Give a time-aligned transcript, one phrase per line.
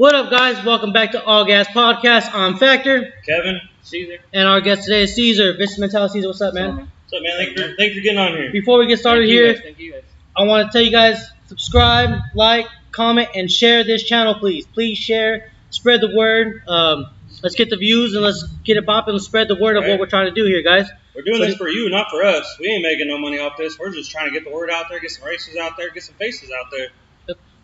[0.00, 0.64] What up, guys?
[0.64, 2.30] Welcome back to All Gas Podcast.
[2.32, 4.16] I'm Factor, Kevin, Caesar.
[4.32, 5.52] and our guest today is Caesar.
[5.58, 6.74] Vincent Mental Caesar, what's up, man?
[6.76, 7.36] what's up, man?
[7.36, 8.50] Thank you for, thank you for getting on here.
[8.50, 10.02] Before we get started Thank here, guys, Thank you guys.
[10.34, 14.66] I want to tell you guys subscribe, like, comment, and share this channel, please.
[14.68, 16.62] Please share, spread the word.
[16.66, 17.04] Um,
[17.42, 19.12] let's get the views and let's get it popping.
[19.12, 20.88] Let's spread the word of what we're trying to do here, guys.
[21.14, 22.56] We're doing So this for you, not for us.
[22.58, 23.78] We ain't making no money off this.
[23.78, 26.04] We're just trying to get the word out there, get some races out there, get
[26.04, 26.88] some faces out there.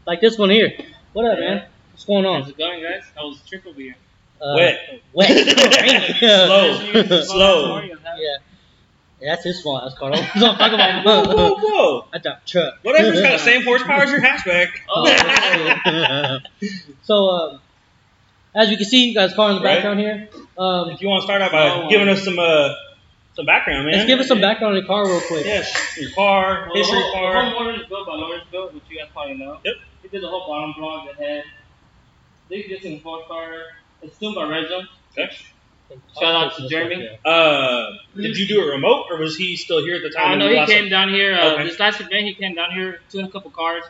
[0.06, 0.72] Like this one here.
[1.14, 1.54] What up, Yeah.
[1.54, 1.66] man?
[1.96, 2.42] What's going on?
[2.42, 2.50] How's on?
[2.50, 3.04] it going, guys?
[3.16, 3.94] How was the trip over here?
[4.38, 5.00] Uh, Wet.
[5.14, 5.28] Wet.
[6.19, 7.22] Slow.
[7.22, 7.80] Slow.
[7.80, 7.96] Yeah.
[8.19, 9.30] yeah.
[9.30, 9.80] That's his fault.
[9.82, 10.12] That's Carl.
[10.12, 12.09] That's what I'm talking Whoa, whoa, whoa.
[12.12, 12.74] I thought truck.
[12.82, 14.69] Whatever's got the same horsepower as your hatchback.
[14.91, 16.38] Oh,
[17.00, 17.60] so, um,
[18.55, 19.77] as you can see, you guys car in the Right.
[19.77, 20.28] background here.
[20.58, 22.74] Um, if you want to start out by Oh, giving us some uh
[23.36, 23.94] some background, man.
[23.94, 25.47] let's give us some background on the car real quick.
[25.47, 25.64] Yeah,
[25.98, 27.44] your car, Well, the history whole, the car.
[27.50, 29.58] whole motor is built by Lawrence Built, which you guys probably know.
[29.64, 29.74] Yep.
[30.02, 31.44] He did the whole bottom block, the head.
[32.48, 33.62] They did some horsepower.
[34.02, 34.82] It's tuned by Reggio.
[35.18, 35.34] Okay.
[36.20, 37.08] Shout out to Jeremy.
[37.25, 40.33] Uh, did you do it remote, or was he still here at the time?
[40.33, 41.34] I know he last- came down here.
[41.34, 41.64] Uh, Okay.
[41.64, 43.84] This last event, he came down here, tuned a couple cars.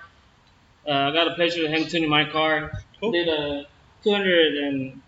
[0.87, 2.71] Uh, I got a pleasure of him tuning my car.
[3.01, 3.13] Cool.
[3.13, 3.67] Did a
[4.05, 5.01] 200 and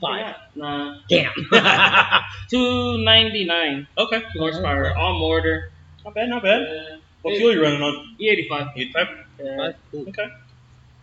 [0.00, 0.34] Five.
[0.54, 1.30] Nah, Damn.
[2.48, 5.70] 299 Okay, horsepower, all motor.
[6.04, 6.62] not bad, not bad.
[6.62, 8.16] Uh, What fuel you running on?
[8.18, 8.76] E85.
[8.76, 9.08] You type?
[9.38, 9.74] Uh, Five?
[10.08, 10.28] Okay.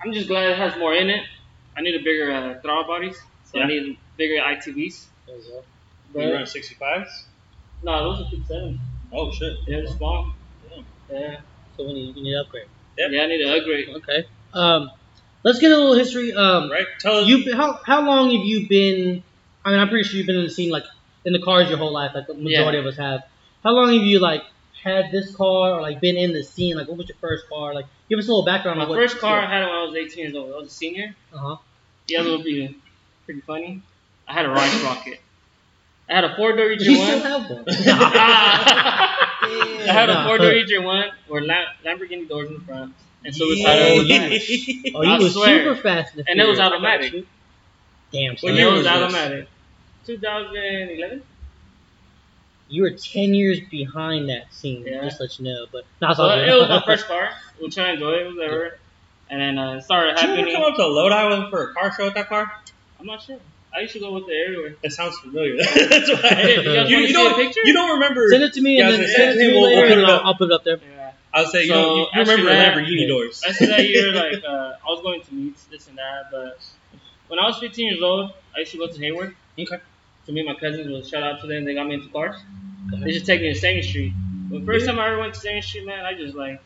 [0.03, 1.23] I'm just glad it has more in it.
[1.75, 3.65] I need a bigger uh, throttle bodies, so Yeah.
[3.65, 5.05] I need bigger ITBs.
[5.27, 5.63] There you go.
[6.13, 7.25] But You run 65s?
[7.83, 8.79] no, those are 57.
[9.13, 9.57] Oh shit.
[9.67, 10.31] Yeah, they're small.
[10.69, 10.85] Damn.
[11.11, 11.39] Yeah.
[11.77, 12.65] So we need, we need to upgrade.
[12.97, 13.07] Yeah.
[13.09, 13.89] yeah, I need to upgrade.
[13.89, 14.25] Okay.
[14.53, 14.89] Um,
[15.43, 16.33] let's get a little history.
[16.33, 16.87] Um, Right?
[16.99, 17.27] Tell us.
[17.27, 19.23] you how how long have you been?
[19.63, 20.85] I mean, I'm pretty sure you've been in the scene like
[21.25, 22.81] in the cars your whole life, like the majority Yeah.
[22.81, 23.23] of us have.
[23.63, 24.43] How long have you like
[24.83, 26.75] had this car or like been in the scene?
[26.77, 27.73] Like, what was your first car?
[27.73, 28.97] Like, give us a little background My on what.
[28.97, 30.53] first car I had when I was 18 years old.
[30.53, 31.15] I was a senior.
[31.33, 31.57] Uh huh.
[32.07, 32.75] Yeah, it was pretty,
[33.25, 33.81] pretty funny.
[34.27, 35.19] I had a Rice Rocket.
[36.09, 37.65] I had a four door You still have one.
[38.67, 42.93] I had a four door Eater one with Lam- Lamborghini doors in the front,
[43.25, 43.69] and so was Yeah.
[43.69, 44.41] had
[44.95, 44.99] Oh.
[44.99, 45.63] Oh, you swear.
[45.65, 46.15] super fast.
[46.15, 47.25] In the And it was automatic.
[48.11, 48.37] Damn.
[48.37, 48.57] Son.
[48.57, 49.47] It was automatic.
[50.05, 51.21] 2011.
[52.69, 54.83] You were ten years behind that scene.
[54.85, 55.01] Yeah.
[55.03, 57.29] Just to let you know, but not So it was my first car,
[57.59, 58.77] which I enjoyed, whatever.
[59.29, 60.55] And then uh, it started Did you ever happening.
[60.55, 62.51] come up to Lodi with for a car show with that car?
[62.99, 63.39] I'm not sure.
[63.75, 64.75] I used to go with it everywhere.
[64.81, 65.57] It sounds familiar.
[65.57, 66.29] That's why.
[66.29, 66.55] Hey,
[66.89, 67.33] you you, you don't.
[67.33, 67.59] a picture?
[67.63, 68.29] You don't remember.
[68.29, 69.75] Send it to me Yeah, and then gonna send say, it to me we'll- we'll
[69.75, 70.25] later, put and it I'll, up.
[70.25, 70.77] I'll put it up there.
[70.77, 71.11] Yeah.
[71.33, 73.43] I would say you, So, don't, you remember that- the Lamborghini doors.
[73.47, 76.59] I said that year, like, uh, I was going to meets, this and that, but
[77.27, 79.35] when I was 15 years old, I used to go to Hayward.
[79.59, 79.77] Okay.
[80.27, 82.35] To meet my cousins, was shout out to them, they got me into cars.
[83.03, 84.13] They just take me to State Street.
[84.49, 86.61] The first time I ever went to State Street, man, I just like,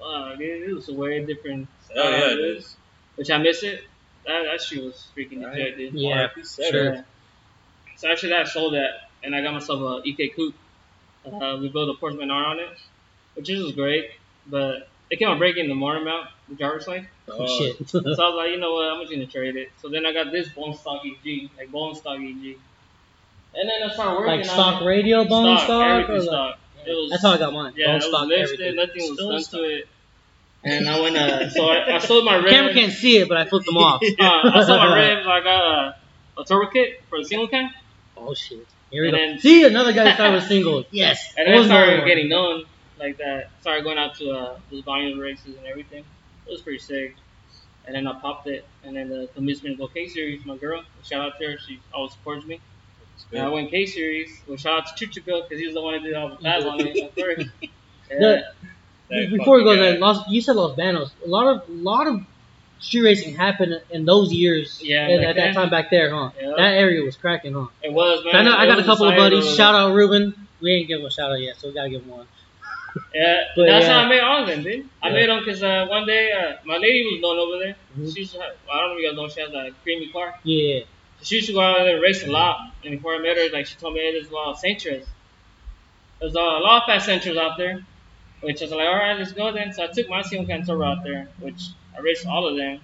[0.00, 2.56] wow, dude, it was a way different Oh yeah, style, it dude.
[2.58, 2.76] is.
[3.16, 3.80] Which I miss it.
[4.26, 5.54] That, that shit was freaking Right.
[5.56, 5.94] legit, dude.
[5.94, 6.92] Yeah, RIP sure.
[6.94, 7.04] it.
[7.96, 8.90] So after that, I sold that,
[9.22, 10.54] and I got myself a EK coupe.
[11.24, 12.78] Uh, we built a Porsche Menard on it,
[13.34, 14.10] which is was great,
[14.46, 17.08] but it came out breaking the motor mount, the driver's side.
[17.28, 17.88] Oh, shit.
[17.88, 19.70] So I was like, you know what, I'm just gonna trade it.
[19.80, 22.58] So then I got this bone stock EG, like bone stock EG.
[23.54, 24.84] And then I started working like on stock it.
[24.86, 26.58] radio, bone stock, or like, stock.
[26.86, 27.72] It was, that's how I got mine.
[27.76, 28.76] Yeah, bone it was stock, lifted, everything.
[28.76, 29.60] nothing was Still done stock.
[29.60, 29.88] to it.
[30.64, 32.52] And I went, uh, so I, I sold my The ribs.
[32.54, 34.00] camera can't see it, but I flipped them off.
[34.20, 35.26] uh, I sold my ribs.
[35.26, 37.70] I got a, a turbo kit for the single cam.
[38.16, 38.66] Oh shit!
[38.90, 39.20] Here we And go.
[39.26, 40.86] then- see another guy started with singles.
[40.92, 41.34] Yes.
[41.36, 42.06] And It then I was started more.
[42.06, 42.64] getting known
[42.98, 43.50] like that.
[43.60, 46.04] Started going out to uh, those volume races and everything.
[46.46, 47.16] It was pretty sick.
[47.84, 48.64] And then I popped it.
[48.84, 50.84] And then the commencement go K series, my girl.
[51.04, 51.58] Shout out to her.
[51.58, 52.60] She always supports me.
[53.34, 54.30] I went K series.
[54.46, 56.36] Well, shout out to Chucha Bill because he was the one that did all the
[56.42, 57.48] pads on it at first.
[57.60, 58.18] Yeah.
[58.18, 58.44] The-
[59.10, 59.98] That Before we go there.
[59.98, 61.10] Los, you said Los Banos.
[61.24, 62.20] A lot of lot of
[62.78, 64.80] street racing happened in those years.
[64.82, 66.30] Yeah, back at that time back there, huh?
[66.40, 66.52] Yeah.
[66.56, 67.66] That area was cracking, huh?
[67.82, 68.34] It was, man.
[68.36, 68.56] I know.
[68.56, 69.44] I got a couple of buddies.
[69.44, 69.56] road.
[69.56, 70.34] Shout out Ruben.
[70.60, 72.26] We ain't give him a shout out yet, so we gotta give him one.
[73.14, 73.92] Yeah, But that's yeah.
[74.00, 74.86] how I made all of them, dude.
[75.02, 75.14] I Yeah.
[75.14, 77.76] made them because uh, one day uh, my lady was known over there.
[77.98, 78.14] Mhm.
[78.14, 78.40] She used I
[78.80, 80.38] don't know if you guys know, she has a creamy car.
[80.44, 80.80] Yeah.
[81.22, 82.72] She used to go out there and race a lot.
[82.84, 85.06] And before I met her, like she told me, hey, there's a lot of Sentras.
[86.20, 87.82] There's a lot of fast Sentras out there.
[88.40, 89.72] Which I was like, all right, let's go then.
[89.72, 91.62] So I took my single cam out there, which
[91.96, 92.80] I raced all of them.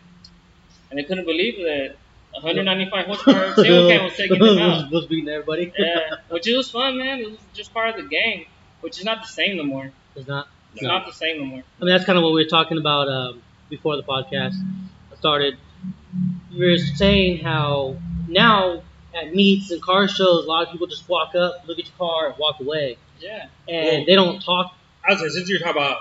[0.91, 1.97] And they couldn't believe that
[2.33, 4.91] 195 horsepower single cam was taking them out.
[4.93, 5.73] was beating everybody.
[5.77, 7.19] Yeah, which it was fun, man.
[7.19, 8.47] It was just part of the game,
[8.83, 9.91] which is not the same no more.
[10.15, 10.47] It's not.
[10.75, 10.91] It's No.
[10.91, 11.63] not the same no more.
[11.81, 14.55] I mean, that's kind of what we were talking about um, before the podcast
[15.19, 15.57] started.
[16.57, 17.97] We were saying how
[18.29, 18.83] now
[19.15, 21.95] at meets and car shows, a lot of people just walk up, look at your
[21.99, 23.47] car, and walk away, Yeah.
[23.69, 24.75] and Well- they don't talk.
[25.07, 25.99] I was like, since you're talking about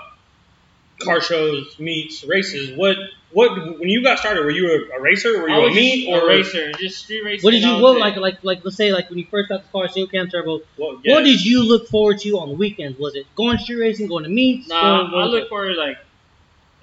[1.00, 2.76] car shows, meets, races.
[2.76, 2.96] What
[3.30, 4.42] what when you got started?
[4.44, 5.40] Were you a, a racer?
[5.40, 7.46] Were you I a was meet or a racer, just street racing.
[7.46, 9.62] What did you all what like like like let's say like when you first got
[9.62, 10.60] the car, single cam turbo?
[10.76, 11.14] What, yeah.
[11.14, 12.98] What did you look forward to on the weekends?
[12.98, 14.68] Was it going street racing, going to meets?
[14.68, 15.98] Nah, going- I look for like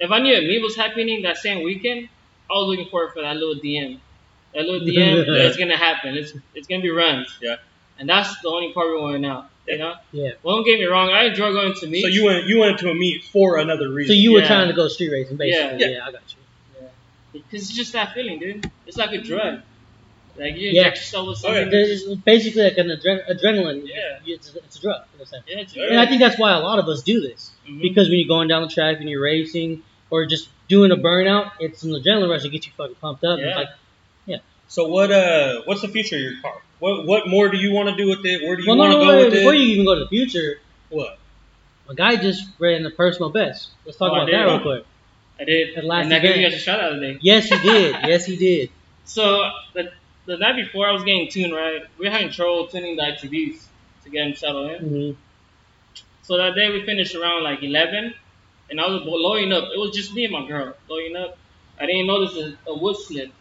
[0.00, 2.08] if I knew a meet was happening that same weekend,
[2.50, 3.98] I was looking forward for that little DM.
[4.56, 6.16] That little DM, it's gonna happen.
[6.16, 7.28] It's it's gonna be runs.
[7.42, 7.56] Yeah.
[7.98, 9.50] And that's the only part we want out.
[9.68, 9.94] You know.
[10.12, 10.30] Yeah.
[10.42, 11.10] Well, don't get me wrong.
[11.10, 12.04] I enjoy going to meets.
[12.04, 14.14] So you went you went to a meet for another reason.
[14.14, 14.46] So you were Yeah.
[14.46, 15.78] trying to go street racing, basically.
[15.80, 15.88] Yeah.
[15.96, 16.88] Yeah, I got you.
[17.32, 18.70] Because it's just that feeling, dude.
[18.86, 19.60] It's like a drug.
[20.38, 20.80] Like you Yeah.
[20.80, 21.54] inject yourself with Oh, yeah.
[21.62, 21.70] something.
[21.70, 23.86] There's basically like an adre- adrenaline.
[23.88, 24.18] Yeah.
[24.34, 25.44] It's, it's a drug in a sense.
[25.48, 25.84] Yeah, it's Yeah.
[25.90, 27.50] And I think that's why a lot of us do this.
[27.68, 27.80] Mhm.
[27.82, 31.52] Because when you're going down the track and you're racing or just doing a burnout,
[31.60, 33.38] it's an adrenaline rush to get you fucking pumped up.
[33.38, 33.46] Yeah.
[33.48, 33.68] It's like,
[34.68, 36.54] So what uh what's the future of your car?
[36.78, 38.46] What what more do you want to do with it?
[38.46, 39.58] Where do you well, want to no, go wait, with before it?
[39.58, 40.60] you even go to the future,
[40.90, 41.18] What?
[41.88, 43.70] a guy just ran the personal best.
[43.84, 44.84] Let's talk Oh, about that real quick.
[45.38, 45.76] I did.
[45.76, 46.40] At last and I gave event.
[46.42, 47.18] you guys a shout out today.
[47.20, 47.96] Yes, he did.
[48.04, 48.70] yes, he did.
[49.08, 49.92] So the,
[50.24, 51.82] the night before I was getting tuned, right?
[51.96, 53.62] We were having trouble tuning the ITBs
[54.02, 54.78] to get them settled in.
[54.88, 55.10] hmm
[56.22, 58.14] So that day we finished around like 11,
[58.70, 59.64] and I was loading up.
[59.72, 61.38] It was just me and my girl loading up.
[61.78, 63.32] I didn't notice a, a wood slip.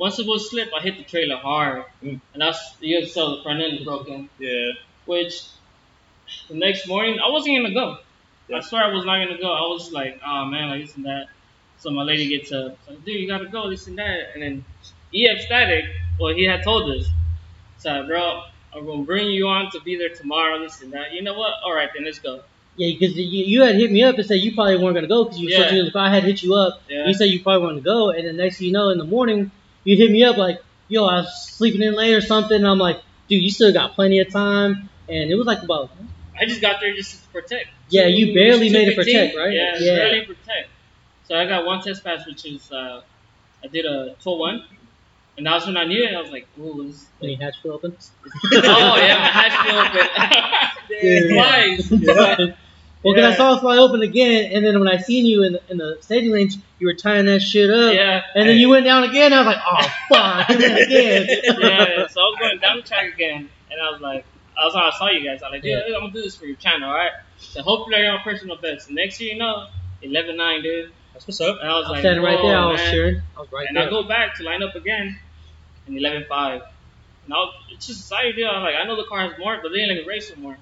[0.00, 2.20] Once the wood slip, I hit the trailer hard, Mm.
[2.32, 4.28] and that's you saw the front end broken.
[4.38, 4.70] Yeah.
[5.04, 5.34] Which
[6.48, 7.98] the next morning I wasn't gonna go.
[8.48, 8.56] Yeah.
[8.58, 9.52] I swear I was not gonna go.
[9.52, 11.26] I was like, oh man, like this and that.
[11.82, 14.18] So my lady gets up, like, dude, you gotta go, this and that.
[14.34, 14.64] And then
[15.14, 15.84] EF Static,
[16.18, 17.06] well, he had told us,
[17.78, 18.42] so bro,
[18.74, 21.12] I'm gonna bring you on to be there tomorrow, this and that.
[21.12, 21.52] You know what?
[21.64, 22.40] All right, then let's go.
[22.76, 25.24] Yeah, because you, you had hit me up and said you probably weren't gonna go
[25.24, 25.68] because you Yeah.
[25.68, 27.06] said if I had hit you up, Yeah.
[27.06, 29.04] you said you probably wanted to go, and then next thing you know, in the
[29.04, 29.50] morning,
[29.84, 32.56] you hit me up like, yo, I was sleeping in late or something.
[32.56, 35.90] And I'm like, dude, you still got plenty of time, and it was like about
[36.40, 37.66] I just got there just to protect.
[37.90, 39.04] Yeah, you Two- barely made it 215.
[39.04, 39.52] protect, right?
[39.52, 39.94] Yeah, Yeah.
[39.96, 40.68] barely protect.
[41.24, 43.02] So I got one test pass, which is uh,
[43.62, 44.64] I did a 12-1,
[45.36, 46.14] and that was when I knew it.
[46.14, 47.96] I was like, ooh, this, when you hatch open.
[48.54, 49.56] oh yeah, my hatch
[50.90, 51.28] open.
[51.34, 52.54] Twice.
[53.02, 55.54] Well, because I saw it fly open again, and then when I seen you in
[55.54, 57.94] the, in the staging range, you were tying that shit up.
[57.94, 58.22] Yeah.
[58.34, 59.32] And then you went down again.
[59.32, 61.26] I was like, oh fuck, and then again.
[61.58, 64.26] yeah, so I was going down the track again, and I was like,
[64.60, 65.42] I was I saw you guys.
[65.42, 65.94] I was like, dude, Yeah.
[65.96, 67.12] I'm gonna do this for your channel, all right?
[67.38, 68.90] So hopefully I get my personal best.
[68.90, 69.68] Next year, you know,
[70.02, 70.92] 11-9, dude.
[71.14, 71.58] That's what's up.
[71.60, 72.56] And I was I was like, standing right there.
[72.58, 72.92] I was man.
[72.92, 73.22] cheering.
[73.36, 73.86] I was right and there.
[73.86, 75.18] I go back to line up again,
[75.86, 76.26] and 11-5.
[77.24, 78.46] And I was, it's just excited, dude.
[78.46, 80.28] I was like, I know the car has more, but they didn't let me race
[80.28, 80.58] some more.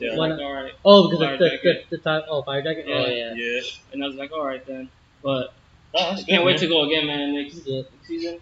[0.00, 0.14] Yeah.
[0.14, 0.72] So I was like, all right.
[0.84, 1.86] oh, because Fire of the, the, jacket.
[1.90, 2.22] the, time.
[2.28, 2.86] Oh, fire jacket.
[2.88, 3.34] Oh Yeah.
[3.34, 3.34] yeah.
[3.36, 3.60] Yeah.
[3.92, 4.88] And I was like, all right then.
[5.22, 5.52] But
[5.94, 6.58] Oh, I can't good, wait man.
[6.60, 7.34] to go again, man.
[7.34, 7.82] Next, Yeah.
[7.82, 8.40] next season.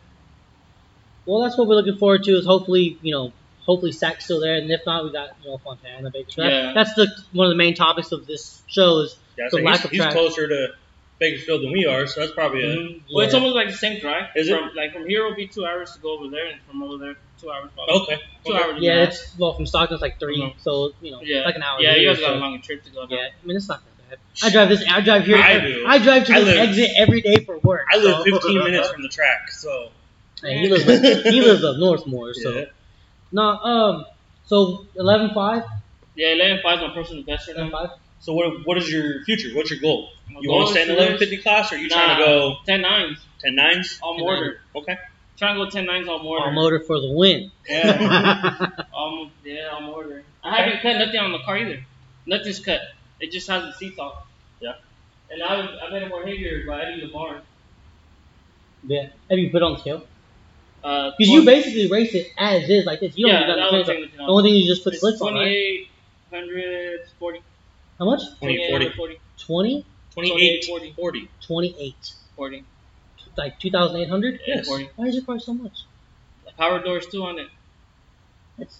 [1.24, 2.32] Well, that's what we're looking forward to.
[2.32, 3.32] Is hopefully, you know,
[3.64, 6.48] hopefully Sack's still there, and if not, we got you know Fontana, Bakersfield.
[6.50, 6.72] Yeah.
[6.74, 9.76] That's the one of the main topics of this show is Yeah, the so lack
[9.76, 10.68] he's, of he's closer to
[11.18, 13.00] Bakersfield than we are, so that's probably a Mhm.
[13.12, 14.28] Well, it's almost like the same drive.
[14.36, 14.60] Is it?
[14.76, 17.16] Like from here, it'll be two hours to go over there, and from over there,
[17.40, 17.70] two hours.
[17.74, 17.94] Probably.
[18.02, 18.16] okay.
[18.44, 18.62] Two okay.
[18.62, 18.82] hours.
[18.82, 19.02] yeah.
[19.04, 20.54] It's well from Stockton, it's like 3 Mhm.
[20.62, 21.38] so you know, yeah.
[21.38, 21.80] it's like an hour.
[21.80, 23.06] Yeah, you guys got so- a longer trip to go.
[23.08, 24.18] Yeah, I mean it's not that bad.
[24.42, 24.84] I drive this.
[24.88, 25.38] I drive here.
[25.38, 25.84] I do.
[25.86, 27.86] I drive to I this live- exit every day for work.
[27.92, 29.90] I live so- 15 minutes from the track, so
[30.42, 30.84] Hey, he lives.
[31.24, 32.34] he lives up north more.
[32.34, 32.64] So yeah.
[33.32, 33.42] no.
[33.42, 34.04] Um.
[34.44, 35.66] So 11-5?
[36.14, 37.68] Yeah, 11 5 is my personal best right now.
[37.68, 37.90] 11-5?
[38.20, 39.48] So what what is your future?
[39.56, 40.08] What's your goal?
[40.30, 42.22] My You goal want to stay in the 1150 class, or are you trying to
[42.24, 43.98] Nah, go 10 9s 10 nines?
[44.02, 44.60] all 10 motor.
[44.76, 44.96] Okay.
[45.36, 46.44] Trying to go 10 9s all motor.
[46.44, 47.50] All motor for the win.
[47.68, 48.70] Yeah.
[48.96, 50.22] um, yeah, all motor.
[50.42, 51.84] I haven't cut nothing on the car either.
[52.24, 52.80] Nothing's cut.
[53.20, 54.26] It just has the seats off.
[54.60, 54.74] Yeah.
[55.30, 57.42] And I've, I've made it more heavier by adding the barn.
[58.86, 59.08] yeah.
[59.28, 60.06] Have you put on the scale?
[60.82, 63.16] Uh, Because you basically race it as is, like this.
[63.16, 64.14] You don't yeah, that got was the taking change.
[64.14, 65.86] it The only thing you just put It's slicks on, right?
[66.30, 67.40] 2800 40.
[67.98, 68.20] How much?
[68.38, 68.88] 20, 40.
[68.90, 69.20] 40.
[69.38, 69.86] 20?
[70.12, 71.28] 28, 40.
[72.36, 72.64] 40.
[73.36, 73.42] 28.
[73.44, 73.50] 40.
[73.50, 74.40] Like 2,800?
[74.46, 74.66] Yes.
[74.66, 74.90] 40.
[74.96, 75.84] Why is your car so much?
[76.44, 77.48] The power doors too on it.
[78.58, 78.78] That's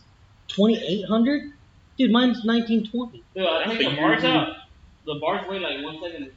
[0.49, 1.53] 2,800?
[1.99, 3.23] Dude, mine's 1920.
[3.35, 4.57] Dude, I think the bars out.
[5.07, 6.33] The bars weigh like 170.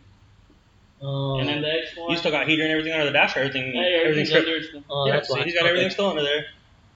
[1.02, 2.10] Oh, And then the X1.
[2.10, 4.76] You still got heater and everything under the dash, everything, Hey, everything's everything's stripped.
[4.90, 5.44] under oh yeah, that's see, why.
[5.46, 5.70] he's got Okay.
[5.70, 6.46] everything still under there.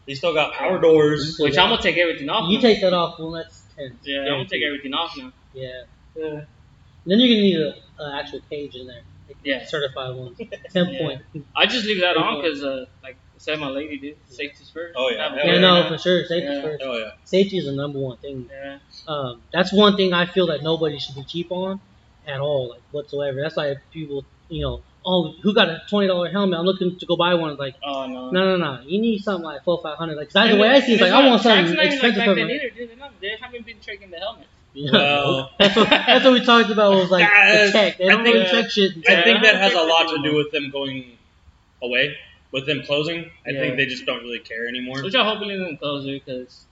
[0.05, 1.37] He still got power doors.
[1.39, 2.49] Which I'm gonna take everything off.
[2.49, 2.61] You now.
[2.61, 3.97] take that off, well, that's 10.
[4.03, 5.31] Yeah, I'm gonna take everything off now.
[5.53, 5.83] Yeah.
[6.17, 6.41] Yeah.
[7.05, 9.01] Then you're going to need an uh, actual cage in there.
[9.35, 9.65] Like Yeah.
[9.65, 10.35] Certified one.
[10.73, 10.99] 10 Yeah.
[10.99, 11.21] point.
[11.55, 14.93] I just leave that on because, uh, like said my lady did, safety's first.
[14.97, 15.23] Oh, yeah.
[15.23, 15.89] Have a Yeah, Yeah, no, now.
[15.89, 16.23] for sure.
[16.25, 16.61] safety's Yeah.
[16.61, 16.83] first.
[16.85, 17.11] Oh yeah.
[17.25, 18.49] Safety is the number one thing.
[18.51, 18.77] Yeah.
[19.07, 21.81] Um, that's one thing I feel that nobody should be cheap on
[22.27, 23.41] at all, like whatsoever.
[23.41, 26.57] That's why people, you know, oh, who got a twenty dollar helmet?
[26.57, 27.57] I'm looking to go buy one.
[27.57, 28.29] Like, Oh no.
[28.31, 28.81] no, no, no.
[28.85, 30.15] You need something like four, five hundred.
[30.15, 30.95] Like that's the way I see it.
[30.95, 32.53] It's like I want something expensive like for back my.
[32.53, 32.89] either, dude.
[32.91, 34.47] They're not- They haven't been tricking the helmets.
[34.73, 35.75] You Well- that's
[36.25, 36.93] what we talked about.
[36.95, 37.97] Was like Uh, the tech.
[37.97, 38.91] They I don't think- really check shit.
[39.07, 41.17] I think that has a lot to do with them going
[41.81, 42.17] away,
[42.51, 43.29] with them closing.
[43.45, 43.59] I Yeah.
[43.61, 45.03] think they just don't really care anymore.
[45.03, 46.65] Which I hope it doesn't close because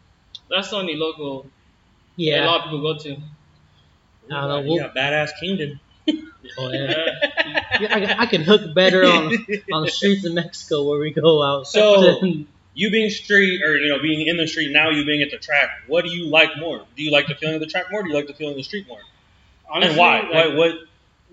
[0.49, 1.45] that's the only local
[2.15, 3.11] Yeah, a lot of people go to.
[3.11, 3.17] I
[4.29, 5.79] don't know, You we'll- got badass Kingdom.
[6.57, 6.89] Oh, yeah.
[6.89, 7.63] Yeah.
[7.81, 9.33] Yeah, I, I can hook better on
[9.71, 11.67] on the streets of Mexico where we go out.
[11.67, 15.21] So- than- You being street, or you know, being in the street now, you being
[15.21, 15.69] at the track.
[15.87, 16.85] What do you like more?
[16.95, 18.01] Do you like the feeling of the track more?
[18.01, 19.01] Or do you like the feeling of the street more?
[19.69, 20.21] Honestly, and why?
[20.21, 20.57] like, what?
[20.57, 20.75] What?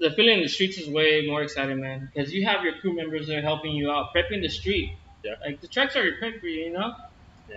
[0.01, 2.11] the feeling in the streets is way more exciting, man.
[2.13, 4.97] Because you have your crew members there helping you out, prepping the street.
[5.25, 5.35] Yeah.
[5.45, 6.95] Like the tracks are prepped for you, you know.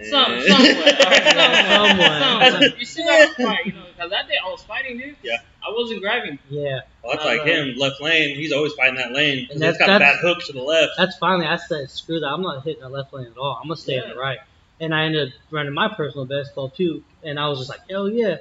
[0.09, 0.41] Some, somewhat,
[1.05, 2.51] alright, somewhat, Somewhat.
[2.51, 2.79] somewhat.
[2.79, 3.83] You still got to fight, you know.
[3.95, 5.15] Because that day I was fighting, dude.
[5.21, 5.37] Yeah.
[5.63, 6.39] I wasn't grabbing.
[6.49, 8.35] yeah, Well, that's like him, left lane.
[8.35, 9.45] He's always fighting that lane.
[9.47, 10.93] 'cause And it's that's- got that's- bad hooks to the left.
[10.97, 12.27] that's finally I said screw that.
[12.27, 13.57] I'm not hitting the left lane at all.
[13.61, 14.13] I'm gonna stay in Yeah.
[14.13, 14.39] the right.
[14.79, 17.03] And I ended up running my personal best call too.
[17.23, 18.37] And I was just like hell yeah.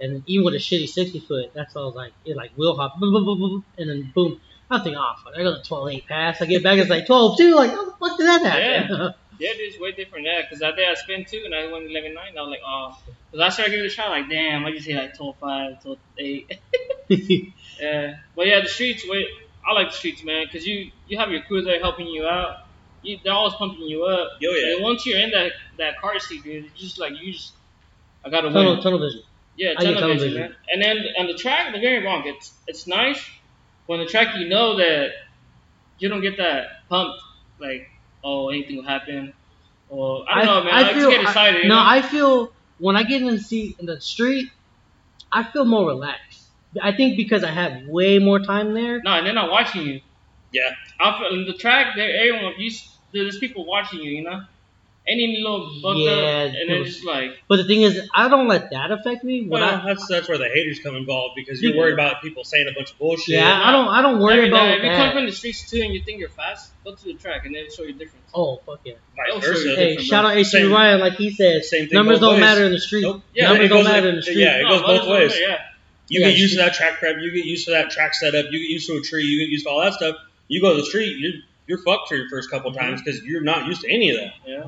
[0.00, 2.74] And even with a shitty 60 foot, that's all I was like it like wheel
[2.76, 4.40] hop, boom, boom, boom, boom, and then boom.
[4.70, 6.42] I think, thinking, oh fuck, I got a 12 8 pass.
[6.42, 7.54] I get back, it's like 12 2.
[7.54, 8.96] Like, how the fuck did that happen?
[8.96, 10.42] Yeah, dude, it's way different there.
[10.42, 12.24] Because that day I spent two and I went 11 9.
[12.36, 12.98] I was like, oh.
[13.30, 15.82] Because I started giving it a shot, like, damn, I just hit like 12 5,
[15.82, 16.58] 12 8.
[17.80, 19.04] Yeah, but yeah, the streets.
[19.06, 19.26] Wait,
[19.66, 22.66] I like the streets, man, because you you have your crew there helping you out.
[23.02, 24.32] You, they're always pumping you up.
[24.40, 24.74] Yo, yeah.
[24.74, 27.52] And once you're in that that car seat, dude, it's just like you just
[28.24, 28.82] I gotta tunnel, win.
[28.82, 29.22] tunnel vision.
[29.56, 30.40] Yeah, I tunnel tunnel vision, vision.
[30.42, 30.56] man.
[30.72, 33.22] And then on the track, don't get me wrong, it's it's nice.
[33.86, 35.10] But on the track, you know that
[35.98, 37.20] you don't get that pumped,
[37.58, 37.88] like
[38.24, 39.32] oh anything will happen,
[39.88, 40.74] or I don't know, man.
[40.74, 41.62] I, just get excited.
[41.62, 41.78] you no.
[41.78, 44.50] I feel when I get in the seat in the street,
[45.30, 46.42] I feel more relaxed.
[46.82, 49.00] I think because I have way more time there.
[49.02, 50.00] No, and they're not watching you.
[50.52, 50.70] Yeah.
[51.00, 52.70] I feel in the track, there everyone you
[53.12, 54.42] there's people watching you, you know.
[55.06, 58.48] Any little buck Yeah, up, and people- it's like But the thing is, I don't
[58.48, 59.46] let that affect me.
[59.46, 62.68] Well, I, that's that's where the haters come involved because you're worried about people saying
[62.68, 63.34] a bunch of bullshit.
[63.34, 65.68] yeah, I don't, I don't worry every about night, if you come from the streets
[65.70, 68.24] too and you think you're fast, go to the track and they'll show you difference.
[68.32, 68.94] Oh fuck yeah!
[69.14, 69.76] Vice versa.
[69.76, 71.96] Hey, shout out AC Ryan, like he said, Same thing.
[71.96, 72.40] numbers don't ways.
[72.40, 73.02] matter in the street.
[73.02, 73.20] Nope.
[73.34, 74.38] Yeah, numbers don't matter in the street.
[74.38, 75.30] Yeah, it goes mothers both ways.
[75.32, 75.58] matter, Yeah,
[76.08, 77.16] You Yeah, get used to that track prep.
[77.20, 78.46] You get used to that track setup.
[78.50, 79.24] You get used to a tree.
[79.24, 80.16] You get used to all that stuff.
[80.48, 81.16] You go to the street.
[81.18, 81.32] You're
[81.66, 82.80] you're fucked for your first couple Mm-hmm.
[82.80, 84.32] times because you're not used to any of that.
[84.46, 84.64] yeah.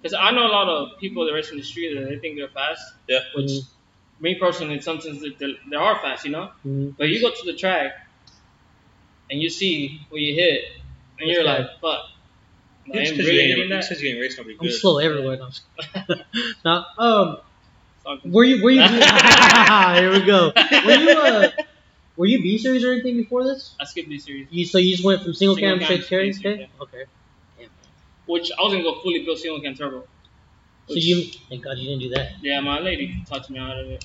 [0.00, 2.36] Because I know a lot of people that race in the street that they think
[2.36, 2.82] they're fast.
[3.08, 3.20] Yeah.
[3.34, 3.66] Which Mhm.
[4.20, 6.50] me personally, sometimes they, they, they are fast, you know.
[6.66, 6.94] Mhm.
[6.96, 7.92] But you go to the track
[9.30, 10.64] and you see what you hit,
[11.18, 11.62] and you're Okay.
[11.62, 12.00] like, fuck.
[12.90, 13.78] It's am because you hitting ain't that.
[13.80, 14.72] it's 'cause you ain't raced nobody I'm good.
[14.72, 15.36] slow everywhere.
[15.36, 15.50] No,
[16.64, 17.38] now, um,
[18.24, 18.80] were you, were you?
[18.82, 20.52] here we go.
[20.86, 21.50] Were you, uh,
[22.16, 23.74] were you B series or anything before this?
[23.78, 24.48] I skipped B series.
[24.50, 26.32] You so you just went from single, Single cam cam straight to carry?
[26.32, 27.04] straight to Okay.
[28.28, 28.32] Okay.
[28.32, 30.06] Which I was gonna go fully built single cam turbo.
[30.88, 32.32] So you, thank God you didn't do that.
[32.42, 34.04] Yeah, my lady talked me out of it.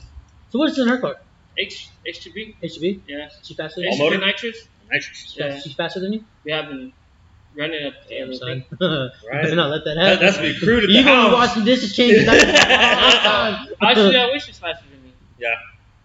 [0.50, 1.16] So what's in her car?
[1.58, 3.02] H H2B.
[3.08, 3.30] Yeah.
[3.42, 4.04] She faster than All you?
[4.04, 4.18] motor?
[4.18, 4.68] Nitrous.
[4.92, 5.36] Nitrous.
[5.38, 5.50] Yeah.
[5.52, 6.26] fast, she's faster than you?
[6.44, 6.92] We have been
[7.56, 8.34] running up Damn, together.
[8.34, 8.66] son.
[9.32, 9.44] Right.
[9.44, 10.26] Better not let that That, happen.
[10.26, 11.30] that's be crude at the you gonna house.
[11.30, 12.52] be washing dishes, changing diapers all
[13.12, 13.68] the time.
[13.82, 15.14] Actually, I wish it's faster than me.
[15.40, 15.50] Yeah.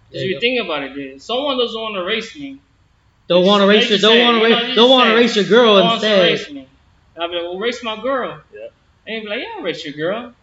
[0.09, 1.21] Because There you you think about it, dude.
[1.23, 2.61] Someone doesn't want to race me.
[3.29, 5.45] Don't want to race your, don't want to you race, don't want to race your
[5.45, 6.67] girl "Who wants to instead.
[7.19, 7.23] Race me?
[7.23, 8.43] And I'll be like, well, race my girl.
[8.53, 8.61] Yeah.
[9.07, 10.35] And he'll be like, yeah, I'll race your girl.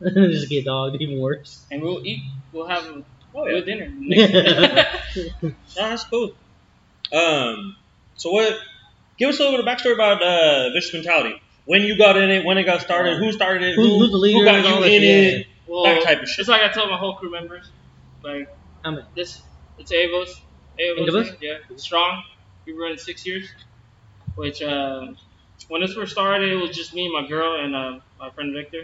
[0.32, 1.66] Just get dogged even worse.
[1.70, 2.22] And we'll eat.
[2.52, 3.60] We'll have a Oh yeah.
[3.60, 3.92] dinner.
[5.44, 6.32] Oh, that's cool.
[7.12, 7.76] Um.
[8.16, 8.58] So what?
[9.18, 11.40] Give us a little bit of backstory about uh, Vicious Mentality.
[11.66, 14.10] When you got in it, when it got started, who started it, Who- who, who's
[14.10, 16.40] the leader who got you in shit, it, well, that type of shit.
[16.40, 17.70] It's like I told my whole crew members,
[18.24, 18.48] like
[18.84, 19.42] I mean, this.
[19.78, 20.28] It's Avos.
[20.80, 21.08] Avos.
[21.08, 21.36] Avos?
[21.40, 21.54] Yeah.
[21.76, 22.22] Strong.
[22.66, 23.52] We've been running six years.
[24.34, 25.16] Which um,
[25.70, 28.80] when this first started, it was just me, my girl, and uh, my friend Victor.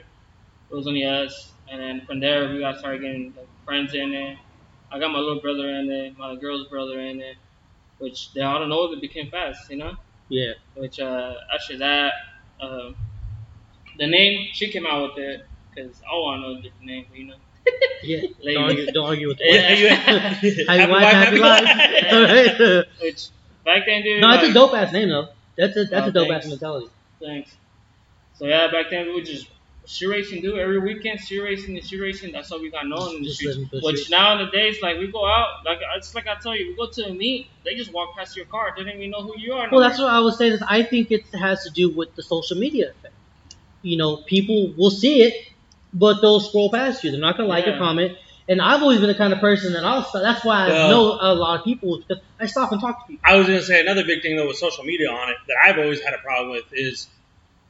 [0.70, 4.12] It was only us, and then from there we got started getting like, friends in
[4.14, 4.38] it.
[4.90, 7.36] I got my little brother in it, my girl's brother in it,
[7.98, 9.94] which they all don't know it became fast, you know.
[10.28, 10.52] yeah.
[10.76, 12.12] Which uh, after that,
[12.60, 12.96] um,
[13.98, 17.06] the name she came out with it because I want to know a different name,
[17.14, 17.34] you know.
[18.02, 18.20] Yeah.
[18.42, 18.54] Lady.
[18.54, 19.60] Don't argue, don't argue with Yeah.
[19.94, 21.64] happy you- wife, happy life.
[22.12, 22.84] life.
[23.00, 23.28] Which
[23.64, 24.20] back then, dude.
[24.20, 25.28] no, it's like, a dope ass name though.
[25.56, 26.46] That's a that's Oh, a dope thanks.
[26.46, 26.86] ass mentality.
[27.20, 27.56] Thanks.
[28.34, 29.48] So yeah, back then we would just
[29.86, 30.58] shoe racing, dude.
[30.58, 32.32] Every weekend, shoe racing and shoe racing.
[32.32, 33.56] That's how we got known in the streets.
[33.56, 34.10] living for the Which streets.
[34.10, 37.14] nowadays, like we go out, like it's like I tell you, we go to a
[37.14, 38.74] meet, they just walk past your car.
[38.76, 39.70] They don't even know who you are.
[39.70, 40.52] no Well, that's what I was saying.
[40.54, 43.14] Is I think it has to do with the social media effect.
[43.82, 45.34] You know, people will see it,
[45.92, 47.10] but they'll scroll past you.
[47.12, 47.78] They're not gonna like or Yeah.
[47.78, 48.18] comment.
[48.48, 50.08] And I've always been the kind of person that I'll.
[50.14, 53.12] That's why I Well- know a lot of people because I stop and talk to
[53.12, 53.22] people.
[53.24, 55.78] I was gonna say another big thing though with social media on it that I've
[55.78, 57.08] always had a problem with is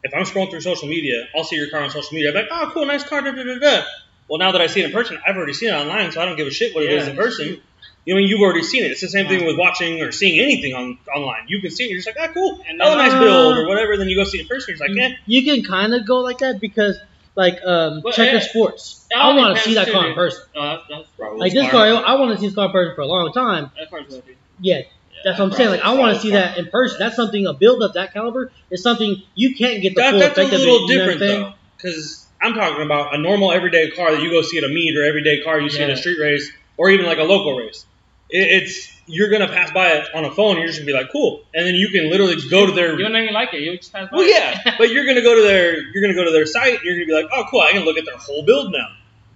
[0.04, 2.28] if I'm scrolling through social media, I'll see your car on social media.
[2.30, 3.82] I'm like, oh, cool, nice car, da da da da.
[4.28, 6.26] Well, now that I see it in person, I've already seen it online, so I
[6.26, 7.10] don't give a shit what it is Yeah.
[7.12, 7.60] in person.
[8.04, 8.90] You know, I mean, you've already seen it.
[8.92, 11.44] It's the same thing with watching or seeing anything on online.
[11.48, 13.66] You can see it, you're just like, ah, cool, And oh, then- nice build or
[13.66, 13.96] whatever.
[13.96, 15.16] Then you go see it in person, you're just like, eh.
[15.26, 16.98] You can kind of go like that because,
[17.36, 19.06] like, um, Well, Checker Sports.
[19.16, 20.42] I want to see that car in person.
[20.56, 21.86] Oh, that's, Bro, Like this car.
[21.86, 23.70] I want to see this car in person for a long time.
[23.78, 24.20] that car's.
[24.58, 24.80] Yeah,
[25.24, 25.70] that's what I'm saying.
[25.70, 26.96] Like, I want to see that in person.
[26.98, 30.20] That's something a build of that caliber is something you can't get the That, full
[30.20, 30.64] that's a effect of it.
[30.64, 34.30] little You know different though, because I'm talking about a normal everyday car that you
[34.30, 35.94] go see at a meet or everyday car you see at Yeah.
[35.94, 37.84] a street race or even like a local race.
[38.30, 40.56] It, it's you're gonna pass by it on a phone.
[40.58, 42.98] You're just gonna be like, cool, and then you can literally go to their.
[42.98, 43.60] You don't even like it.
[43.60, 44.16] You just pass by.
[44.16, 46.74] Well, yeah, but you're gonna go to their you're gonna go to their site.
[46.74, 48.88] And you're gonna be like, oh, cool, I can look at their whole build now.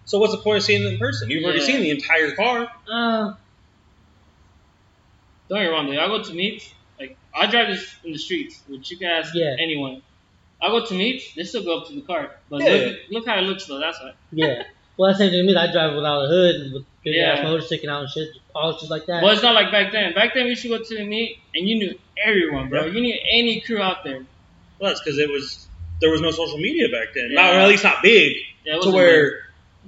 [0.04, 1.30] So what's the point of seeing it in person?
[1.30, 2.68] You've already seen the entire car.
[2.90, 3.34] Uh,
[5.48, 5.98] Don't get me wrong, dude.
[5.98, 6.72] I go to meets.
[6.98, 9.54] Like I drive this in the streets, which you can ask Yeah.
[9.60, 10.02] anyone.
[10.60, 11.34] I go to meets.
[11.34, 12.68] They still go up to the car, but Yeah.
[12.72, 13.78] look, look how it looks though.
[13.80, 14.12] That's why.
[14.32, 14.62] yeah.
[14.96, 15.56] Well, that's the same thing to me.
[15.56, 17.44] I drive without a hood and with big ass Yeah.
[17.44, 19.22] motor sticking out and shit, Oh, polished just like that.
[19.22, 20.14] Well, it's not like back then.
[20.14, 22.84] Back then, we used to go to the meet, and you knew everyone, bro.
[22.86, 22.92] Yeah.
[22.92, 24.24] You knew any crew out there.
[24.78, 25.66] Well, that's because it was
[26.00, 27.28] there was no social media back then.
[27.30, 27.42] Yeah.
[27.42, 29.32] Not, or at least not big Yeah, it to wasn't where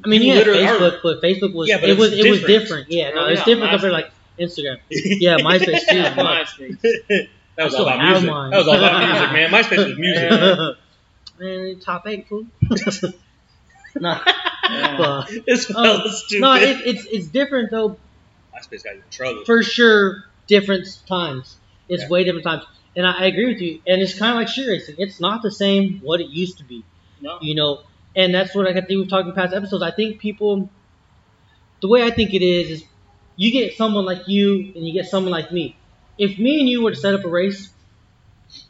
[0.05, 2.25] I mean, you yeah, literally are- Facebook, but Facebook was Yeah, but it was it's
[2.25, 2.89] it was different.
[2.89, 2.91] different.
[2.91, 3.93] Yeah, no, Oh, it's yeah, different compared to MySpace.
[3.93, 4.79] like Instagram.
[5.21, 6.03] Yeah, MySpace too.
[6.03, 6.79] big.
[6.81, 7.29] MySpace.
[7.57, 8.31] that was I all about music.
[8.31, 8.51] mine.
[8.51, 9.51] That was all about music, man.
[9.51, 10.31] MySpace was music.
[10.31, 10.71] Yeah.
[11.39, 12.47] Man, top eight, fool.
[13.97, 14.21] nah,
[14.71, 14.97] Yeah.
[14.97, 15.31] fuck.
[15.47, 16.41] This Oh, um, fella's stupid.
[16.43, 17.97] no, it, it's it's different though.
[18.71, 19.45] MySpace got you in trouble.
[19.45, 21.57] For sure, different times.
[21.89, 22.09] It's Yeah.
[22.09, 22.65] way different times,
[22.97, 23.81] and I, I agree with you.
[23.87, 24.95] And it's kind of like street racing.
[24.99, 26.85] It's not the same what it used to be.
[27.21, 27.39] No.
[27.41, 27.81] you know
[28.17, 30.69] and that's what i think we've talked in past episodes i think people
[31.81, 32.85] the way i think it is is
[33.37, 35.77] you get someone like you and you get someone like me
[36.19, 37.71] if me and you were to set up a race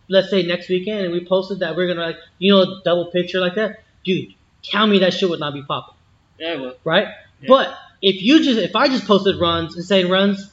[0.09, 3.07] let's say next weekend and we posted that we're gonna like you know a double
[3.07, 5.95] picture like that dude tell me that shit would not be popping
[6.39, 7.09] Yeah, well, right
[7.41, 7.49] Yeah.
[7.49, 10.51] but if you just if i just posted runs and saying runs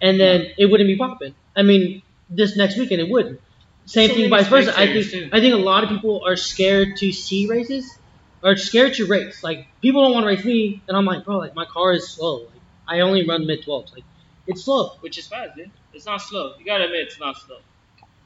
[0.00, 3.40] and then it wouldn't be popping i mean this next weekend it wouldn't
[3.86, 5.28] same So thing vice versa i think too.
[5.32, 7.98] I think a lot of people are scared to see races,
[8.42, 9.42] are scared to race.
[9.42, 12.08] Like people don't want to race me, and I'm like, bro, like my car is
[12.08, 12.46] slow.
[12.46, 13.92] Like I only run mid 12s.
[13.92, 14.04] Like
[14.46, 14.92] it's slow.
[15.00, 15.70] which is fast, dude.
[15.92, 16.54] It's not slow.
[16.58, 17.58] You gotta admit, it's not slow.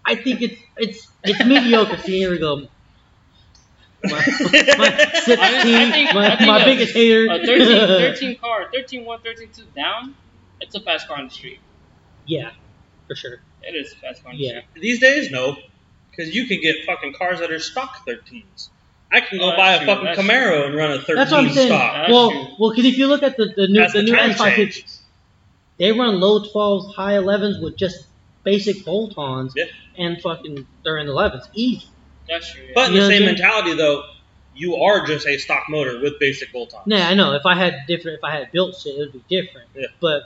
[0.06, 1.98] I think it's it's it's mediocre.
[1.98, 2.68] See, here we go.
[4.04, 7.26] My, my 16, I think- my, I think my a- biggest hater.
[7.30, 10.14] A 13, 13 car, 13 1, 13 2 down,
[10.60, 11.58] it's a fast car on the street.
[12.26, 12.50] yeah,
[13.08, 13.40] for sure.
[13.62, 14.60] It is a fast car on the Yeah.
[14.70, 14.82] street.
[14.82, 15.56] These days, no,
[16.10, 18.68] because you can get fucking cars that are stock 13s.
[19.10, 20.64] I can go Oh, buy a true, fucking that's Camaro true.
[20.66, 21.68] and run a 13 That's what I'm saying.
[21.68, 21.92] stock.
[21.94, 22.46] That's well, true.
[22.58, 24.56] well, because if you look at the the new That's the the new time S550,
[24.56, 24.84] change.
[25.78, 28.06] they run low 12s, high 11s with just
[28.44, 29.64] basic bolt-ons, Yeah.
[29.96, 31.86] and fucking they're in 11s, easy.
[32.28, 32.64] That's true.
[32.64, 32.72] Yeah.
[32.74, 34.04] But in You the know same what mentality, though,
[34.54, 36.84] you are just a stock motor with basic bolt-ons.
[36.86, 37.34] Yeah, I know.
[37.34, 39.68] If I had different, if I had built shit, it would be different.
[39.74, 39.86] Yeah.
[40.00, 40.22] But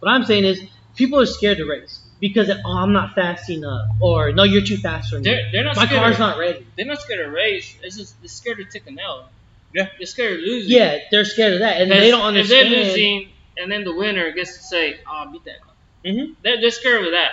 [0.00, 0.62] what I'm saying is,
[0.96, 4.78] people are scared to race because oh, I'm not fast enough, or no, you're too
[4.78, 5.24] fast for me.
[5.24, 6.66] they're, they're not My scared car's of, not ready.
[6.76, 7.76] They're not scared of race.
[7.82, 9.28] It's just they're scared to take an L.
[9.74, 9.88] Yeah.
[9.98, 10.70] They're scared of losing.
[10.70, 12.68] Yeah, they're scared of that, and they don't understand.
[12.68, 15.74] If they're losing, and then the winner gets to say, "Oh, I beat that car."
[16.04, 16.32] Mm-hmm.
[16.42, 17.32] They're, they're scared of that.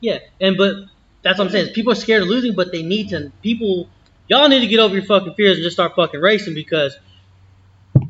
[0.00, 0.76] Yeah, and but
[1.22, 1.72] that's what I'm saying.
[1.74, 3.30] People are scared of losing, but they need to.
[3.42, 3.88] People,
[4.28, 6.96] y'all need to get over your fucking fears and just start fucking racing because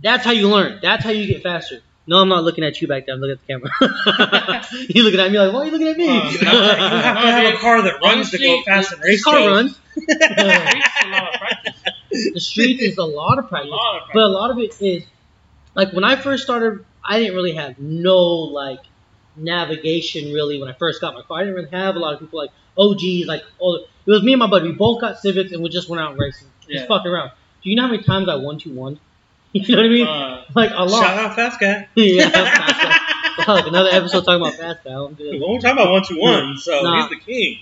[0.02, 0.78] that's how you learn.
[0.82, 1.80] That's how you get faster.
[2.04, 3.14] No, I'm not looking at you back there.
[3.14, 4.66] I'm looking at the camera.
[4.88, 6.08] you looking at me like, why are you looking at me?
[6.08, 8.62] Uh, You have, to, you have to have a car that runs to go Honestly,
[8.66, 9.24] fast and This race.
[9.24, 9.48] car though.
[9.50, 9.78] runs.
[9.96, 11.82] It's a lot of practice.
[12.34, 13.70] The street is a lot of A practice.
[13.70, 15.04] lot of But a lot of it is
[15.76, 18.80] like when I first started, I didn't really have no like
[19.36, 21.38] navigation really when I first got my car.
[21.38, 23.76] I didn't really have a lot of people like OGs like all.
[23.76, 24.68] It was me and my buddy.
[24.70, 26.78] We both got Civics and we just went out racing, Yeah.
[26.78, 27.30] just fucking around.
[27.62, 28.98] Do you know how many times I won two one?
[29.54, 30.06] You know what I mean?
[30.06, 31.04] Uh, like a lot.
[31.04, 31.86] Shout out fast guy.
[31.94, 32.30] yeah.
[32.30, 33.44] fast guy.
[33.44, 34.92] Fuck, another episode talking about fast guy.
[34.92, 35.38] I'm good.
[35.40, 37.02] Well, we're talking about one two one, so Nah.
[37.08, 37.58] he's the king.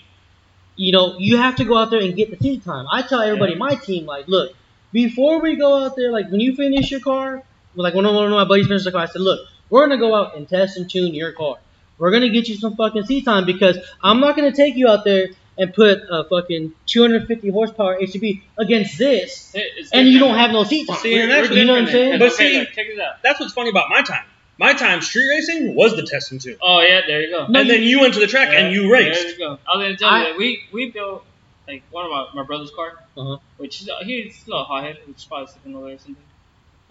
[0.77, 2.87] you know, you have to go out there and get the seat time.
[2.93, 3.59] I tell everybody, Yeah.
[3.59, 4.53] my team, like, look,
[4.93, 7.43] before we go out there, like, when you finish your car,
[7.75, 10.05] like, when one of my buddies finishes the car, I said, look, we're going to
[10.07, 11.57] go out and test and tune your car.
[11.99, 14.75] We're going to get you some fucking seat time because I'm not going to take
[14.77, 15.29] you out there
[15.59, 20.65] and put a fucking 250 horsepower HCB against this, it's and you don't have no
[20.65, 20.97] seat time.
[20.99, 22.19] See, and that's- you know what I'm saying?
[22.19, 23.23] But see- look, check this out.
[23.23, 24.25] That's what's funny about my time.
[24.57, 26.57] My time street racing was the test and tune.
[26.63, 27.47] Oh yeah, there you go.
[27.47, 29.29] No, and then you went to the track and you There raced.
[29.29, 29.59] you go.
[29.67, 31.25] I was gonna tell I- you that we we built
[31.69, 33.39] like one of my, my brother's car, Uh-huh.
[33.59, 36.17] which is, he's a little hot headed, which is probably sticking away or something.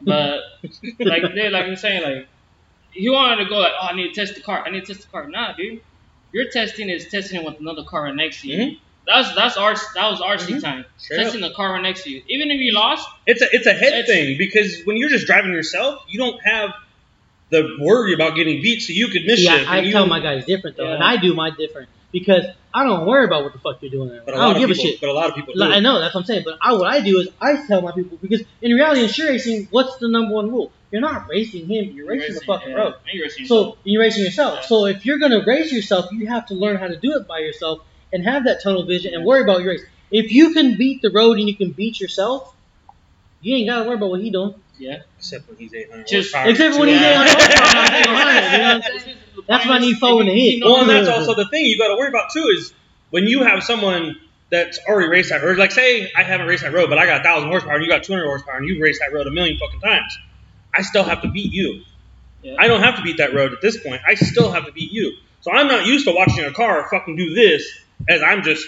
[0.02, 0.42] But
[1.00, 2.28] like they like I'm saying like
[2.92, 4.94] he wanted to go like oh I need to test the car I need to
[4.94, 5.82] test the car nah dude
[6.32, 8.80] your testing is testing it with another car right next to you Mhm.
[9.08, 10.62] That's that's our that was RC Mhm.
[10.62, 10.86] time.
[10.98, 11.42] Straight Sits up.
[11.42, 12.22] the car right next to you.
[12.28, 15.26] Even if you lost, It's a it's a head It's- thing because when you're just
[15.26, 16.74] driving yourself, you don't have
[17.50, 19.68] the worry about getting beat, so you could miss Yeah, shit.
[19.70, 22.84] I and you- tell my guys different though, and I do my different because I
[22.84, 24.22] don't worry about what the fuck you're doing there.
[24.24, 25.02] but a I lot don't of give people, a shit.
[25.02, 25.54] But a lot of people.
[25.56, 25.76] Like, do.
[25.76, 27.92] I know that's what I'm saying, but I, what I do is I tell my
[27.94, 30.72] people because in reality, in sure racing, what's the number one rule?
[30.92, 32.76] You're not racing him, you're racing, the fucking yeah.
[32.76, 32.96] road.
[33.14, 34.56] You're racing So you're racing yourself.
[34.62, 34.68] Yeah.
[34.68, 37.40] So if you're gonna race yourself, you have to learn how to do it by
[37.40, 39.84] yourself and have that tunnel vision and worry about your race.
[40.12, 42.56] If you can beat the road and you can beat yourself,
[43.42, 44.56] you ain't gotta worry about what he doing.
[44.80, 45.04] yeah.
[45.18, 46.50] Except when he's 800 Just- horsepower.
[46.52, 48.86] Except for when he's 800 horsepower, I'm saying 100, you know what
[49.38, 49.44] I'm?
[49.48, 50.64] That's why I need four in the hit.
[50.64, 52.74] Well, and that's also the thing you got to worry about too is
[53.12, 54.16] when you have someone
[54.50, 55.58] that's already raced that road.
[55.60, 57.90] Like, say I haven't raced that road, but I got a thousand horsepower, and you
[57.90, 60.18] got 200 horsepower, and you've raced that road a million fucking times.
[60.76, 61.84] I still have to beat you.
[62.44, 62.56] Yeah.
[62.58, 64.02] I don't have to beat that road at this point.
[64.08, 65.14] I still have to beat you.
[65.42, 67.70] So I'm not used to watching a car fucking do this
[68.08, 68.66] as I'm just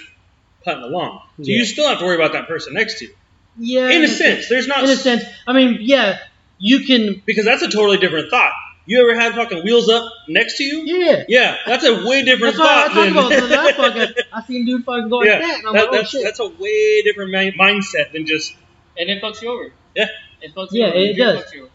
[0.65, 1.21] putting along.
[1.37, 1.57] So Yeah.
[1.57, 3.13] you still have to worry about that person next to you.
[3.57, 3.89] Yeah.
[3.89, 6.19] In a sense, there's not In a sense, I mean, yeah,
[6.59, 7.21] you can.
[7.25, 8.53] because that's a totally different thought.
[8.85, 10.81] You ever had fucking wheels up next to you?
[10.85, 11.23] Yeah.
[11.27, 13.13] Yeah, that's a way different That's what I thought.
[13.13, 14.13] talked than- about podcast.
[14.33, 16.23] I seen dude fucking go like that, and I'm that- like, oh that's, shit.
[16.23, 18.53] that's a way different mi- mindset than just
[18.97, 19.71] and it fucks you over.
[19.95, 20.07] Yeah.
[20.41, 20.97] It fucks you Yeah, over.
[20.97, 21.43] it does.
[21.43, 21.71] fucks you over.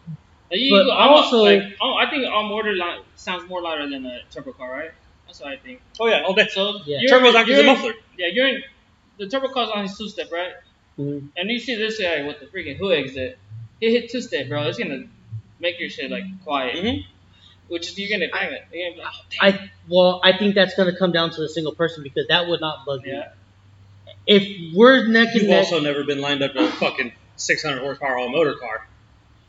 [0.51, 3.89] Like, you, But I'm also- like, oh, I think all motor li- sounds more louder
[3.89, 4.91] than a turbo car, right?
[5.25, 5.81] That's what I think.
[5.99, 6.47] oh yeah all day.
[6.49, 6.99] So Yeah.
[7.01, 7.93] you're, Turbo's acting as a you're- muffler.
[8.17, 8.63] Yeah, you're in,
[9.17, 10.53] the turbo car's on his two step, right?
[10.97, 11.29] Mhm.
[11.35, 13.37] And you see this guy with the freaking hood exit.
[13.81, 14.63] He hit two step, bro.
[14.67, 15.03] It's gonna
[15.59, 17.03] make your shit like quiet, Mhm.
[17.67, 18.63] which is you're gonna bang it.
[18.71, 19.59] You're gonna be like, oh.
[19.59, 22.61] I well, I think that's gonna come down to the single person because that would
[22.61, 23.11] not bug me.
[23.11, 23.29] yeah.
[24.25, 27.79] If we're neck and You've neck, also never been lined up to a fucking 600
[27.79, 28.87] horsepower all motor car.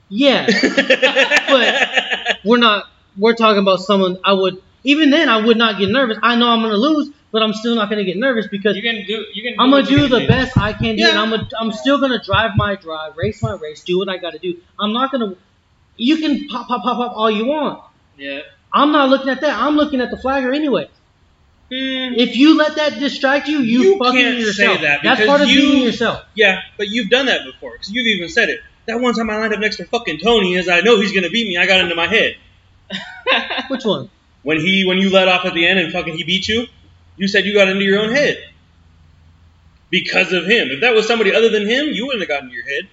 [0.09, 0.47] yeah,
[1.49, 2.85] but we're not.
[3.17, 4.19] We're talking about someone.
[4.25, 5.29] I would even then.
[5.29, 6.19] I would not get nervous.
[6.23, 9.05] I know I'm gonna lose, but I'm still not gonna get nervous because You can
[9.07, 9.25] do.
[9.35, 9.55] You can.
[9.59, 11.11] I'm gonna what you do the best I can do, Yeah.
[11.11, 14.19] and I'm gonna, I'm still gonna drive my drive, race my race, do what I
[14.19, 14.59] gotta do.
[14.79, 15.35] I'm not gonna.
[15.97, 17.83] You can pop, pop, pop, pop all you want.
[18.17, 18.41] Yeah.
[18.73, 19.59] I'm not looking at that.
[19.59, 20.89] I'm looking at the flagger anyway.
[21.71, 24.81] Mm, If you let that distract you, you, You fucking can't say yourself.
[24.81, 26.25] that That's because part of you- being yourself.
[26.35, 28.61] yeah, but you've done that before because you've even said it.
[28.87, 31.29] That one time I lined up next to fucking Tony, as I know he's gonna
[31.29, 32.37] beat me, I got into my head
[33.69, 34.09] Which one?
[34.43, 36.67] when he when you let off at the end and fucking he beat you.
[37.19, 38.39] You said you got into your own head
[39.91, 40.69] because of him.
[40.71, 42.89] If that was somebody other than him, you wouldn't have gotten into your head.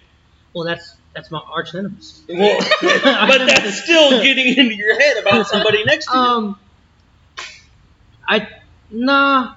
[0.53, 2.23] Well, that's that's my arch nemesis.
[2.27, 6.19] Well, but that's still getting into your head about somebody next to you.
[6.19, 6.59] Um,
[8.27, 8.47] I
[8.95, 9.53] nah,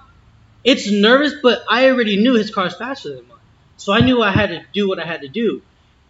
[0.64, 3.38] it's nervous, but I already knew his car's faster than mine,
[3.76, 5.62] so I knew I had to do what I had to do.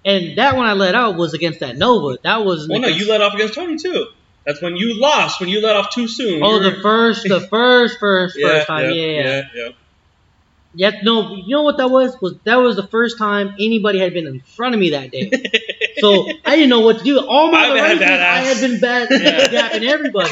[0.04, 2.18] And that one I let out was against that Nova.
[2.22, 4.06] That was Well, no, you let off against Tony too.
[4.46, 5.40] That's when you lost.
[5.40, 6.42] When you let off too soon.
[6.42, 8.90] Oh, You were- the first, the first, first, first time.
[8.90, 9.48] Yeah, yeah, yeah.
[9.54, 9.68] yeah.
[10.78, 12.16] Yeah, no, you know what that was?
[12.20, 15.30] Was that was the first time anybody had been in front of me that day.
[16.00, 17.18] So I didn't know what to do.
[17.18, 19.48] All my other races, I had been bad Yeah.
[19.48, 20.30] gapping everybody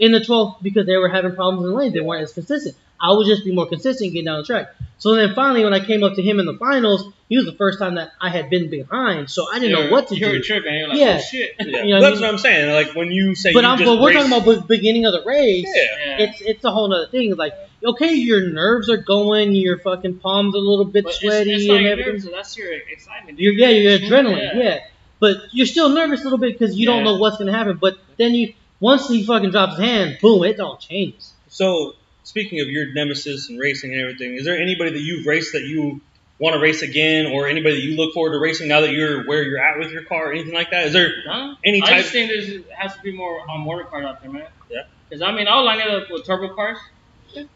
[0.00, 1.94] in the 12th because they were having problems in the lanes.
[1.94, 2.74] They weren't as consistent.
[3.00, 4.74] I would just be more consistent getting down the track.
[4.98, 7.52] So then finally, when I came up to him in the finals, he was the
[7.52, 9.28] first time that I had been behind.
[9.28, 10.42] So I didn't know You're- what to you were do.
[10.42, 10.74] tripping.
[10.74, 11.16] You're like, Yeah.
[11.18, 11.54] oh shit.
[11.60, 11.82] Yeah.
[11.82, 12.22] You know what I That's mean?
[12.22, 12.72] what I'm saying.
[12.72, 15.04] Like when you say But you I'm, just but we're race- talking about the beginning
[15.04, 15.66] of the race.
[15.74, 15.82] Yeah.
[16.18, 16.24] Yeah.
[16.26, 17.30] It's it's a whole other thing.
[17.30, 17.52] It's like
[17.84, 21.66] okay, your nerves are going, your fucking palms are a little bit But sweaty it's
[21.66, 22.12] not and your everything.
[22.14, 23.38] nerves, that's your excitement.
[23.38, 24.62] Your yeah, your adrenaline, Yeah.
[24.62, 24.78] yeah.
[25.20, 27.78] But you're still nervous a little bit because you don't know what's gonna happen.
[27.80, 31.32] But then you once he fucking drops his hand, boom, it all changes.
[31.48, 35.52] So speaking of your nemesis and racing and everything, is there anybody that you've raced
[35.52, 36.00] that you
[36.40, 39.24] want to race again, or anybody that you look forward to racing now that you're
[39.24, 40.86] where you're at with your car, or anything like that?
[40.88, 41.54] Is there Huh?
[41.64, 44.30] Any I type- just think there has to be more on motor cars out there,
[44.32, 44.48] man.
[44.68, 44.82] Yeah.
[45.08, 46.78] Because I mean, I'll line it up with turbo cars,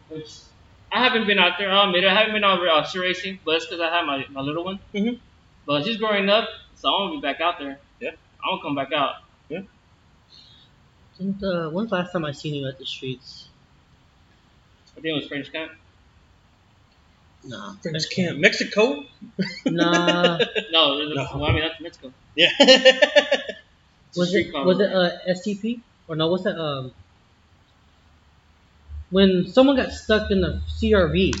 [0.07, 0.29] which
[0.91, 1.69] I haven't been out there.
[1.71, 2.07] I'll admit it.
[2.09, 4.63] I haven't been out uh, street racing, but it's because I have my, my little
[4.63, 4.79] one.
[4.95, 5.19] Mhm.
[5.65, 7.79] But she's growing up, so I'm gonna be back out there.
[7.99, 8.11] Yeah.
[8.43, 9.15] I'm gonna come back out.
[9.49, 9.61] Yeah.
[11.19, 13.48] And, uh, when's the last time I seen you at the streets?
[14.99, 15.71] I think it was French camp.
[17.45, 19.05] Nah, French camp, Mexico?
[19.65, 20.37] nah.
[20.71, 21.39] No, it was, No.
[21.39, 22.11] well, I mean that's Mexico.
[22.35, 22.51] Yeah.
[24.17, 24.65] Was it car.
[24.65, 26.27] was it uh, STP or no?
[26.29, 26.57] What's that?
[26.59, 26.91] Um,
[29.11, 31.33] when someone got stuck in the CRV,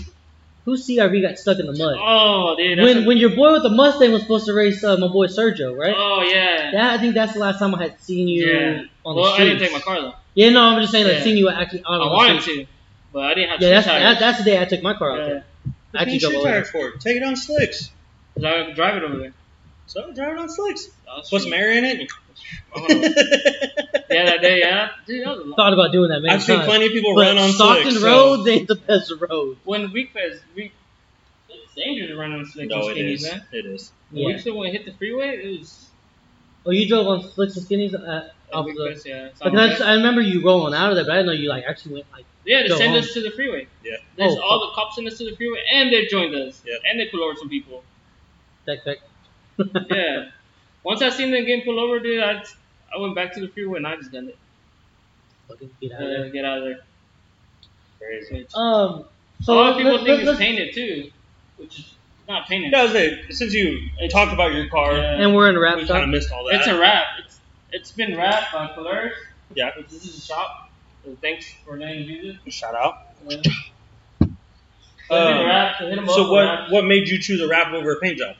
[0.65, 1.95] whose CRV got stuck in the mud?
[1.99, 2.77] Oh, dude.
[2.79, 5.25] When a- when your boy with the Mustang was supposed to race uh, my boy
[5.27, 5.95] Sergio, right?
[5.97, 6.69] Oh yeah.
[6.73, 8.81] That I think that's the last time I had seen you yeah.
[9.03, 10.13] on the Well, I didn't take my car though.
[10.35, 11.23] Yeah, no, I'm just saying, like, Yeah.
[11.23, 12.67] seen you actually out I on the wanted to,
[13.13, 15.11] but I didn't have Yeah, that's, street that, that's the day I took my car
[15.11, 15.25] out Yeah.
[15.27, 15.43] there.
[15.65, 16.91] I What actually you drove need over tires for?
[16.91, 17.91] Take it on slicks.
[18.35, 19.33] 'Cause I could drive it over there.
[19.87, 20.85] So drive it on slicks.
[20.85, 21.57] That was Put some sweet.
[21.59, 22.11] air in it.
[22.75, 24.89] Oh, yeah, that day, yeah.
[25.05, 25.55] Dude, that was a lot.
[25.57, 28.03] Thought about doing that many I've seen plenty of people but run on Stockton slicks.
[28.03, 29.57] Road ain't the best road.
[29.65, 30.71] When Wekfest, we,
[31.49, 32.51] it's dangerous to run on So.
[32.53, 33.23] slicks No, and skinnies, is.
[33.23, 33.43] man.
[33.51, 33.91] It is.
[34.11, 34.27] The Yeah.
[34.29, 35.89] Wekfest, when we hit the freeway, it was.
[36.65, 38.89] Oh, you drove on slicks and skinnies uh, at off Week the.
[38.93, 39.29] Fest, yeah.
[39.39, 41.33] But on that's, the- I remember you rolling out of there, but I didn't know
[41.33, 42.25] you like actually went like.
[42.45, 43.03] Yeah, they Go send home.
[43.03, 43.67] us to the freeway.
[43.83, 43.97] Yeah.
[44.15, 46.61] There's Oh, all the cops send us to the freeway, and they joined us.
[46.65, 46.81] Yep.
[46.89, 47.83] And they pull over some people.
[48.65, 48.97] That, that.
[49.91, 50.29] Yeah.
[50.83, 52.43] Once I seen them getting pulled over, dude, I,
[52.95, 54.37] I went back to the freeway and I just done it.
[55.49, 56.29] Fucking get out of there.
[56.29, 56.79] get out of there.
[57.99, 58.47] Crazy.
[58.55, 59.05] Um.
[59.41, 61.11] So a lot of people let- think let- it's let's- painted too,
[61.57, 61.93] which is
[62.27, 62.71] not painted.
[62.73, 63.33] That was it.
[63.33, 65.21] Since you It's- talked about your car, Yeah.
[65.21, 66.55] and we're in a wrap we kind of missed all that.
[66.55, 67.05] It's a wrap.
[67.19, 67.39] It's
[67.71, 69.13] it's been wrapped by Polaris.
[69.53, 69.71] Yeah.
[69.89, 70.68] This is a shop.
[71.09, 72.53] So thanks for letting me do this.
[72.53, 73.07] Shout out.
[73.27, 73.31] Uh,
[74.21, 74.29] so
[75.15, 75.79] Um, wrapped.
[75.79, 76.05] So.
[76.05, 78.35] So what what made you choose a wrap over a paint job?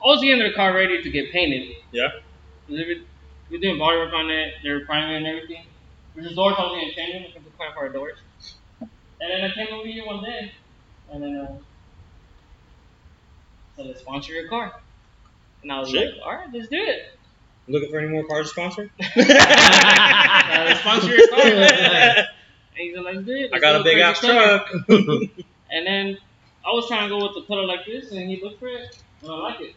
[0.00, 1.74] I was getting the car ready to get painted.
[1.90, 2.10] Yeah.
[2.68, 3.00] We're
[3.50, 4.54] we're doing body work on it.
[4.62, 5.64] They're priming and everything.
[6.14, 7.22] There's just doors I was going to change them.
[7.24, 8.18] Looking for plan for our doors.
[8.80, 8.88] And
[9.20, 10.52] then I came over here one day,
[11.10, 11.58] and then uh,
[13.74, 14.80] said, "Let's sponsor your car."
[15.64, 16.18] And I was Shit.
[16.18, 17.17] like, "All right, let's do it."
[17.68, 18.90] Looking for any more cars to sponsor?
[20.50, 21.40] Uh, sponsor your car.
[21.40, 22.26] and
[22.76, 24.72] he's like, "Let's do it." I Let's got a big ass color." truck.
[25.70, 26.16] And then
[26.64, 28.96] I was trying to go with the color like this, and he looked for it,
[29.22, 29.74] and I like it.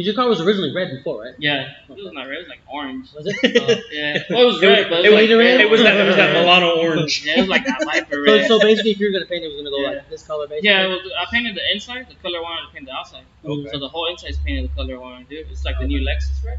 [0.00, 1.34] Because your car was originally red before, right?
[1.38, 2.38] Yeah, it was not red.
[2.38, 3.12] It was like orange.
[3.12, 3.36] Was it?
[3.36, 5.60] Uh, Yeah, well, it was red, but it it, was was, like red.
[5.60, 7.22] it was that it was that Milano orange.
[7.26, 8.48] Yeah, it was like that so, red.
[8.48, 9.98] so basically, if you're gonna paint it, it was gonna go Yeah.
[9.98, 10.70] like this color, basically.
[10.70, 12.08] yeah, was, I painted the inside.
[12.08, 13.24] The color I wanted to paint the outside.
[13.44, 13.68] Okay.
[13.72, 15.50] So the whole inside's painted the color I wanted to do.
[15.50, 16.58] It's like the new Lexus red.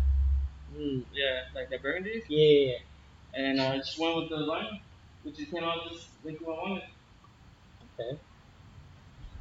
[0.78, 2.22] Mm, Yeah, like the burgundy.
[2.30, 2.78] yeah.
[3.34, 4.82] And uh, I just went with the line,
[5.24, 6.84] which is came out just like what I wanted.
[8.00, 8.20] Okay.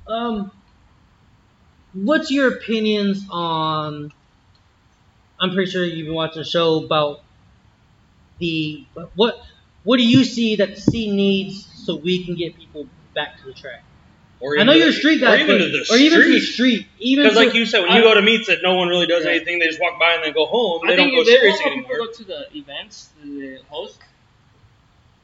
[0.06, 0.50] Um,
[1.92, 4.12] what's your opinions on?
[5.40, 7.22] I'm pretty sure you've been watching a show about
[8.38, 9.40] the what.
[9.82, 13.46] What do you see that the city needs so we can get people back to
[13.46, 13.82] the track?
[14.38, 16.28] Or I know you're a street guy, or even but- to the or even to
[16.32, 16.84] the street.
[16.84, 19.06] street, even Because like you said, when you go to meets that no one really
[19.06, 19.32] does Yeah.
[19.32, 20.82] anything, they just walk by and then go home.
[20.86, 23.08] They I don't think go if they serious want more people go to the events,
[23.22, 24.00] the host,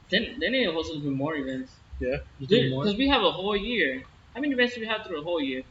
[0.09, 1.71] then they need to host a little bit more events.
[1.99, 2.17] Yeah.
[2.39, 2.69] You do?
[2.79, 4.03] Because we have a whole year.
[4.33, 5.63] How many events do we have through a whole year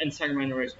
[0.00, 0.74] in Sacramento Race?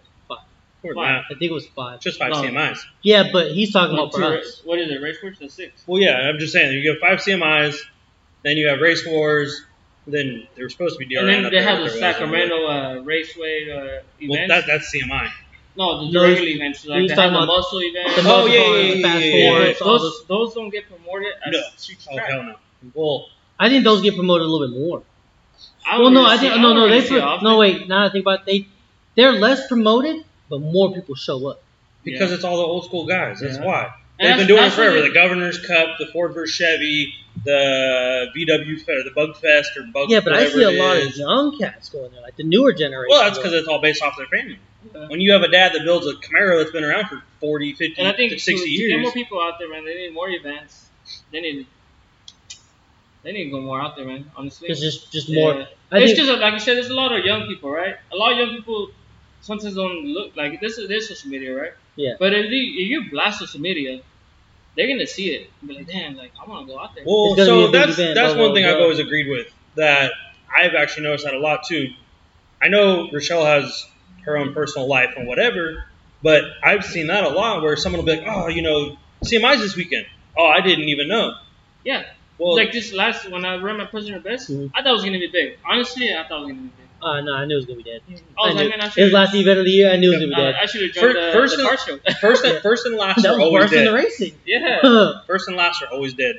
[0.87, 1.13] Or Why?
[1.13, 1.25] not.
[1.31, 2.01] I think it was five.
[2.01, 2.43] Just five No.
[2.43, 2.79] CMIs.
[3.01, 4.61] Yeah, but he's talking What, about for two us.
[4.65, 5.39] what is it, race course?
[5.41, 5.83] That's six.
[5.87, 6.73] Well, yeah, I'm just saying.
[6.79, 7.79] You have five CMIs,
[8.43, 9.65] then you have race wars,
[10.07, 11.21] then there was supposed to be DRN.
[11.21, 11.99] and then they have but the.
[11.99, 14.49] Sacramento uh, Raceway uh, Well, events.
[14.49, 15.31] that, that's CMI.
[15.75, 16.85] no, the No, regular events.
[16.85, 18.15] Like he's they have talking the muscle events.
[18.17, 21.53] The Oh, muscle yeah, yeah, yeah, yeah, yeah, Yeah, those, those don't get promoted as
[21.53, 21.63] No.
[21.79, 22.29] street Oh, track.
[22.29, 22.57] hell no.
[22.93, 23.27] Well,
[23.59, 25.03] I think those get promoted a little bit more.
[25.87, 27.89] I Well, don't no, I think no, no, they see no wait.
[27.89, 28.69] Now that I think about it, they
[29.17, 31.61] they're less promoted, but more people show up.
[32.05, 32.35] because Yeah.
[32.37, 33.41] it's all the old school guys.
[33.41, 33.65] That's Yeah.
[33.65, 33.83] why.
[34.19, 35.01] They've that's- been doing it forever.
[35.01, 40.11] The Governor's Cup, the Ford vs Chevy, the VW, Fe- the Bug Fest or Bug.
[40.11, 42.45] Yeah, but I whatever see a it lot of young cats going there, like the
[42.45, 43.07] newer generation.
[43.09, 44.59] Well, that's because it's all based off their family.
[44.95, 45.07] Yeah.
[45.09, 47.95] When you have a dad that builds a Camaro that's been around for 40, 50,
[47.99, 48.93] And I think to, 60 to years.
[48.93, 50.89] get more people out there, man, they need more events.
[51.33, 51.67] They need
[53.23, 54.31] they need to go more out there, man.
[54.37, 55.41] Honestly, it's just just Yeah.
[55.43, 55.53] more.
[55.91, 57.97] I it's think just like you said, there's a lot of young people, right?
[58.13, 58.91] A lot of young people
[59.45, 60.79] sometimes don't look like this.
[60.79, 61.73] Is this social media, right?
[61.97, 62.15] Yeah.
[62.19, 64.01] But if you, if you blast social media,
[64.77, 67.05] they're gonna see it and be like, damn, like I want to go out there.
[67.07, 69.29] Well, so be a big that's event, that's blah, one blah, thing I've always agreed
[69.29, 69.53] with.
[69.77, 70.13] That
[70.55, 71.89] I've actually noticed that a lot too.
[72.63, 73.87] I know Rochelle has
[74.25, 75.85] her own personal life and whatever,
[76.23, 79.61] but I've seen that a lot where someone will be like, "Oh, you know, CMI's
[79.61, 80.07] this weekend.
[80.37, 81.35] Oh, I didn't even know."
[81.85, 82.05] yeah.
[82.39, 84.73] Well, like this last when I ran my prisoner best, Mhm.
[84.75, 85.59] I thought it was gonna be big.
[85.65, 86.84] Honestly, I thought it was gonna be big.
[87.05, 88.01] Uh, no, I knew it was gonna be dead.
[88.09, 88.69] I was I like, knew.
[88.71, 90.45] man, I His last event of the year, I knew it was gonna be Uh,
[90.53, 90.55] dead.
[90.61, 92.13] I should have joined Fir- the, first the and- show.
[92.21, 93.89] first and first and last that are was always worse than dead.
[93.93, 94.35] the racing.
[94.47, 95.13] yeah.
[95.27, 96.37] First and last are always dead.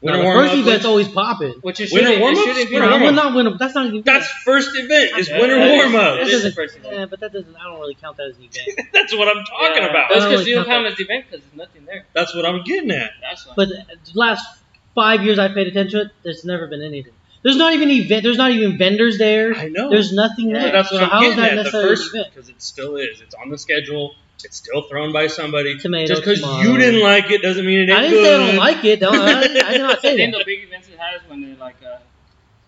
[0.00, 1.52] the Winter first warm-up, event's always popping.
[1.60, 2.44] Which is Winter shouldn't- warm-ups?
[2.46, 2.94] shouldn't Winter No, wrong.
[2.94, 3.24] I'm warm-up.
[3.24, 3.56] not winning.
[3.58, 4.04] That's not an event.
[4.06, 5.18] That's first event.
[5.18, 6.30] Is Yeah, winter that is- warm that ups.
[6.32, 6.94] is the first event.
[6.96, 7.54] Yeah, but that doesn't.
[7.56, 8.88] I don't really count that as an event.
[8.94, 9.90] That's what I'm talking Yeah.
[9.90, 10.08] about.
[10.08, 12.06] That's because really you don't count count as the event because there's nothing there.
[12.14, 13.10] That's what I'm getting at.
[13.20, 13.52] That's why.
[13.56, 13.84] But the
[14.14, 14.46] last
[14.94, 17.12] five years I paid attention to it, there's never been anything.
[17.42, 18.22] There's not even event.
[18.22, 19.54] There's not even vendors there.
[19.54, 19.88] I know.
[19.88, 20.72] There's nothing Yeah, there.
[20.72, 21.64] That's what so I'm how is getting that at.
[21.64, 22.34] The first, an event?
[22.34, 23.20] because it still is.
[23.20, 24.14] It's on the schedule.
[24.44, 25.78] It's still thrown by somebody.
[25.78, 28.24] Tomato, Just because you didn't like it doesn't mean it ain't I didn't good.
[28.24, 29.00] say I don't like it.
[29.00, 30.08] Don't, I, I did not say.
[30.08, 30.38] I say think that.
[30.38, 31.98] the big events it has when they're like uh,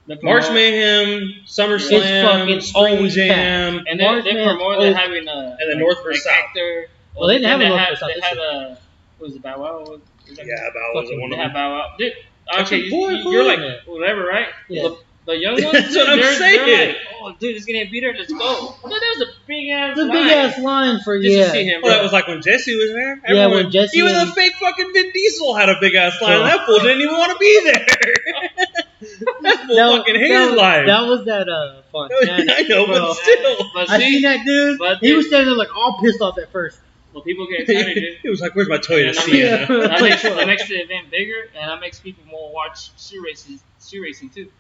[0.06, 3.85] the March promote- Mayhem, It's SummerSlam, fucking Spring always Jam.
[3.88, 6.26] and they March they Mayhem's promote always- they're having a And the like- North versus
[6.26, 6.44] like South.
[6.46, 6.87] Hector.
[7.16, 8.46] Well, they didn't have a North had, versus South They this had year.
[8.46, 8.76] uh,
[9.18, 9.78] what was it Bow Wow?
[9.80, 10.00] Was
[10.37, 11.54] that- Yeah, that was Fucking- one They of had them.
[11.54, 11.96] Bow Wow.
[12.50, 14.48] Dude, That's okay, boy, you, you're like whatever, right?
[14.68, 14.83] Yeah.
[14.85, 16.66] Le- The young ones, That's what I'm they're, saying.
[16.66, 18.12] They're like, oh, dude, it's getting beater.
[18.18, 18.74] Let's go.
[18.83, 19.90] Dude, there was a big ass.
[19.96, 21.44] It's a line big ass line for just yeah.
[21.44, 21.81] to see him.
[21.83, 23.16] Well, that was like when Jesse was there.
[23.28, 26.20] Yeah, when Everyone- Jesse even and- the fake fucking Vin Diesel had a big ass
[26.20, 26.33] line.
[26.40, 26.42] Oh.
[26.42, 27.87] That fool didn't even want to be there.
[29.42, 30.87] that fool That- fucking that, hated life.
[30.87, 32.52] That was that uh Fontana.
[32.57, 32.94] I know, bro.
[33.09, 33.57] but still.
[33.74, 34.78] But I see, seen that dude.
[34.78, 36.81] but he dude- was standing there like all pissed off at first.
[37.12, 38.18] Well, people get excited, dude.
[38.22, 39.87] he was like, "Where's my Toyota And I mean, Sienna?" Yeah.
[39.88, 43.62] that, makes, that makes the event bigger, and that makes people more watch shoe races,
[43.85, 44.51] shoe racing too.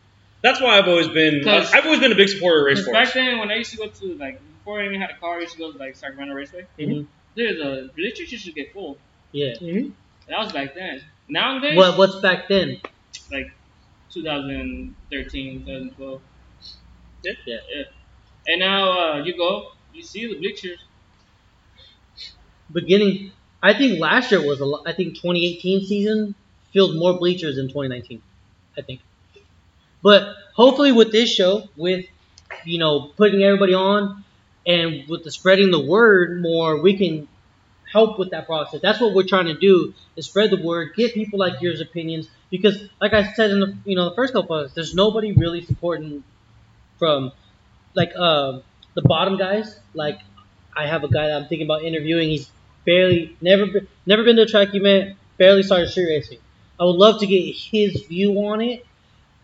[0.42, 1.46] That's why I've always been.
[1.48, 3.76] I've always been a big supporter of race Because back then, when I used to
[3.76, 5.94] go to like before I even had a car, I used to go to like
[5.96, 6.66] Sacramento Raceway.
[6.78, 7.06] Mhm.
[7.36, 8.98] Dude, the bleachers used to get full.
[9.32, 9.54] Yeah.
[9.60, 9.92] Mhm.
[10.28, 11.00] That was back then.
[11.28, 12.80] Nowadays, What what's back then?
[13.30, 13.50] like
[14.12, 16.20] 2013, 2012.
[17.24, 17.32] Yeah.
[17.46, 17.56] Yeah.
[17.74, 17.82] yeah.
[18.46, 20.80] And now uh, you go, you see the bleachers.
[22.72, 23.32] Beginning,
[23.62, 24.82] I think last year was a lot.
[24.86, 26.34] I think 2018 season
[26.72, 28.22] filled more bleachers than 2019.
[28.76, 29.00] I think.
[30.02, 32.06] But hopefully with this show, with
[32.64, 34.24] you know putting everybody on,
[34.66, 37.28] and with the spreading the word more, we can
[37.92, 38.80] help with that process.
[38.82, 42.28] That's what we're trying to do is spread the word, get people like yours opinions.
[42.50, 45.62] Because like I said in the you know the first couple of there's nobody really
[45.64, 46.24] supporting
[46.98, 47.32] from
[47.94, 48.62] like um
[48.94, 49.80] the bottom guys.
[49.94, 50.20] Like
[50.76, 52.30] I have a guy that I'm thinking about interviewing.
[52.30, 52.51] He's
[52.84, 56.38] barely never been, never been to a track event, barely started street racing.
[56.80, 58.84] I would love to get his view on it,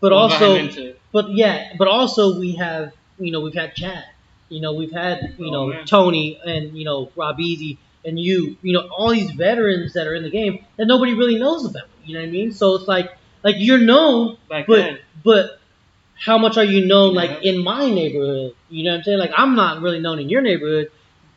[0.01, 0.69] but We'll also
[1.11, 4.05] but yeah, but also we have you know we've had Chad,
[4.49, 5.83] you know we've had you Oh, know.
[5.85, 10.15] Tony and you know Rob Easy and you you know all these veterans that are
[10.15, 11.87] in the game that nobody really knows about.
[12.05, 12.51] You know what I mean?
[12.51, 13.11] So it's like
[13.43, 14.99] like you're known, back but then.
[15.23, 15.59] but
[16.15, 17.51] how much are you known like Yeah.
[17.53, 18.53] in my neighborhood?
[18.69, 19.19] You know what I'm saying?
[19.19, 20.91] Like I'm not really known in your neighborhood.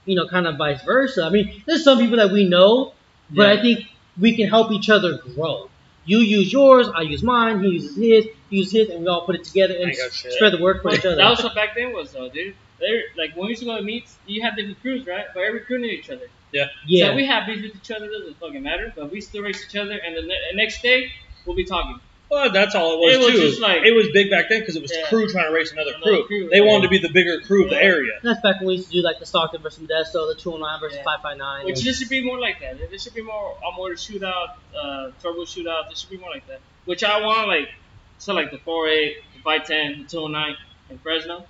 [0.04, 1.24] You know, kind of vice versa.
[1.24, 2.92] I mean, there's some people that we know,
[3.30, 3.58] but Yeah.
[3.58, 3.86] I think
[4.20, 5.68] we can help each other grow.
[6.04, 9.24] You use yours, I use mine, he uses his, he uses his, and we all
[9.24, 10.32] put it together and I got shit.
[10.32, 11.14] spread the word for each other.
[11.14, 12.56] that was what back then was though, dude.
[12.80, 15.26] They like when we used to go to meets, you had different crews, right?
[15.32, 16.28] But every crew knew each other.
[16.50, 16.66] yeah,
[17.10, 18.92] So we have beef with each other, doesn't fucking matter.
[18.96, 21.12] But we still race each other, and the ne- next day
[21.46, 22.00] we'll be talking.
[22.32, 23.40] Well, that's all it was It was too.
[23.50, 25.06] just like- it was big back then because it was Yeah.
[25.08, 26.26] crew trying to race another Another crew.
[26.26, 26.62] crew, They yeah.
[26.64, 28.18] wanted to be the bigger crew of the area.
[28.22, 30.96] that's back when we used to do like the Stockton versus Modesto, the 209 versus
[30.96, 31.04] Yeah.
[31.04, 31.66] 559.
[31.66, 32.78] Which and- this should be more like that.
[32.78, 35.88] There should be more a more shootout, uh, turbo shootout.
[35.88, 36.60] There should be more like that.
[36.86, 37.68] Which I want like
[38.16, 40.56] so like the 4.8, the 510, the 209
[40.88, 41.44] in Fresno.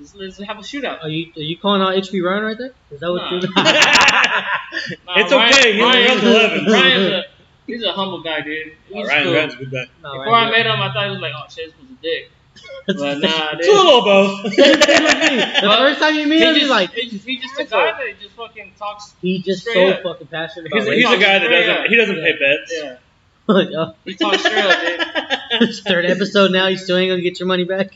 [0.00, 1.04] Let's, let's have a shootout.
[1.04, 2.72] are you are you calling out HP Ryan right there?
[2.90, 3.30] Is that what Nah.
[3.32, 3.40] you're
[5.06, 6.64] Nah, It's okay, he's- Ryan- he's 11.
[6.72, 7.24] Ryan's a
[7.66, 8.68] he's a humble guy, dude.
[8.68, 9.34] It Oh, Ryan cool.
[9.34, 9.84] Ryan's a good guy.
[10.02, 11.90] No, Before I Ryan- met him, I thought he was like, oh shit, this was
[11.90, 12.30] a dick.
[12.86, 14.42] But nah, It's a little of both.
[14.56, 17.64] the first time you meet He him, just, he's like he just, he just a
[17.64, 19.14] guy that just fucking talks.
[19.22, 20.02] he's just straight so up.
[20.02, 21.08] fucking passionate about he's, racing.
[21.10, 21.86] he's a guy that Straight doesn't up.
[21.86, 22.72] he doesn't pay bets.
[22.74, 22.96] Yeah,
[23.54, 25.74] Like, oh, he talks straight up, dude.
[25.86, 26.66] third episode now.
[26.66, 27.92] You still ain't gonna get your money back.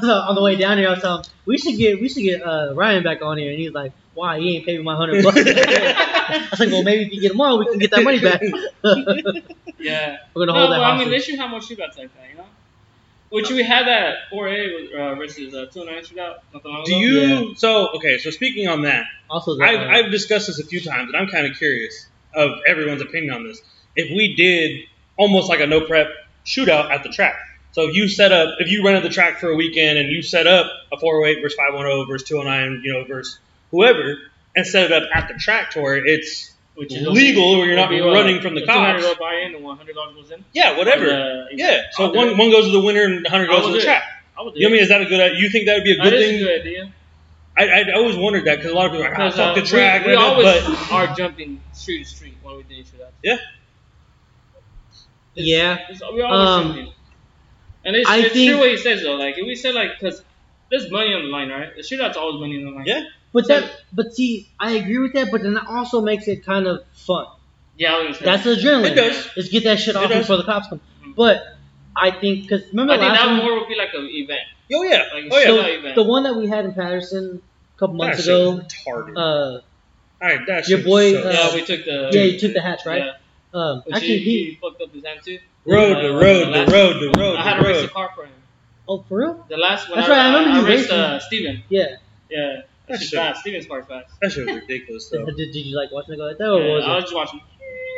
[0.00, 2.22] So on the way down here, I was telling him we should get we should
[2.24, 4.38] get uh, Ryan back on here, and he's like, "Why?
[4.40, 7.32] He ain't paid me my hundred bucks." I was like, "Well, maybe if you get
[7.32, 8.40] him on, we can get that money back."
[9.78, 11.30] yeah, We're gonna No, hold but that I mean, they hostage.
[11.30, 12.44] should have more shootouts like that, you know.
[13.30, 17.20] Which we had that 4A uh, versus uh, 209 shootout not that long Do you
[17.20, 17.54] Yeah.
[17.56, 18.18] so okay?
[18.18, 21.16] So speaking on that, Also, the, I've, uh, I've discussed this a few times, and
[21.16, 23.60] I'm kind of curious of everyone's opinion on this.
[23.96, 24.82] If we did
[25.16, 26.08] almost like a no prep
[26.44, 27.36] shootout at the track,
[27.72, 30.20] so if you set up, if you rented the track for a weekend and you
[30.20, 33.38] set up a 408 versus 510 versus 209, you know, versus
[33.72, 34.18] whoever,
[34.54, 37.74] and set it up at the track to where it's Which is legal, where you're
[37.76, 39.00] not it'll be, running from the the cops.
[39.02, 40.44] 200 buy in and 100 dollars goes in.
[40.52, 41.10] Yeah, whatever.
[41.10, 41.82] Uh, yeah.
[41.92, 44.02] So I'll one one goes to the winner and 100 goes to the track.
[44.38, 44.82] I would do You know what I mean?
[44.84, 45.38] Is that a good?
[45.38, 46.36] You think that would be a That good is thing?
[46.36, 46.92] a good idea.
[47.58, 49.56] I, I I always wondered that because a lot of people are like, Because, fuck
[49.56, 52.56] uh, the track, we, we blah, blah, always but are jumping street to street when
[52.56, 53.10] we do shootouts.
[53.22, 53.34] Yeah.
[55.34, 55.74] It's- Yeah.
[55.90, 56.92] it's- we always Um, jumping.
[57.84, 59.16] And it's, I it's think- true what he says though.
[59.16, 60.22] Like if we said like, because
[60.70, 61.74] there's money on the line, right?
[61.76, 62.86] The shootout's always money on the line.
[62.86, 63.04] Yeah.
[63.32, 66.66] But that, but see, I agree with that, but then that also makes it kind
[66.66, 67.26] of fun.
[67.76, 68.24] Yeah, I was gonna say.
[68.24, 68.92] That's the adrenaline.
[68.92, 69.28] It does.
[69.36, 70.20] Let's get that shit It off does.
[70.24, 70.80] before the cops come.
[71.04, 71.14] Mhm.
[71.16, 71.42] But
[71.96, 74.40] I think because remember I think that one, more would be like an event.
[74.74, 75.44] oh yeah, Like, oh yeah.
[75.46, 75.94] so- so event.
[75.94, 77.42] the one that we had in Patterson
[77.74, 78.50] a couple months That ago.
[78.56, 79.16] was retarded.
[79.16, 79.62] Uh, All
[80.20, 81.26] right, that your boy, sucks.
[81.26, 82.10] uh, yeah, we took the.
[82.12, 83.02] yeah, you took the hatch, right?
[83.04, 83.12] Yeah.
[83.54, 84.44] Um, Which actually, he, he.
[84.50, 85.38] he fucked up his hand too.
[85.66, 87.84] road, Uh, the road, the last- road, the road, I had to race road.
[87.84, 88.32] the car for him.
[88.88, 89.46] Oh, for real?
[89.48, 89.98] The last one.
[89.98, 91.62] That's I, right, I remember I, you raced uh, Steven.
[91.68, 91.96] Yeah.
[92.30, 92.62] Yeah.
[92.92, 93.40] That That's shit- fast.
[93.40, 94.06] Steven's car is fast.
[94.20, 95.24] That shit was ridiculous, though.
[95.36, 96.94] Did, did you like watching it go like that, or Yeah, was I it?
[96.96, 97.40] was just watching.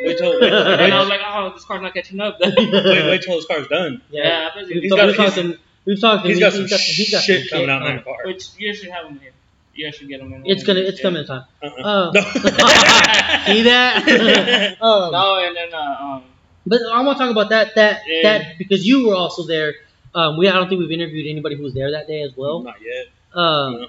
[0.03, 2.37] Wait till, wait, And I was like, oh, this car's not catching up.
[2.39, 4.01] wait, wait till his car's done.
[4.09, 5.59] yeah, I bet We've, you- talked- got- we've he's- talked.
[5.85, 6.25] We've talked.
[6.25, 7.95] He's got some he's got shit coming out in coming.
[7.97, 8.17] that car.
[8.25, 9.31] Which you should have him here.
[9.75, 10.43] You guys should get him in.
[10.45, 10.79] It's gonna.
[10.79, 11.03] It's Yeah.
[11.03, 11.43] coming in time.
[11.61, 11.81] Uh-uh.
[11.83, 12.21] Uh, No.
[12.21, 14.77] see that?
[14.81, 16.23] um, No, and then uh, um,
[16.65, 17.75] But I want to talk about that.
[17.75, 18.21] That Yeah.
[18.23, 19.75] that because you were also there.
[20.15, 22.61] Um, we I don't think we've interviewed anybody who was there that day as well.
[22.63, 23.07] Not yet.
[23.33, 23.85] Um, Yeah.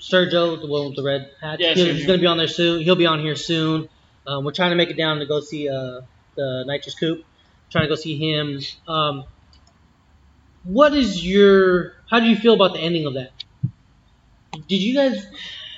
[0.00, 1.94] Sergio, the one with the red hat, Yeah, he's, Sergio.
[1.94, 2.82] he's gonna be on there soon.
[2.82, 3.88] He'll be on here soon.
[4.26, 6.00] Um, we're trying to make it down to go see uh,
[6.36, 7.24] the Nitrous Coop.
[7.70, 8.60] Trying to go see him.
[8.88, 9.24] Um,
[10.64, 11.94] what is your?
[12.10, 13.30] How do you feel about the ending of that?
[14.68, 15.24] Did you guys?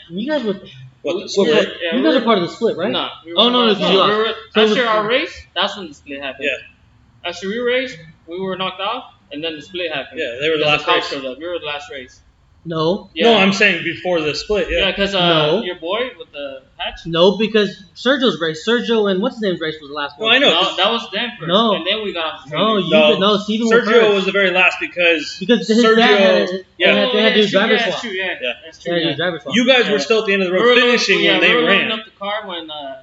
[0.09, 0.61] You guys were.
[1.03, 1.49] What We- the split?
[1.49, 2.91] yeah, yeah, you we guys were- are part of the split, right?
[2.91, 3.09] No.
[3.25, 4.11] We Oh, no, were- no, 'cause you lost.
[4.11, 6.45] we were- So after our race, that's when the split happened.
[6.49, 7.29] Yeah.
[7.29, 7.99] After we raced,
[8.29, 10.21] we were knocked off, and then the split happened.
[10.21, 11.21] Yeah, they were the last cops race.
[11.23, 11.39] showed up.
[11.39, 12.23] We were the last race.
[12.65, 13.25] No, Yeah.
[13.25, 14.69] No, I'm saying before the split.
[14.71, 14.91] Yeah, Yeah.
[14.93, 15.63] because uh, No.
[15.65, 17.01] your boy with the hatch.
[17.07, 20.31] no, because Sergio's race, Sergio and what's his name's race was the last one.
[20.31, 20.49] Well, one.
[20.49, 20.63] I know.
[20.71, 21.49] No, that was them first.
[21.49, 21.75] No.
[21.75, 23.11] And then we got off No, you No.
[23.13, 23.37] could, no.
[23.39, 24.15] Steven was Sergio first.
[24.15, 25.97] was the very last because because his Sergio.
[25.97, 26.95] dad had, they yeah.
[26.95, 27.91] had, they had to do true, driver yeah, swap.
[27.91, 28.25] That's true, yeah.
[28.41, 28.53] Yeah.
[28.65, 28.93] That's They true.
[28.93, 29.17] had to do Yeah.
[29.17, 29.55] driver swap.
[29.57, 29.93] You guys Yeah.
[29.93, 31.47] were still at the end of the We road were loading- finishing yeah, when we
[31.49, 31.79] they were ran.
[31.89, 33.03] loading up the car when uh,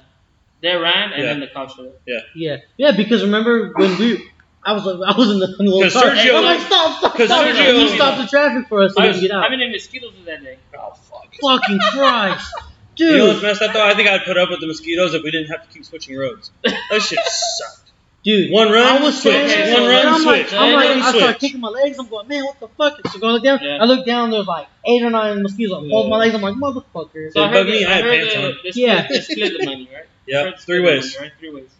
[0.62, 1.28] they ran, and Yeah.
[1.28, 2.00] then the cops showed up.
[2.34, 4.29] Yeah, yeah, because remember when we,
[4.64, 6.10] I was I was in the, in the little 'Cause car.
[6.10, 7.44] Sergio- I'm like, stop, stop, 'cause stop.
[7.46, 9.44] Sergio- he stopped the traffic for us so I we was, could get out.
[9.44, 10.58] I've been in mosquitoes that day.
[10.78, 11.34] Oh fuck.
[11.40, 12.52] Fucking Christ,
[12.96, 13.10] Dude.
[13.12, 13.84] You know what's messed up though?
[13.86, 16.16] I think I'd put up with the mosquitoes if we didn't have to keep switching
[16.18, 16.50] roads.
[16.64, 17.90] That shit sucked.
[18.22, 18.52] dude.
[18.52, 19.32] One run, I was switch.
[19.34, 20.52] standing One there, run, and I'm switch.
[20.52, 21.98] Like, I'm like, run, I start kicking my legs.
[21.98, 23.00] I'm going, man, what the fuck?
[23.08, 23.60] So I look down.
[23.62, 23.78] Yeah.
[23.80, 24.30] I look down.
[24.30, 25.86] There's like eight or nine mosquitoes.
[25.86, 26.34] I fold my legs.
[26.34, 27.28] I'm like, motherfucker.
[27.28, 28.42] It So I heard, me, I I had pants on.
[28.42, 29.06] they, split, Yeah.
[29.08, 30.04] they split the money, right?
[30.26, 31.14] Yeah, three ways.
[31.16, 31.32] money, right?
[31.40, 31.70] Three ways.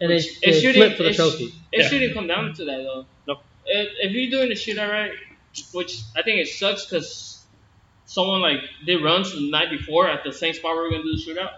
[0.00, 1.44] And they, It they shouldn't- flip for the it sh- trophy.
[1.44, 1.88] It Yeah.
[1.88, 3.06] shouldn't come down to that though.
[3.26, 3.42] Nope.
[3.66, 5.12] If, if you're doing the shootout right,
[5.72, 7.42] which I think it sucks because
[8.06, 11.02] someone like did runs the night before at the same spot where we are gonna
[11.04, 11.50] do the shootout.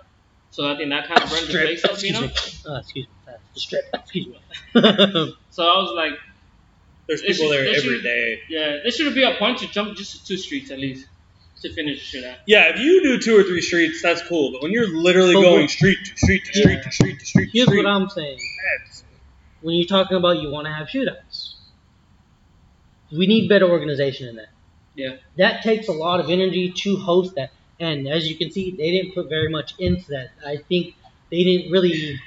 [0.50, 1.68] So I think that kind of burned the Strip.
[1.68, 2.14] face up, you Excuse
[2.66, 2.70] know.
[2.72, 2.76] me.
[2.76, 3.32] Uh, excuse me.
[3.32, 3.84] Uh, Strip.
[3.94, 4.38] Excuse me.
[5.50, 6.18] So I was like,
[7.08, 8.40] There's people should- there they every should- day.
[8.48, 11.06] yeah, there should be a point to jump just two streets at least
[11.68, 12.36] to finish the shootout.
[12.46, 14.52] Yeah, if you do two or three streets, that's cool.
[14.52, 17.46] But when you're literally But going street to street to street to street to street
[17.46, 18.38] to Here's street, what I'm saying.
[18.72, 19.04] that's-
[19.62, 21.54] When you're talking about you want to have shootouts,
[23.12, 24.48] we need better organization in that.
[24.94, 25.16] Yeah.
[25.36, 27.50] That takes a lot of energy to host that.
[27.78, 30.30] And as you can see, they didn't put very much into that.
[30.46, 30.94] I think
[31.30, 32.18] they didn't really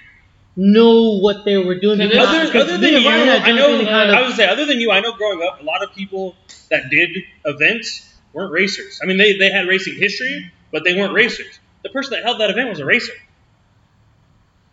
[0.56, 1.98] know what they were doing.
[1.98, 3.74] Because- other, other than you, I know.
[3.74, 5.62] in and kind I of- was gonna say, other than you, I know growing up,
[5.62, 6.36] a lot of people
[6.70, 7.10] that did
[7.46, 9.00] events weren't racers.
[9.02, 11.60] I mean, they, they had racing history, but they weren't racers.
[11.84, 13.14] The person that held that event was a racer.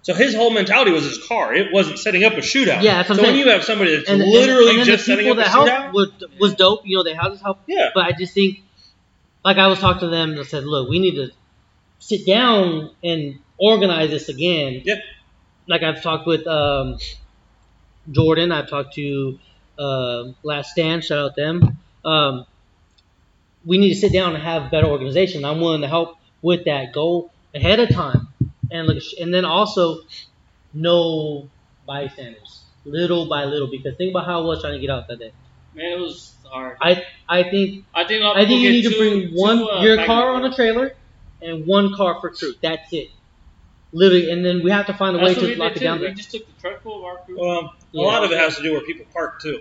[0.03, 1.53] So his whole mentality was his car.
[1.53, 2.83] It wasn't setting up a shootout.
[2.83, 5.37] Yeah, so when you have somebody that's and, and- literally and then just setting up
[5.39, 6.83] a shootout, was, was dope.
[6.85, 7.59] You know, they had this help.
[7.67, 8.61] yeah, But I just think,
[9.45, 11.31] like I was talking to them and said, look, we need to
[11.99, 14.83] sit down and organize this again.
[14.85, 14.97] Yeah.
[15.67, 16.99] Like I've talked with um,
[18.11, 18.53] Jordan.
[18.53, 19.39] I've talked to
[19.79, 21.03] uh, Last Stand.
[21.03, 21.79] Shout out them.
[22.05, 22.47] Um,
[23.67, 25.45] we need to sit down and have better organization.
[25.45, 26.93] I'm willing to help with that.
[26.93, 28.29] Go ahead of time
[28.71, 29.99] and look, and then also
[30.73, 31.49] no
[31.87, 35.19] bystanders little by little because think about how I was trying to get out that
[35.19, 35.33] day.
[35.75, 36.77] Man, it was hard.
[36.81, 39.35] I I think I think I'll I think you get need to two- bring two,
[39.35, 40.95] one uh, your car on a trailer
[41.43, 42.53] and one car for crew.
[42.63, 43.11] That's it.
[43.93, 45.81] Literally, and then we have to find a way That's what we to lock it
[45.81, 46.05] down too.
[46.07, 47.39] We just took the truck full of our crew.
[47.39, 48.03] well, Yeah.
[48.03, 49.61] a lot of it has to do where people park too.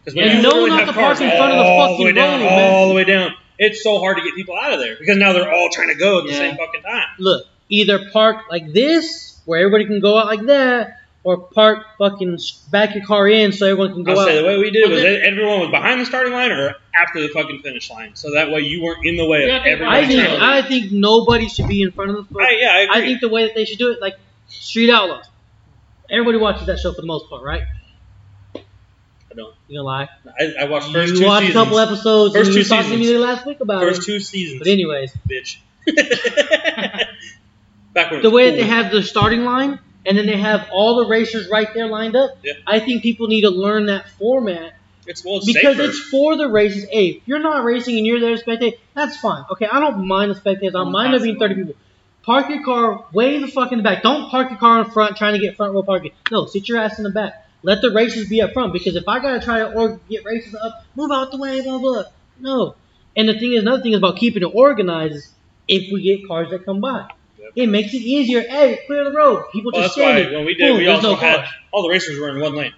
[0.00, 1.64] Because when And you no literally not have to park cars in front of the
[1.64, 2.72] all fucking way down, road, man.
[2.72, 5.32] all the way down, it's so hard to get people out of there because now
[5.32, 6.38] they're all trying to go at the Yeah.
[6.38, 7.06] same fucking time.
[7.18, 12.38] Look, either park like this where everybody can go out like that, or park fucking
[12.70, 14.26] back your car in so everyone can go I'll out.
[14.28, 16.74] say the way we did Well, was then- everyone was behind the starting line or
[16.94, 19.56] after the fucking finish line, so that way you weren't in the way Yeah, I
[19.56, 19.96] of think- everybody.
[19.96, 22.38] I think I think nobody should be in front of the.
[22.38, 22.96] I- yeah, I agree.
[22.96, 24.16] I think the way that they should do it, like
[24.48, 25.24] Street Outlaws.
[26.10, 27.62] Everybody watches that show for the most part, right?
[29.34, 29.54] I don't.
[29.66, 30.08] You gonna lie?
[30.38, 31.60] I, I watched first you two watched seasons.
[31.60, 32.34] a couple episodes.
[32.34, 34.04] First and two you talked to me last week about first it.
[34.04, 35.58] two seasons, But anyways, bitch.
[37.92, 40.96] Back when the way that they have the starting line and then they have all
[41.02, 42.38] the racers right there lined up.
[42.42, 42.52] Yeah.
[42.66, 44.74] I think people need to learn that format
[45.06, 45.88] it's well it's because safer.
[45.88, 46.86] it's for the races.
[46.90, 49.44] Hey, if you're not racing and you're there to spectate, that's fine.
[49.50, 50.74] Okay, I don't mind the spectators.
[50.74, 51.74] I Don't mind there being 30 people.
[52.22, 54.02] Park your car way the fuck in the back.
[54.02, 56.12] Don't park your car in front trying to get front row parking.
[56.30, 57.43] No, sit your ass in the back.
[57.64, 60.54] Let the races be up front because if I gotta try to or get races
[60.54, 62.04] up, move out the way, blah blah.
[62.38, 62.76] No.
[63.16, 65.14] And the thing is, another thing is about keeping it organized.
[65.14, 65.32] Is
[65.66, 67.08] if we get cars that come by,
[67.38, 67.52] Yep.
[67.56, 68.42] it makes it easier.
[68.42, 69.44] Hey, clear the road.
[69.50, 71.88] People Well, just that's why when we did, Boom, we also no had all the
[71.88, 72.74] racers were in one lane,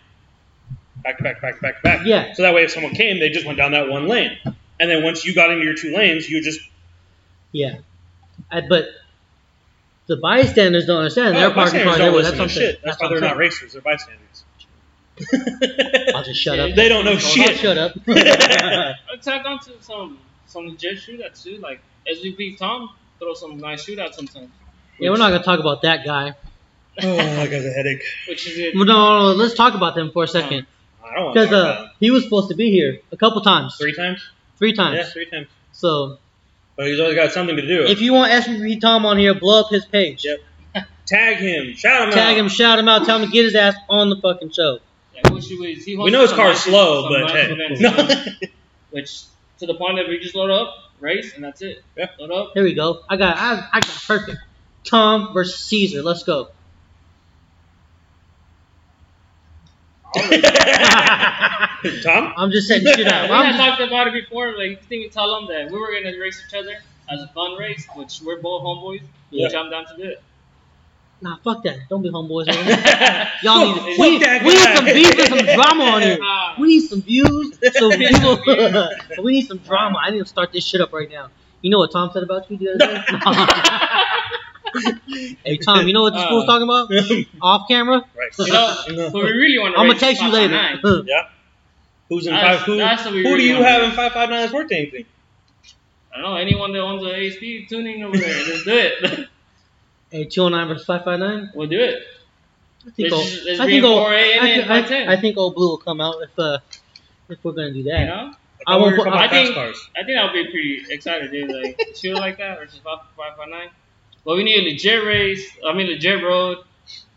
[1.03, 2.01] back to back, back to back to back.
[2.07, 2.33] Yeah.
[2.35, 5.03] So that way, if someone came, they just went down that one lane, and then
[5.03, 6.61] once you got into your two lanes, you just
[7.51, 7.79] Yeah,
[8.53, 8.85] I, but
[10.07, 11.35] the bystanders don't understand.
[11.35, 12.71] They're oh, parking bystanders cars don't That's to what I'm saying.
[12.71, 12.81] shit.
[12.85, 14.23] That's, That's why they're not racers; they're bystanders.
[16.15, 16.75] I'll just shut up.
[16.75, 17.57] They don't know I'll shit.
[17.57, 17.93] shut up.
[18.07, 21.59] Let's tag on to some some legit shootouts too.
[21.59, 24.51] Like SVP Tom throw some nice shootouts sometimes.
[24.99, 26.35] yeah, we're not gonna talk about that guy.
[27.03, 28.03] oh, I got a headache.
[28.29, 28.75] Which is it?
[28.75, 30.67] Well, no, no, no, let's talk about them for a second.
[31.05, 31.91] I don't want to because talk uh, about him.
[32.01, 34.23] he was supposed to be here a couple times, Three times?
[34.59, 34.97] three times.
[34.99, 35.47] Yeah, three times.
[35.73, 36.19] So
[36.77, 37.85] But he's always got something to do.
[37.85, 40.25] if you want SPP Tom on here, blow up his page.
[40.25, 40.41] Yep.
[41.07, 41.75] Tag him.
[41.75, 42.29] Shout him Tag out.
[42.29, 44.79] Tag him, shout him out, tell him to get his ass on the fucking show.
[45.29, 47.77] Yeah, which he was, he We know his hosted car's slow, some but hey.
[47.81, 48.49] No.
[48.91, 49.23] which
[49.59, 51.83] to the point that we just load up, race, and that's it.
[51.97, 52.09] Yeah.
[52.19, 52.51] Load up.
[52.55, 53.01] Here we go.
[53.09, 54.39] I got I, I got perfect.
[54.85, 56.03] Tom versus Caesar.
[56.03, 56.49] Let's go.
[62.03, 62.33] Tom?
[62.37, 63.29] I'm just setting shit out.
[63.31, 64.57] we I'm had just- talked about it before.
[64.57, 66.77] Like, you think we tell them that we were gonna race each other
[67.11, 69.47] as a fun race, which we're both homeboys, Yeah.
[69.47, 70.23] which I'm down to do it.
[71.21, 71.89] Nah, fuck that.
[71.89, 72.47] Don't be homeboys.
[72.47, 73.29] man.
[73.43, 76.19] Y'all need fuck we, that we need some beef and some drama on here.
[76.59, 77.59] We need some views.
[77.75, 78.39] So people,
[79.23, 79.99] we need some drama.
[80.03, 81.29] I need to start this shit up right now.
[81.63, 83.03] You know what Tom said about you the other day?
[85.45, 86.91] hey Tom, you know what this Uh, fool's talking about?
[87.41, 88.03] Off camera.
[88.17, 88.87] right.
[88.89, 89.81] You know, but we really want to.
[89.81, 90.55] I'm gonna text you later.
[91.07, 91.29] Yeah.
[92.09, 92.67] Who's in That's- five?
[92.67, 94.71] Who, that's what we who really do you have in five five nine that's worth
[94.71, 95.07] anything?
[96.15, 98.29] I don't know anyone that owns an ASP tuning over there.
[98.45, 99.29] Just do it.
[100.17, 101.53] Hey, 209 versus 559.
[101.55, 102.03] we'll do it.
[102.87, 104.61] I think old, I think old, I,
[105.09, 106.59] I, I think old blue will come out if uh
[107.29, 108.01] if we're gonna do that.
[108.01, 108.35] You know.
[108.67, 109.89] I won't put- I think cars.
[109.97, 111.51] I think I'll be pretty excited, dude.
[111.51, 113.71] Like shoot like that versus five five five nine.
[114.25, 115.51] But we need a legit race.
[115.67, 116.59] I mean legit road,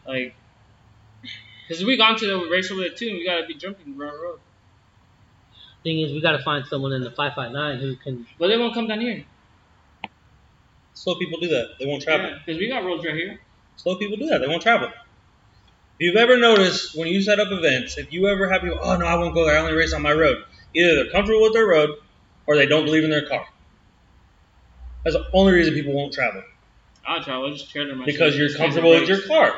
[0.08, 0.36] like.
[1.68, 4.20] Cause we gone to the race over there too, and we gotta be jumping road
[4.20, 4.40] road.
[5.84, 8.26] Thing is, we gotta find someone in the 559 who can.
[8.40, 9.24] But they won't come down here.
[11.00, 11.76] Slow people do that.
[11.80, 12.30] They won't travel.
[12.30, 13.40] Yeah, Cause we got roads right here.
[13.78, 14.40] Slow people do that.
[14.40, 14.90] They won't travel.
[14.90, 14.94] If
[16.00, 19.06] you've ever noticed when you set up events, if you ever have people, oh no,
[19.06, 19.56] I won't go there.
[19.56, 20.44] I only race on my road.
[20.74, 21.92] Either they're comfortable with their road,
[22.48, 23.46] or they don't believe in their car.
[25.06, 26.44] That's the only reason people won't travel
[27.08, 27.46] I'll travel.
[27.46, 29.54] I'll just trailer my because you're Just take a comfortable with your car.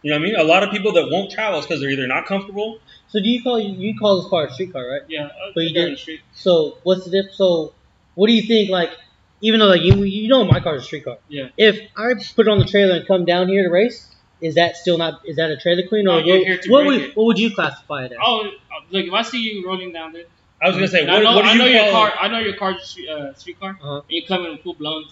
[0.00, 0.36] You know what I mean?
[0.36, 2.80] A lot of people that won't travel is because they're either not comfortable.
[3.08, 5.02] So do you call you call this car a street car, right?
[5.06, 6.20] Yeah, uh, But you did- the street.
[6.32, 7.36] So what's the difference?
[7.36, 7.74] So
[8.14, 8.70] what do you think?
[8.70, 8.92] Like,
[9.40, 11.18] even though like you you know my car's a street car.
[11.28, 11.48] Yeah.
[11.56, 14.76] If I put it on the trailer and come down here to race, is that
[14.76, 15.20] still not?
[15.24, 17.16] Is that a trailer queen or No, you're what, here to what break would it.
[17.16, 18.18] what would you classify it as?
[18.22, 18.50] Oh,
[18.90, 19.06] look!
[19.06, 20.24] If I see you rolling down there,
[20.62, 21.92] I was gonna say, what, I know, what do I know call your it?
[21.92, 22.12] car.
[22.20, 23.70] I know your car's a street, uh, street car.
[23.80, 23.94] Uh-huh.
[23.96, 25.04] And you're coming in full blown.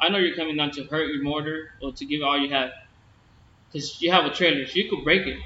[0.00, 2.50] I know you're coming down to hurt your motor or to give it all you
[2.50, 2.70] have.
[3.72, 5.38] Cause you have a trailer, so you could break it.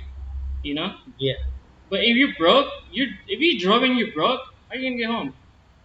[0.62, 0.94] You know.
[1.18, 1.34] Yeah.
[1.90, 4.96] But if you're broke, you're if you drove and you're broke, how are you gonna
[4.96, 5.34] get home?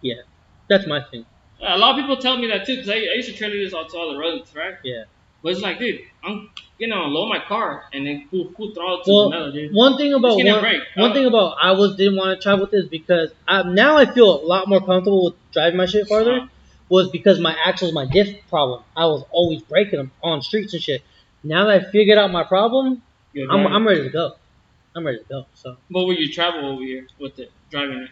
[0.02, 0.22] Yeah,
[0.68, 1.26] that's my thing.
[1.60, 3.74] A lot of people tell me that too, because I, I used to trailer this
[3.74, 4.74] out to all the roads, right?
[4.84, 5.04] Yeah.
[5.42, 6.50] But it's like, dude, I'm
[6.80, 9.72] gonna unload my car and then full throttle to Well, the metal, dude.
[9.74, 10.82] One thing about one, break.
[10.96, 11.14] one Oh.
[11.14, 14.40] thing about I was didn't want to travel with this because I, now I feel
[14.40, 16.32] a lot more comfortable with driving my shit farther.
[16.32, 16.46] Uh-huh.
[16.90, 18.82] Was because my axles, my diff problem.
[18.96, 21.02] I was always breaking them on streets and shit.
[21.44, 23.02] Now that I figured out my problem,
[23.36, 23.66] I'm.
[23.66, 24.32] I'm ready to go.
[24.96, 25.46] I'm ready to go.
[25.54, 28.10] So But will you travel over here with it, driving it?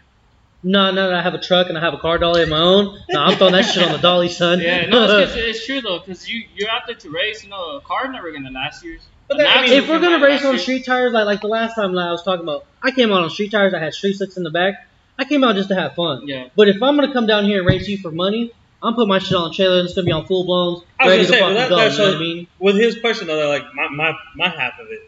[0.67, 2.99] No, no, I have a truck and I have a car dolly of my own.
[3.09, 4.61] No, I'm throwing that shit on the dolly, son.
[4.61, 7.43] Yeah, no, it's, 'cause it's true though, because you you're out there to race.
[7.45, 9.01] You know, a car's never gonna last years.
[9.29, 11.75] But that- I mean, if we're gonna race on street tires, like like the last
[11.75, 13.75] time I was talking about, I came out on street tires.
[13.75, 14.87] I had street slicks in the back.
[15.19, 16.27] I came out just to have fun.
[16.29, 16.49] Yeah.
[16.57, 18.53] But if I'm gonna come down here and race you for money,
[18.83, 21.07] I'm putting my shit on a trailer and it's gonna be on full blown, I
[21.07, 21.77] was ready gonna say, well, that- go.
[21.77, 22.47] that's you know what I mean?
[22.59, 25.01] With his question though, like my, my my half of it,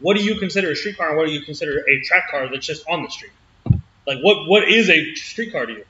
[0.00, 2.48] what do you consider a street car and what do you consider a track car
[2.50, 3.32] that's just on the street?
[4.06, 5.84] Like what what is a street car to you?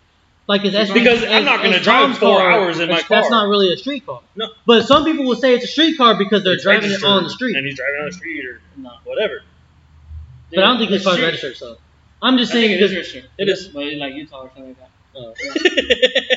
[0.49, 2.95] Like it's as Because as- I'm not gonna drive Tom's four car, hours in my
[2.97, 4.21] it's- That's not really a street car.
[4.37, 4.49] No.
[4.67, 7.25] But some people will say it's a street car because they're It's driving it on
[7.25, 7.57] the street.
[7.57, 8.91] and he's driving on the street or No.
[9.05, 9.43] whatever.
[10.51, 11.27] But I don't think this It's car's street.
[11.27, 11.57] registered.
[11.57, 11.79] So
[12.21, 13.25] I'm just I think saying It is registered.
[13.39, 13.69] It is.
[13.69, 14.91] But it's like Utah or something like that.
[15.19, 15.33] uh,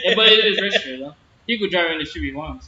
[0.05, 1.15] Yeah, but it is registered though.
[1.47, 2.67] He could drive in the street if he wants.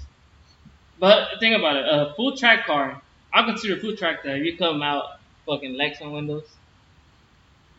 [0.99, 3.01] But think about it, a full track car.
[3.33, 6.43] I consider a full track that if you come out fucking Lexan windows,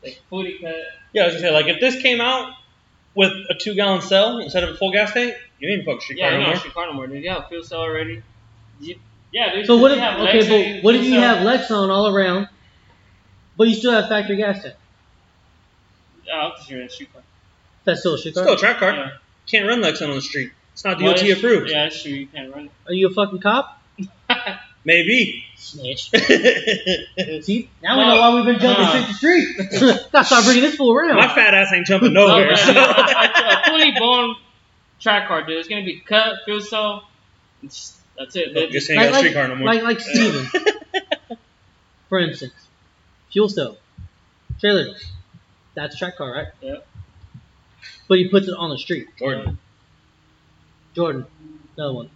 [0.03, 0.77] like fully uh, cut.
[1.13, 2.55] Yeah, I was gonna say like if this came out
[3.15, 6.19] with a two gallon cell instead of a full gas tank, you ain't fucking street
[6.19, 6.57] Yeah, car you no know, more.
[6.59, 7.23] street car no more, dude.
[7.25, 8.23] You have fuel cell already.
[8.81, 8.97] You,
[9.33, 9.67] yeah, dude.
[9.67, 11.21] so what if have okay, but what if you cell.
[11.21, 12.49] have Lexan all around,
[13.57, 14.75] but you still have factory gas tank?
[16.25, 17.23] Yeah, I'll consider it a street car.
[17.85, 18.45] That's still a street car.
[18.45, 18.93] Still a track car.
[18.93, 19.11] Yeah.
[19.47, 20.53] Can't run Lexan on the street.
[20.75, 21.71] It's not DOT it's- approved.
[21.71, 22.13] Yeah, that's true.
[22.13, 23.78] You can't run Are you a fucking cop?
[24.89, 24.95] It.
[24.95, 25.45] Maybe.
[25.57, 26.11] Snitch.
[27.45, 29.13] See, now we know why we've been jumping uh, No.
[29.13, 30.01] street to street.
[30.13, 31.17] Gotta start bringing this fool around.
[31.17, 32.57] My fat ass ain't jumping nowhere.
[32.57, 32.73] so.
[32.73, 34.37] a, a fully blown
[35.01, 35.59] track car, dude.
[35.59, 37.07] It's gonna be cut, fuel cell.
[37.63, 38.49] It's, that's it.
[38.51, 38.73] Oh, dude.
[38.73, 39.67] Just ain't got a street car no more.
[39.67, 40.47] like like Steven,
[42.09, 42.55] for instance,
[43.31, 43.77] fuel cell,
[44.61, 44.95] trailer.
[45.75, 46.47] That's a track car, right?
[46.63, 46.87] Yep.
[48.09, 49.09] But he puts it on the street.
[49.19, 49.59] Jordan.
[50.95, 51.27] Jordan,
[51.77, 52.11] another one.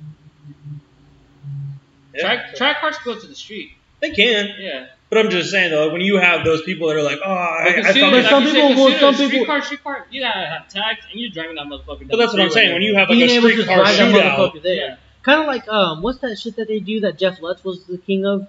[2.15, 2.21] Yeah.
[2.23, 3.73] Track track cars go to the street.
[4.01, 4.51] They can.
[4.59, 4.87] Yeah.
[5.11, 7.65] But I'm just saying though, when you have those people that are like, oh, I,
[7.65, 9.83] But I consider- fucking, But some people said, will- some a street people- car, street
[9.85, 12.09] car, you gotta have tags, and you're driving that motherfucker.
[12.09, 12.73] but that's what I'm saying.
[12.73, 14.75] When you have like Being a able to street car drive that shootout, motherfucker there.
[14.75, 14.97] Yeah.
[15.23, 17.99] Kind of like um, what's that shit that they do that Jeff Lutz was the
[17.99, 18.47] king of?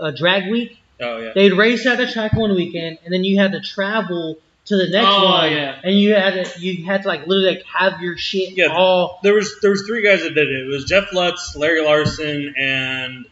[0.00, 0.78] Uh, drag week.
[1.00, 4.38] oh yeah, They'd race at the track one weekend, and then you had to travel
[4.68, 5.80] to the next Oh, one, yeah.
[5.82, 8.66] and you had to you had to like literally like have your shit Yeah.
[8.66, 9.18] all.
[9.22, 10.66] there was there was three guys that did it.
[10.66, 13.24] It was Jeff Lutz, Larry Larson, and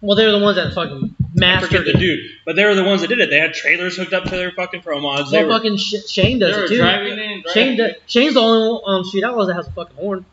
[0.00, 2.30] Well, they're the ones that fucking I mastered forget the dude.
[2.46, 3.28] But they were the ones that did it.
[3.30, 5.30] They had trailers hooked up to their fucking pro mods.
[5.30, 6.76] They Well, were, fucking Sh- Shane They does were it too.
[6.78, 7.44] driving in.
[7.52, 10.24] Shane, does, Shane's the only one um, street outlaw that has a fucking horn.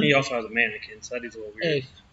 [0.00, 1.64] he also has a mannequin, so that is a little weird.
[1.64, 2.07] Hey, hey fuck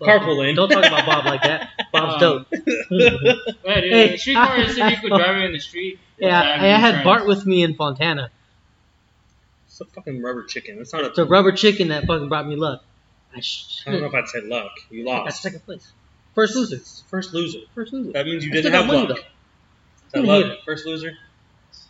[0.00, 0.54] Carpool lane.
[0.54, 1.70] Don't talk about Bob like that.
[1.92, 2.46] Bob's Um, dope.
[2.90, 5.98] Well, dude, Hey, street car is if you could drive it in the street.
[6.18, 7.04] yeah, I, I had.
[7.04, 8.30] Bart with me in Fontana.
[9.66, 10.78] It's a fucking rubber chicken.
[10.78, 11.06] That's not a.
[11.08, 12.82] It's a rubber chicken that fucking brought me luck.
[13.34, 14.72] I, sh- I don't know if I'd say luck.
[14.90, 15.24] You lost.
[15.24, 15.42] That's lost.
[15.42, 15.92] second place.
[16.34, 16.78] First loser.
[17.10, 17.58] First loser.
[17.74, 18.12] First loser.
[18.12, 19.08] That means you I didn't have luck.
[19.08, 19.14] though.
[19.14, 19.22] Is
[20.12, 20.44] that luck?
[20.46, 20.58] it.
[20.64, 21.12] First loser.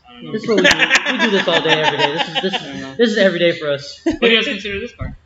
[0.08, 0.32] I don't know.
[0.32, 1.12] This is what we do.
[1.12, 2.12] We do this all day, every day.
[2.12, 2.90] This is this I don't know.
[2.92, 4.00] is this is every day for us.
[4.04, 5.16] What do you guys consider this car?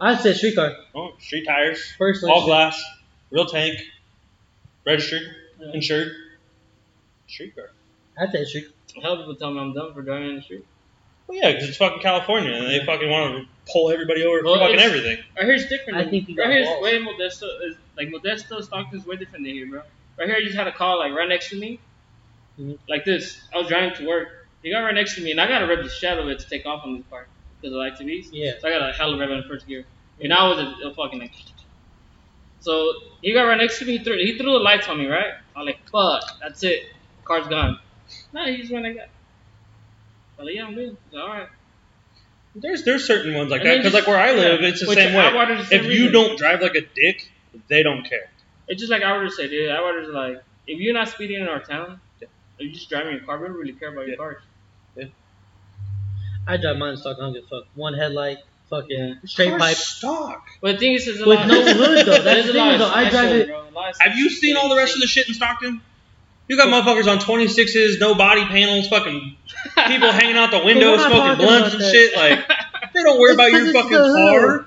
[0.00, 2.22] I'd say streetcar Oh, street tires, first.
[2.24, 2.84] all let's- glass,
[3.30, 3.78] real tank,
[4.84, 5.22] registered,
[5.60, 5.72] Yeah.
[5.72, 6.12] insured.
[7.28, 7.70] Street car.
[8.18, 8.68] I'd say street.
[9.02, 10.64] Hell, people tell me I'm dumb for driving in the street.
[11.26, 14.58] Well, yeah, because it's fucking California, and they fucking want to pull everybody over for
[14.58, 15.18] fucking everything.
[15.36, 15.98] Right here's different.
[15.98, 16.82] I than- think you got right here's balls.
[16.82, 19.82] way Modesto is like Modesto Stockton's way different than here, bro.
[20.18, 21.80] Right here, I just had a car like right next to me,
[22.60, 22.78] Mhm.
[22.88, 23.40] like this.
[23.52, 24.46] I was driving to work.
[24.62, 26.30] He got right next to me, and I got to rev the shadow out of
[26.30, 27.28] it to take off on this part
[27.60, 28.28] because I like ITBs.
[28.32, 28.52] Yeah.
[28.60, 29.84] So I got a hell of a rev in first gear,
[30.20, 31.32] and I was a, a fucking like.
[32.60, 32.92] So
[33.22, 33.98] he got right next to me.
[33.98, 35.34] He threw, he threw the lights on me, right?
[35.54, 36.84] I'm like, fuck, that's it.
[37.24, 37.78] Car's gone.
[38.32, 39.08] No, he just went like that.
[40.38, 40.96] I was like, yeah, I'm good.
[41.12, 41.48] Like, all right.
[42.54, 44.68] There's there's certain ones like And that because like where I live, yeah.
[44.68, 45.30] it's the same way.
[45.30, 46.12] the same If you reason.
[46.12, 47.30] don't drive like a dick,
[47.68, 48.30] they don't care.
[48.68, 49.70] It's just like I would say, dude.
[49.70, 52.28] I would just like, if you're not speeding in our town, if
[52.58, 54.14] you're just driving your car, we don't really care about Yeah.
[54.14, 54.42] your cars.
[56.46, 57.16] I drive mine stock.
[57.18, 57.64] I don't give a fuck.
[57.74, 58.38] One headlight,
[58.70, 59.76] fucking straight Cars pipe.
[59.76, 60.44] stock.
[60.60, 62.12] But the thing is, there's a With lot no hood, though.
[62.12, 62.90] That's there's the a thing, lot of though.
[62.90, 63.60] I drive shows, it- bro.
[63.68, 65.80] A lot of Have you side seen all the rest of the shit in Stockton?
[66.48, 69.36] You got motherfuckers on 26s, no body panels, fucking
[69.88, 71.92] people hanging out the window we're not smoking talking blunts about and that.
[71.92, 72.16] shit.
[72.16, 74.40] Like they don't worry It's about your it's fucking the hood.
[74.60, 74.66] car.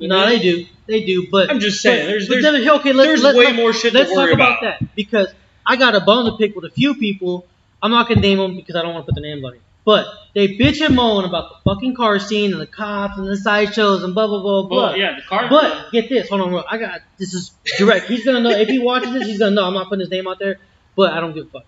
[0.00, 0.66] No, they do.
[0.86, 1.28] They do.
[1.30, 3.56] But I'm just saying, but- there's but there's, then, okay, let's, there's let's, way let's,
[3.56, 4.80] more shit let's to worry talk about, about.
[4.80, 5.28] that because
[5.64, 7.46] I got a bone to pick with a few people.
[7.82, 9.62] I'm not gonna name them because I don't want to put their names on it.
[9.84, 13.36] But they bitch and moan about the fucking car scene and the cops and the
[13.36, 14.86] sideshows and blah blah blah blah.
[14.88, 15.48] Well, yeah, the car.
[15.50, 16.62] But get this, hold on, bro.
[16.68, 18.06] I got this is direct.
[18.06, 19.26] He's gonna know if he watches this.
[19.26, 19.64] He's gonna know.
[19.66, 20.58] I'm not putting his name out there,
[20.96, 21.64] but I don't give a fuck.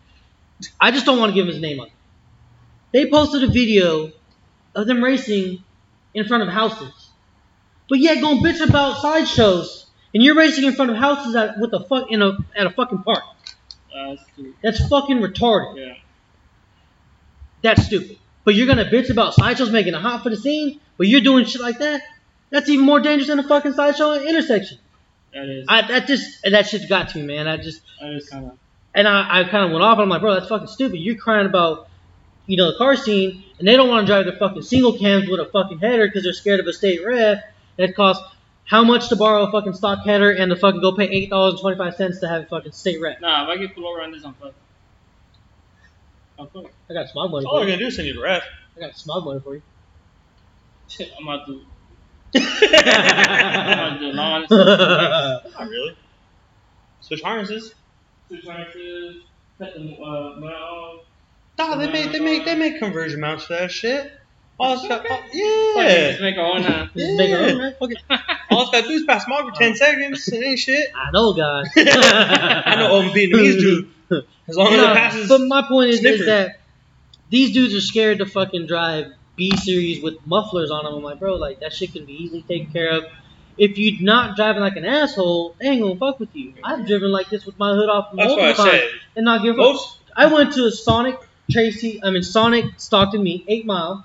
[0.81, 1.91] I just don't want to give him his name out.
[2.93, 4.11] They posted a video
[4.75, 5.63] of them racing
[6.15, 7.11] in front of houses,
[7.91, 11.71] but yet gonna bitch about sideshows, and you're racing in front of houses at what
[11.71, 13.23] the fuck in a at a fucking park.
[13.95, 14.23] Uh, that's.
[14.63, 15.77] That's fucking retarded.
[15.77, 15.95] yeah.
[17.67, 18.17] That's stupid.
[18.45, 21.45] But you're gonna bitch about sideshows making a hot for the scene, but you're doing
[21.45, 22.01] shit like that.
[22.51, 24.79] That's even more dangerous than a fucking sideshow intersection.
[25.35, 25.67] That is.
[25.69, 27.49] I that just that shit got to me, man.
[27.49, 28.59] I just that is kind of.
[28.95, 29.95] and I, I kind of went off.
[29.95, 30.99] And I'm like, bro, that's fucking stupid.
[30.99, 31.89] You're crying about
[32.47, 35.29] you know the car scene, and they don't want to drive their fucking single cams
[35.29, 37.43] with a fucking header because they're scared of a state ref
[37.79, 38.25] that costs
[38.63, 41.55] how much to borrow a fucking stock header and to fucking go pay eight dollars
[41.55, 43.21] and twenty five cents to have a fucking state ref.
[43.21, 44.55] Nah, if I get pulled over on this, I'm fucked.
[46.39, 46.49] I'm.
[46.91, 48.43] I got smog money all for they're gonna do is send you to ref.
[48.77, 49.63] I got smog money for you.
[51.19, 51.61] I'm about to.
[52.35, 52.43] I'm
[53.73, 55.45] about to do lawn and stuff.
[55.59, 55.97] Not really.
[57.01, 57.75] Switch harnesses.
[58.29, 59.23] Switch harnesses,
[59.59, 61.01] cut the uh, mount off.
[61.59, 64.13] No, they make they make they make conversion mounts for that shit.
[64.59, 66.09] All it's got, all- Fuck it, yeah.
[66.11, 66.87] Just make our own, huh?
[66.97, 67.53] Just make it Yeah.
[67.53, 67.75] on, man.
[67.79, 67.99] Fuck it.
[68.51, 70.27] All it's gotta do is pass smog for ten seconds.
[70.29, 70.91] It ain't shit.
[70.95, 71.67] I know, God.
[71.77, 73.91] I know old Vietnamese dude.
[74.49, 75.29] As long as it passes.
[75.29, 76.61] But my point is, is that
[77.31, 80.95] these dudes are scared to fucking drive B series with mufflers on them.
[80.95, 83.05] I'm like, bro, like that shit can be easily taken care of.
[83.59, 86.55] If you're not driving like an asshole, they ain't gonna fuck with you.
[86.63, 88.83] I've driven like this with my hood off multiple times
[89.17, 89.81] and not give a fuck.
[90.15, 91.19] I went to a Sonic
[91.51, 94.05] Tracy, I mean Sonic Stockton me eight mile,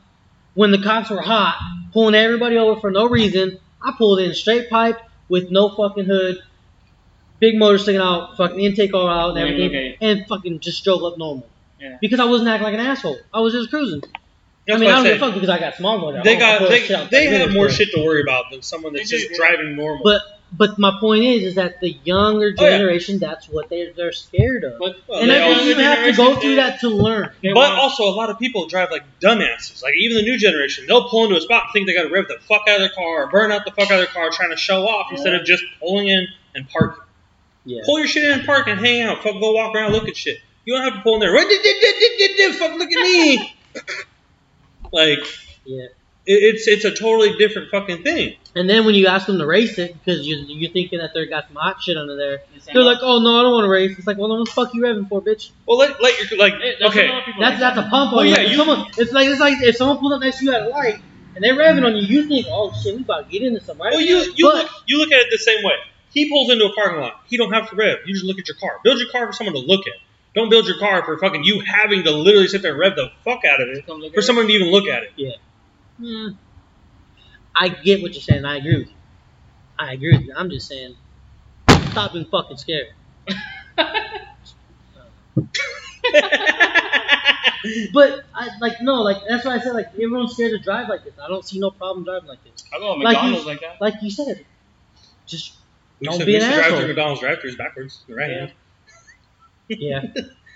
[0.54, 1.60] when the cops were hot,
[1.94, 3.60] pulling everybody over for no reason.
[3.82, 6.38] I pulled in straight pipe with no fucking hood,
[7.42, 9.98] big motor sticking out, fucking intake all out and Yeah, everything, okay.
[10.00, 11.46] and fucking just drove up normal.
[11.80, 11.98] Yeah.
[12.00, 13.18] Because I wasn't acting like an asshole.
[13.34, 14.02] I was just cruising.
[14.68, 16.22] That's I mean, what I I don't give a fuck because I got small motor.
[16.24, 18.62] They got pull they, shit out they the have more shit to worry about than
[18.62, 20.04] someone that's just driving normal.
[20.04, 20.22] But
[20.54, 22.72] but my point is, is that the younger Oh, yeah.
[22.78, 24.78] generation, that's what they're they're scared of.
[24.78, 27.32] But Well, and they I all- think you have to go through that to learn.
[27.42, 29.82] They But want- also, a lot of people drive like dumbasses.
[29.82, 32.10] Like even the new generation, they'll pull into a spot and think they got to
[32.10, 34.06] rev the fuck out of their car or burn out the fuck out of their
[34.14, 37.02] car trying to show off instead of just pulling in and parking.
[37.66, 37.82] Yeah.
[37.86, 39.22] Pull your shit in the park and hang out.
[39.24, 40.38] Fuck, go walk around, look at shit.
[40.66, 41.36] You don't have to pull in there.
[42.58, 43.56] Fuck, look at me.
[44.92, 45.20] like,
[45.66, 45.88] Yeah.
[46.26, 48.36] it's it's a totally different fucking thing.
[48.56, 51.26] And then when you ask them to race it, because you're, you're thinking that they
[51.26, 53.70] got some hot shit under there, It's they're like, oh no, I don't want to
[53.70, 53.98] race.
[53.98, 55.52] It's like, well, then what the fuck you revving for, bitch?
[55.66, 57.08] Well, let, let your like Hey, that's okay.
[57.08, 58.32] a lot of people That's like that's a pump on Well, you.
[58.32, 60.54] yeah, Like, you- someone, it's like it's like if someone pulls up next to you
[60.54, 61.02] at a light
[61.36, 63.78] and they're revving on you, you think, oh shit, we about to get into some
[63.78, 63.92] right?
[63.94, 65.76] Well, you you But- look you look at it the same way.
[66.12, 67.22] He pulls into a parking lot.
[67.28, 68.00] He don't have to rev.
[68.06, 68.80] You just look at your car.
[68.84, 69.94] Build your car for someone to look at.
[70.36, 73.10] Don't build your car for fucking you having to literally sit there and rev the
[73.26, 75.12] fuck out of it for at someone to even look at it.
[75.16, 75.32] Yeah.
[75.98, 76.28] Hmm.
[77.56, 78.46] I get what you're saying.
[78.46, 78.96] I agree with you.
[79.78, 80.34] I agree with you.
[80.36, 80.96] I'm just saying,
[81.92, 82.88] stop being fucking scared.
[87.94, 91.04] But I like no, like that's why I said like everyone's scared to drive like
[91.04, 91.14] this.
[91.24, 92.64] I don't see no problem driving like this.
[92.74, 93.80] I go to Like McDonald's you- like that.
[93.80, 94.46] Like you said,
[95.28, 95.54] just
[96.02, 96.80] We Don't used to- be we an used to drive asshole.
[96.80, 98.52] through McDonald's drive-throughs backwards, the right hand.
[99.70, 100.02] yeah.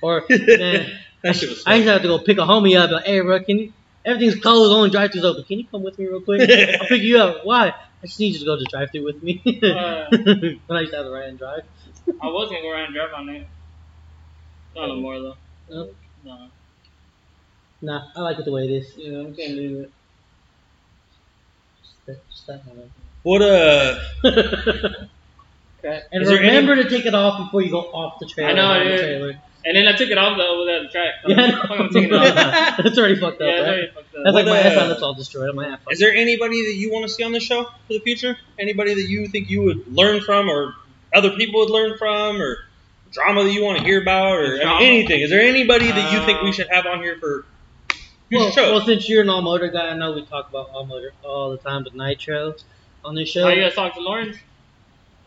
[0.01, 0.91] Or man,
[1.21, 2.91] that shit was I used to have to go pick a homie up.
[2.91, 3.73] Like, hey, bro, can you?
[4.03, 4.71] Everything's closed.
[4.73, 5.43] Only drive-throughs open.
[5.45, 6.41] Can you come with me real quick?
[6.41, 7.41] I'll pick you up.
[7.45, 7.69] Why?
[7.69, 9.41] I just need you to go to drive-through with me.
[9.45, 10.05] Uh.
[10.09, 11.61] when I used to have the right hand drive.
[12.21, 13.47] I was gonna go around and drive on it.
[14.75, 15.37] Not no more though.
[15.69, 15.89] No.
[16.23, 16.47] No.
[17.81, 18.93] Nah, I like it the way it is.
[18.97, 19.91] Yeah, I'm can't leave it.
[21.81, 22.61] Just that- just that.
[23.23, 23.99] What uh
[25.85, 26.01] Okay.
[26.11, 28.49] and Is there any- remember to take it off before you go off the trailer.
[28.51, 28.99] I know, on the dude.
[28.99, 29.39] trailer.
[29.67, 31.13] And then I took it off the over there at the track.
[31.27, 32.77] Yeah, I I'm, I'm taking it off.
[32.83, 33.67] That's already fucked up, Yeah, it's right?
[33.67, 34.23] already fucked up.
[34.23, 35.49] That's like What, my uh, headphone that's all destroyed.
[35.49, 37.71] I might have is there anybody that you want to see on the show for
[37.93, 38.37] the future?
[38.59, 40.75] Anybody that you think you would learn from or
[41.13, 42.57] other people would learn from or
[43.11, 45.21] drama that you want to hear about or I mean, anything?
[45.21, 47.45] Is there anybody that you think we Um, should have on here for
[48.29, 48.71] future well, shows?
[48.71, 51.49] well, since you're an all motor guy, I know we talk about all motor all
[51.51, 52.55] the time but Nitro
[53.03, 53.45] on this show.
[53.47, 54.37] Oh, you guys talk to Lawrence?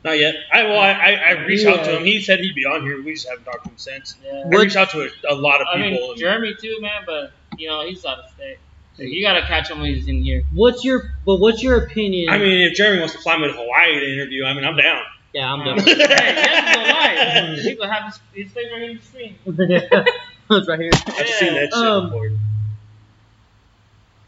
[0.05, 0.34] Not yet.
[0.53, 2.05] I well, I, I, I reached out to him.
[2.05, 3.03] He said he'd be on here.
[3.03, 4.16] We just haven't talked to him since.
[4.24, 4.44] Yeah.
[4.46, 5.86] I reached out to a, a lot of people.
[5.86, 6.09] I people.
[6.11, 8.59] mean, Jeremy too, man, but you know he's out of state.
[8.96, 10.44] So you gotta catch him when he's in here.
[10.55, 12.28] What's your but what's your opinion?
[12.30, 14.76] I mean, if Jeremy wants to fly me to Hawaii to interview, I mean, I'm
[14.76, 15.03] down.
[15.32, 15.78] yeah, I'm done.
[15.80, 17.57] hey, yes, no lie.
[17.62, 20.07] He's gonna have his, his face right here in the screen.
[20.49, 20.90] That's right here.
[20.94, 22.30] I've seen that shit Um, before.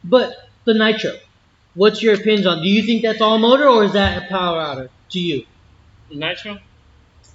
[0.05, 1.13] But the Nitro,
[1.75, 2.63] what's your opinion on?
[2.63, 5.47] Do you think that's all motor or is that a power adder to you?
[6.19, 6.59] Nitro?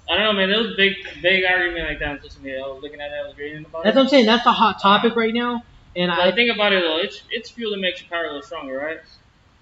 [0.08, 0.48] I don't know, man.
[0.50, 2.62] There was a big, big argument like that on social media.
[2.64, 3.14] I was looking at it.
[3.24, 3.98] I was reading about That's it.
[3.98, 4.26] what I'm saying.
[4.26, 5.64] That's a hot topic right now,
[5.96, 8.28] and But I the thing about it though, it's it's fuel that makes your power
[8.28, 8.98] go stronger, right?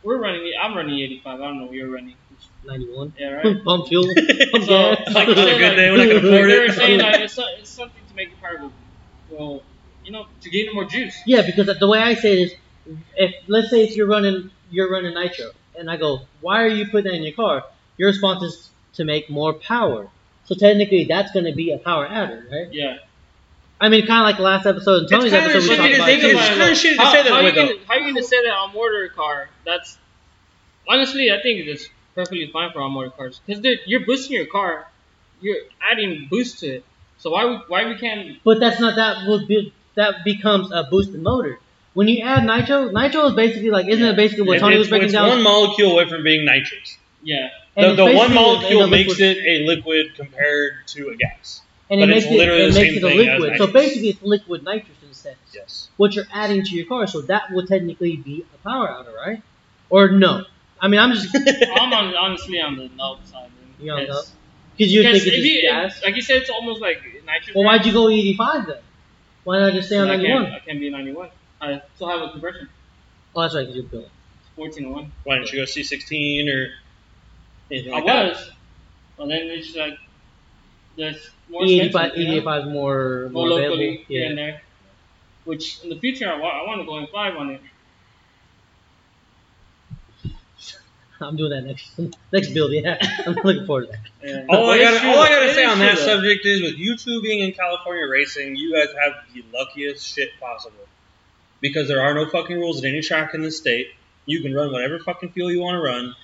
[0.03, 0.53] We're running.
[0.63, 1.41] I'm running 85.
[1.41, 2.17] I don't know what you're running.
[2.65, 3.65] 91 Yeah, right.
[3.65, 4.05] pump fuel.
[4.53, 6.69] Pump So, like, On a good like, day when I can like afford they were
[6.73, 8.73] saying like, it's, so- it's something to make your power go,
[9.31, 9.63] well,
[10.05, 11.17] you know, to gain more juice.
[11.27, 12.55] Yeah, because the way I say it is,
[13.17, 15.47] if let's say if you're running you're running nitro,
[15.79, 17.65] and I go, why are you putting that in your car?
[17.97, 20.09] Your response is to make more power.
[20.45, 22.73] So technically, that's going to be a power adder, right?
[22.73, 22.99] Yeah.
[23.81, 25.95] I mean, kind of like the last episode and Tony's kinda episode we shitty talked
[25.95, 26.09] to about.
[26.09, 26.25] it.
[26.25, 28.43] It's kinda shitty to how, say that how way, you gonna, how you gonna say
[28.45, 29.49] that on motor car?
[29.67, 29.99] That's
[30.89, 34.87] honestly, I think it's perfectly fine for all motor cars because you're boosting your car,
[35.41, 36.85] you're adding boost to it.
[37.19, 38.39] So why we, why we can't?
[38.45, 41.59] But that's not that would be that becomes a boosted motor.
[41.95, 44.81] When you add nitro, nitro is basically like isn't it basically what It- Tony it's,
[44.81, 45.29] was breaking it's down?
[45.29, 46.97] one molecule away from being nitrous.
[47.23, 47.49] Yeah.
[47.77, 51.61] And The, the one molecule makes it a liquid compared to a gas.
[51.91, 53.41] and but it it's makes it, literally it the makes same it a thing as
[53.41, 53.59] liquid.
[53.59, 55.39] So basically, it's liquid nitrous in a sense.
[55.53, 55.89] Yes.
[55.97, 59.43] What you're adding to your car, so that will technically be a power adder, right?
[59.91, 60.45] Or no?
[60.81, 61.35] I mean, I'm just
[61.77, 63.49] I'm on, honestly on the no side.
[63.81, 64.33] You on It's-
[64.77, 66.03] because you because think it's if you- gas.
[66.03, 67.55] Like you said, it's almost like nitrogen.
[67.57, 68.77] Well, why'd you go 85 then?
[69.45, 70.43] Why not just stay on I 91?
[70.45, 71.29] can't, I can't be 91.
[71.61, 72.69] I still have a conversion.
[73.37, 74.09] Oh, that's right, because you're built.
[74.57, 75.13] 14 to 1.
[75.25, 76.71] Why didn't you go C16 or
[77.75, 78.29] anything I that?
[78.33, 78.51] was.
[79.17, 79.99] But then it's just like,
[80.97, 82.43] there's more E85, you know?
[82.43, 84.05] E85 more, More more locally available.
[84.09, 84.47] here and Yeah.
[84.47, 84.63] there.
[85.45, 87.61] Which in the future, I, wa- I want to go in 5 on it.
[91.21, 91.99] I'm doing that next
[92.33, 92.73] next build.
[92.73, 94.01] Yeah, I'm looking forward to that.
[94.29, 94.47] Yeah.
[94.57, 97.41] All I gotta, all I gotta say on that subject is, with you two being
[97.41, 100.77] in California racing, you guys have the luckiest shit possible.
[101.61, 103.89] Because there are no fucking rules at any track in the state.
[104.27, 106.15] You can run whatever fucking fuel you want to run.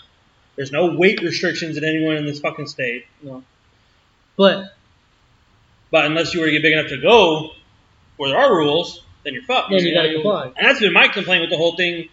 [0.57, 3.07] There's no weight restrictions at anyone in this fucking state.
[4.37, 4.73] But
[5.91, 7.51] But unless you were to get big enough to go
[8.17, 9.71] where there are rules, then you're fucked.
[9.71, 10.45] then you Yeah, gotta you- comply.
[10.57, 12.09] And that's been my complaint with the whole thing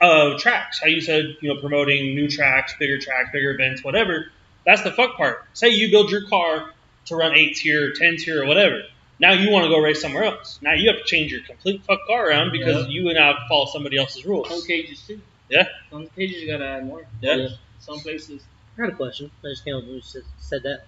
[0.00, 0.80] of tracks.
[0.80, 4.30] How you said, you know, promoting new tracks, bigger tracks, bigger events, whatever.
[4.66, 5.44] That's the fuck part.
[5.54, 6.70] Say you build your car
[7.06, 8.82] to run eights here, tens here, or whatever.
[9.18, 10.58] Now you want to go race somewhere else.
[10.62, 13.48] Now you have to change your complete fuck car around because you now have to
[13.48, 14.66] follow somebody else's rules.
[14.66, 15.20] Cages too.
[15.50, 15.66] Yeah.
[15.90, 17.04] Some cages you gotta add more.
[17.20, 17.34] Yeah.
[17.34, 17.48] Yeah.
[17.80, 18.42] Some places.
[18.78, 19.30] I got a question.
[19.44, 20.84] I just came up and said, said that.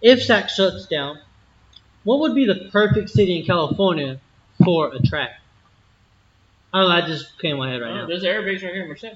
[0.00, 1.18] if SAC shuts down,
[2.04, 4.20] what would be the perfect city in California
[4.64, 5.40] for a track?
[6.72, 6.94] I don't know.
[6.96, 8.06] I just came in my head right Oh, now.
[8.06, 9.06] there's an air base right here in Merced.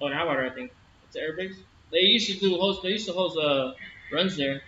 [0.00, 0.70] Oh, in Atwater, I think.
[1.06, 1.56] It's an air base.
[1.90, 2.82] They used to do host.
[2.82, 3.72] They used to host uh
[4.12, 4.62] runs there,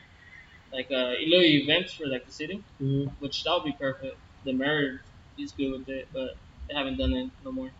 [0.72, 3.12] like uh little events for like the city, Mhm.
[3.20, 4.16] which that would be perfect.
[4.44, 5.02] The mayor
[5.38, 6.36] is good with it, but
[6.68, 7.70] they haven't done it no more.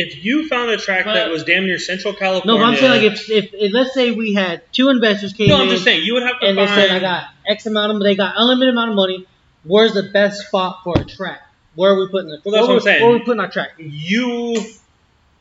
[0.00, 2.90] If you found a track that was damn near Central California, No, but I'm saying
[2.90, 6.04] like if, if, if let's say we had two investors came no, I'm just saying
[6.04, 6.80] you would have to and they find.
[6.80, 9.26] said I got X amount of they got unlimited amount of money.
[9.64, 11.40] Where's the best spot for a track?
[11.74, 12.40] Where are we putting the?
[12.44, 13.02] Well, that's what I'm saying.
[13.02, 13.70] Where are we putting our track?
[13.78, 14.56] you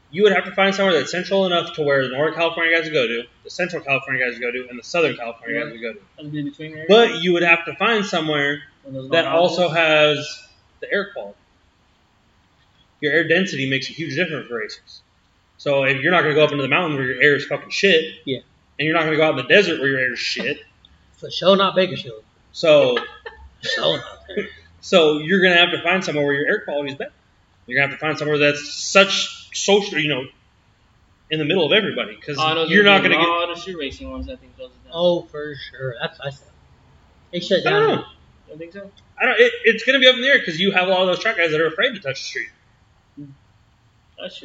[0.10, 2.86] you would have to find somewhere that's central enough to where the Northern California guys
[2.86, 5.72] would go to, the Central California guys would go to, and the Southern California guys
[5.72, 6.00] would go to.
[6.16, 6.86] That'd be between there.
[6.88, 10.46] But you would have to find somewhere when there's no that also has
[10.80, 11.38] the air quality.
[13.02, 15.02] Your air density makes a huge difference for racers.
[15.58, 17.46] So if you're not going to go up into the mountain where your air is
[17.46, 18.40] fucking shit, Yeah.
[18.80, 20.60] and you're not going to go out in the desert where your air is shit,
[21.18, 22.24] For sure, not Bakersfield.
[22.52, 22.98] so
[23.64, 24.46] For sure not
[24.82, 27.12] so you're going to have to find somewhere where your air quality is better.
[27.66, 30.24] You're going to have to find somewhere that's such social, you know,
[31.30, 33.30] in the middle of everybody because Oh, you're not going to get get.
[33.30, 34.30] all the shoe racing ones.
[34.30, 34.92] I think those are done.
[34.94, 35.96] Oh, for sure.
[36.00, 36.48] That's I said.
[37.34, 38.04] They shut I don't know.
[38.54, 38.90] I think so.
[39.20, 39.38] I don't.
[39.40, 41.08] It, it's going to be up in the air because you have a lot of
[41.08, 42.48] those track guys that are afraid to touch the street.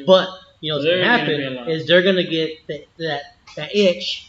[0.07, 0.29] But
[0.61, 3.23] you know what's gonna gonna happen is they're gonna get that that,
[3.57, 4.29] that itch.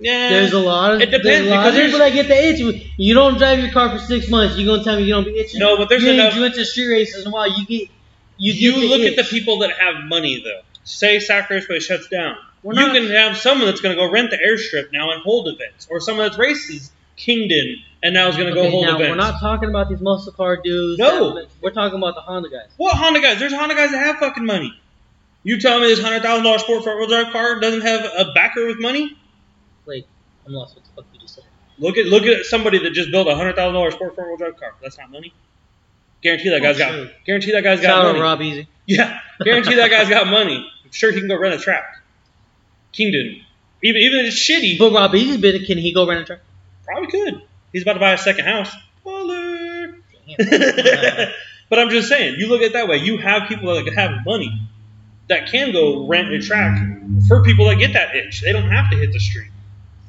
[0.00, 0.30] Yeah.
[0.30, 2.48] There's a lot of It depends, there's a lot of because people that get the
[2.48, 2.92] itch.
[2.96, 4.56] You don't drive your car for six months.
[4.56, 5.58] You gonna tell me you don't be itching?
[5.60, 7.48] No, but there's you, enough- You went to street races in a while.
[7.48, 7.88] You get
[8.40, 9.18] you, You, get look itch.
[9.18, 10.60] at the people that have money though.
[10.84, 12.36] Say Sac Raceway shuts down.
[12.62, 15.20] We're you not- can have someone that's going to go rent the airstrip now and
[15.22, 18.84] hold events, or someone that races Kingdon and now is going to go Okay, hold
[18.86, 19.10] now events.
[19.10, 20.98] we're not talking about these muscle car dudes.
[20.98, 21.34] No.
[21.34, 22.68] that- we're talking about the Honda guys.
[22.76, 23.38] What Honda guys?
[23.38, 24.72] There's Honda guys that have fucking money.
[25.44, 28.32] You telling me this hundred thousand dollar sport front wheel drive car doesn't have a
[28.34, 29.16] backer with money?
[29.86, 30.06] Wait,
[30.46, 30.74] I'm lost.
[30.76, 31.44] What the fuck you just said?
[31.78, 34.36] Look at look at somebody that just built a hundred thousand dollar sport front wheel
[34.36, 34.74] drive car.
[34.82, 35.32] That's not money.
[36.22, 36.90] Guarantee that oh, guy's Oh, got.
[36.90, 37.10] true.
[37.24, 38.20] Guarantee that guy's got Shout out money.
[38.20, 38.68] Rob Easy.
[38.86, 40.66] Yeah, guarantee that guy's got money.
[40.84, 42.02] I'm sure he can go rent a track.
[42.92, 43.42] Kingdon,
[43.82, 45.62] even even if it's shitty, But Rob Easy's been.
[45.64, 46.40] Can he go rent a track?
[46.84, 47.42] probably could.
[47.72, 48.72] He's about to buy a second house.
[51.70, 52.96] But I'm just saying, you look at it that way.
[52.96, 54.58] You have people that have money
[55.28, 56.80] that can go rent a track
[57.28, 58.40] for people that get that itch.
[58.40, 59.50] They don't have to hit the street.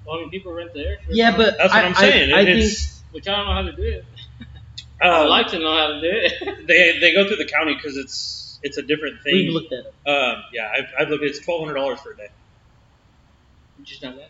[0.06, 0.98] Well, I mean, people rent the air.
[1.10, 2.34] yeah, but That's what I, am saying.
[2.34, 4.06] I, I think it's, which I don't know how to do it.
[5.02, 6.68] uh, I'd like to know how to do it.
[6.68, 9.34] they they go through the county because it's it's a different thing.
[9.36, 9.54] we've thing.
[9.54, 9.94] looked at it.
[10.10, 11.24] Um, yeah, I've, I've looked.
[11.24, 12.30] at It's twelve hundred dollars for a day.
[13.84, 14.30] Just not that.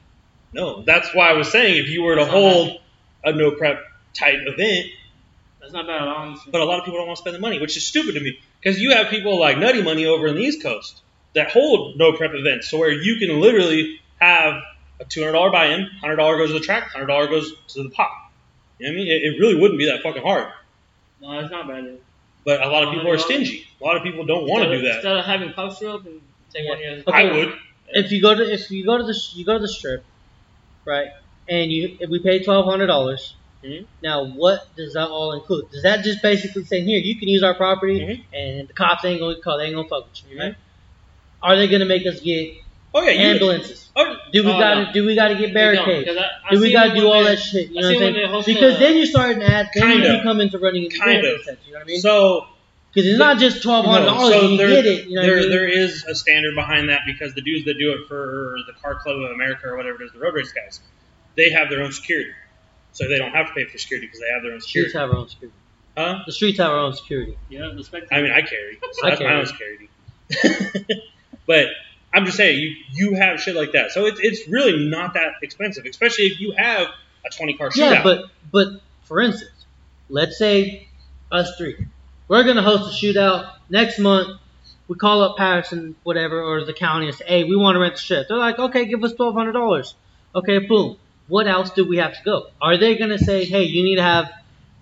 [0.52, 2.82] No, that's why I was saying if you were to That's not hold
[3.24, 4.88] a no prep type event,
[5.62, 6.16] That's not bad at all.
[6.16, 6.52] honestly.
[6.52, 8.20] but a lot of people don't want to spend the money, which is stupid to
[8.22, 8.40] me.
[8.62, 11.02] Because you have people like Nutty Money over in the East Coast
[11.36, 14.62] that hold no prep events, so where you can literally have
[15.00, 17.84] a two hundred dollar buy-in, hundred dollar goes to the track, hundred dollar goes to
[17.84, 18.10] the pot.
[18.80, 19.08] You know what I mean?
[19.12, 20.52] It, it really wouldn't be that fucking hard.
[21.22, 21.84] No, it's not bad.
[21.84, 22.02] Dude.
[22.46, 23.68] But a lot of people are stingy.
[23.82, 24.96] A lot of people don't want to do that.
[24.96, 26.22] Instead of having puff syrup and
[26.54, 26.92] take one of your.
[27.00, 27.12] Okay.
[27.12, 27.54] I would.
[27.90, 30.04] If you go to if you go to the you go to the strip,
[30.86, 31.10] right,
[31.50, 33.36] and you if we pay twelve hundred dollars.
[33.64, 33.86] Mhm.
[34.02, 35.66] Now, what does that all include?
[35.72, 38.24] Does that just basically say here you can use our property Mhm.
[38.34, 40.56] and the cops ain't gonna call, they ain't gonna fuck with you, right?
[41.42, 42.54] Are they gonna make us get
[42.94, 43.20] Oh yeah, you.
[43.28, 43.90] ambulances?
[43.96, 44.92] Oh, Do we Oh, gotta no.
[44.94, 46.06] do we gotta get barricades?
[46.06, 46.18] don't, barricades?
[46.18, 47.70] 'cause I- I Do we gotta do all that shit?
[47.70, 48.56] You I know what I'm saying?
[48.56, 51.42] Because then you're starting to add then Kind you come into running into Kind of.
[51.42, 52.00] sense, You know what I mean?
[52.02, 52.48] so
[52.94, 55.06] Because it's not just twelve hundred No, dollars so you there, get it.
[55.08, 55.50] You know there, I mean?
[55.52, 58.96] there is a standard behind that because the dudes that do it for the Car
[59.04, 60.80] Club of America or whatever it is, the road race guys,
[61.40, 62.32] they have their own security,
[62.92, 64.98] so they don't have to pay for security because they have their own streets security.
[65.00, 65.58] have our own security.
[65.98, 66.20] Huh?
[66.26, 67.38] The streets have our own security.
[67.50, 68.14] Yeah, the spectator.
[68.14, 69.40] I mean, I carry, so I that's my carry.
[69.40, 69.90] own security.
[71.48, 71.68] but
[72.14, 75.34] I'm just saying, you you have shit like that, so it's it's really not that
[75.42, 76.88] expensive, especially if you have
[77.26, 77.78] a 20 car shootout.
[77.78, 78.68] Yeah, but but
[79.04, 79.52] for instance,
[80.10, 80.88] let's say
[81.32, 81.88] us three,
[82.28, 84.40] we're gonna host a shootout next month.
[84.88, 87.94] We call up Patterson, whatever, or the county and say, "Hey, we want to rent
[87.94, 89.94] the strip." They're like, "Okay, give us twelve hundred dollars."
[90.34, 90.98] Okay, boom.
[91.30, 92.48] What else do we have to go?
[92.62, 94.30] Are they gonna say, "Hey, you need to have,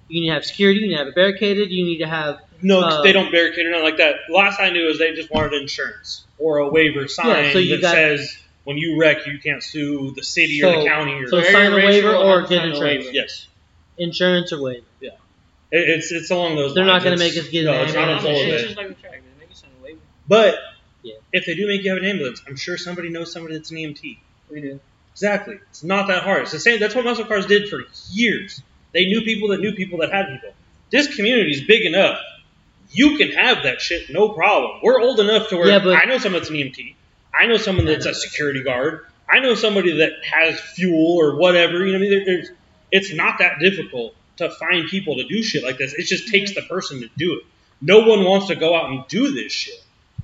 [0.07, 2.39] you need to have security, you need to have it barricaded, you need to have
[2.61, 4.15] no, uh, they don't barricade or nothing like that.
[4.29, 7.81] Last I knew is they just wanted insurance or a waiver sign so you that
[7.83, 11.37] got- says when you wreck, you can't sue the city or the county or so
[11.37, 12.81] Every sign a waiver will or get sign a insurance?
[13.05, 13.11] waiver.
[13.13, 13.47] yes.
[13.99, 16.75] insurance or waiver?" It- It's it's along those lines.
[16.75, 17.03] They're lines.
[17.03, 18.53] not gonna make us get no, an it's not ambulance until of shit.
[18.53, 18.65] It's it.
[18.67, 19.11] just like a track.
[19.21, 19.99] They make you sign a waiver.
[20.27, 20.57] But
[21.03, 21.15] Yeah.
[21.33, 23.77] if they do make you have an ambulance, I'm sure somebody knows somebody that's an
[23.77, 24.19] EMT.
[24.49, 24.79] We do.
[25.17, 25.55] Exactly.
[25.71, 26.43] It's not that hard.
[26.43, 26.79] It's the same.
[26.79, 27.79] That's what muscle cars did for
[28.11, 28.61] years.
[28.93, 30.53] They knew people that knew people that had people.
[30.91, 32.19] This community's big enough.
[32.91, 34.79] You can have that shit, no problem.
[34.83, 36.93] We're old enough to where Yeah, I know someone that's an EMT.
[37.33, 39.07] I know someone that's a security guard.
[39.27, 41.83] I know somebody that has fuel or whatever.
[41.83, 42.49] You know, what I mean, there, there's
[42.91, 45.93] it's not that difficult to find people to do shit like this.
[45.93, 47.45] It just takes the person to do it.
[47.81, 49.83] No one wants to go out and do this shit.
[50.19, 50.21] I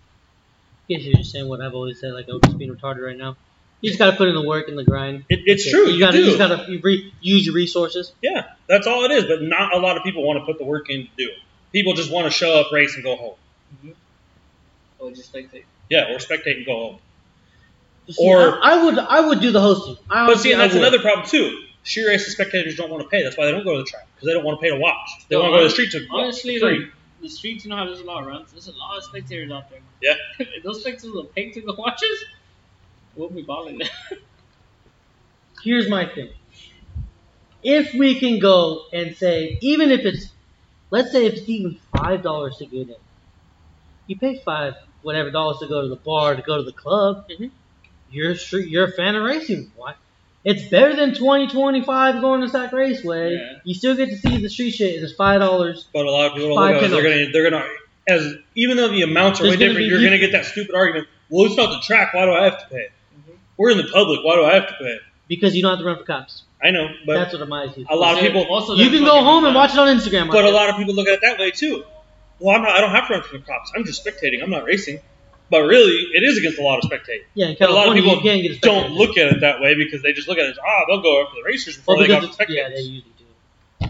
[0.87, 3.37] guess you're just saying what I've always said, like I'm just being retarded right now.
[3.83, 5.25] You just gotta put in the work and the grind.
[5.29, 5.87] It, it's true.
[5.87, 6.19] You You, gotta, do.
[6.23, 8.13] you just gotta re- use your resources.
[8.21, 9.25] Yeah, that's all it is.
[9.25, 11.37] But not a lot of people want to put the work in to do it.
[11.73, 13.35] People just want to show up, race, and go home.
[13.75, 13.91] Mm-hmm.
[14.99, 15.45] Or just the,
[15.89, 16.97] Yeah, or spectate and go home.
[18.09, 19.97] See, Or- I, I would I would do the hosting.
[20.09, 21.63] I But see, that's another problem too.
[21.83, 23.23] Sheer race spectators don't want to pay.
[23.23, 24.79] That's why they don't go to the track because they don't want to pay to
[24.79, 25.09] watch.
[25.27, 26.79] They No, want to go to the street to watch honestly, free.
[26.79, 26.89] like
[27.21, 28.51] the streets, you know how there's a lot of runs.
[28.53, 29.79] There's a lot of spectators out there.
[30.01, 30.45] Yeah.
[30.63, 32.23] those spectators will pay to the watches,
[33.15, 33.81] we'll be balling.
[35.63, 36.29] Here's my thing.
[37.63, 40.27] If we can go and say, even if it's,
[40.91, 42.95] let's say if it's even five dollars to get in,
[44.07, 47.25] you pay five whatever dollars to go to the bar to go to the club.
[47.29, 47.51] Mhm.
[48.09, 49.71] You're a you're a fan of racing.
[49.77, 49.93] Why?
[50.43, 53.35] It's better than twenty twenty five going to Sac Raceway.
[53.35, 53.59] Yeah.
[53.63, 55.87] You still get to see the street shit, and it's five dollars.
[55.93, 56.89] But a lot of people don't look at it.
[56.91, 57.65] They're gonna, they're gonna,
[58.09, 60.33] as even though the amounts are There's way gonna different, be you're you- gonna get
[60.33, 61.07] that stupid argument.
[61.29, 62.13] Well, it's not the track.
[62.13, 62.87] Why do I have to pay?
[63.57, 64.19] We're in the public.
[64.23, 64.97] Why do I have to pay?
[65.27, 66.43] Because you don't have to run for cops.
[66.63, 67.85] I know, but That's what it reminds you.
[67.89, 70.31] a lot of people, also You can go home and watch it on Instagram.
[70.31, 71.83] but a lot of people look at it that way too.
[72.39, 72.71] Well, I'm not.
[72.71, 73.71] I don't have to run for the cops.
[73.75, 74.41] I'm just spectating.
[74.41, 74.99] I'm not racing.
[75.49, 77.23] But really, it is against the law to spectate.
[77.35, 79.41] Yeah, in But a lot of people you can't get a Don't look at it
[79.41, 81.77] that way because they just look at it as, ah, they'll go after the racers
[81.77, 83.13] before Well, they go because after it's, yeah, they usually
[83.81, 83.87] do.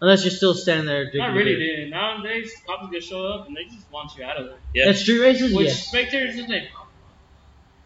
[0.00, 1.20] Unless you're still standing there drinking.
[1.20, 1.90] Not really, dude.
[1.90, 4.56] Nowadays, cops just show up and they just want you out of there.
[4.74, 4.88] Yeah.
[4.88, 5.86] At street races, Which yes.
[5.88, 6.68] spectators is like,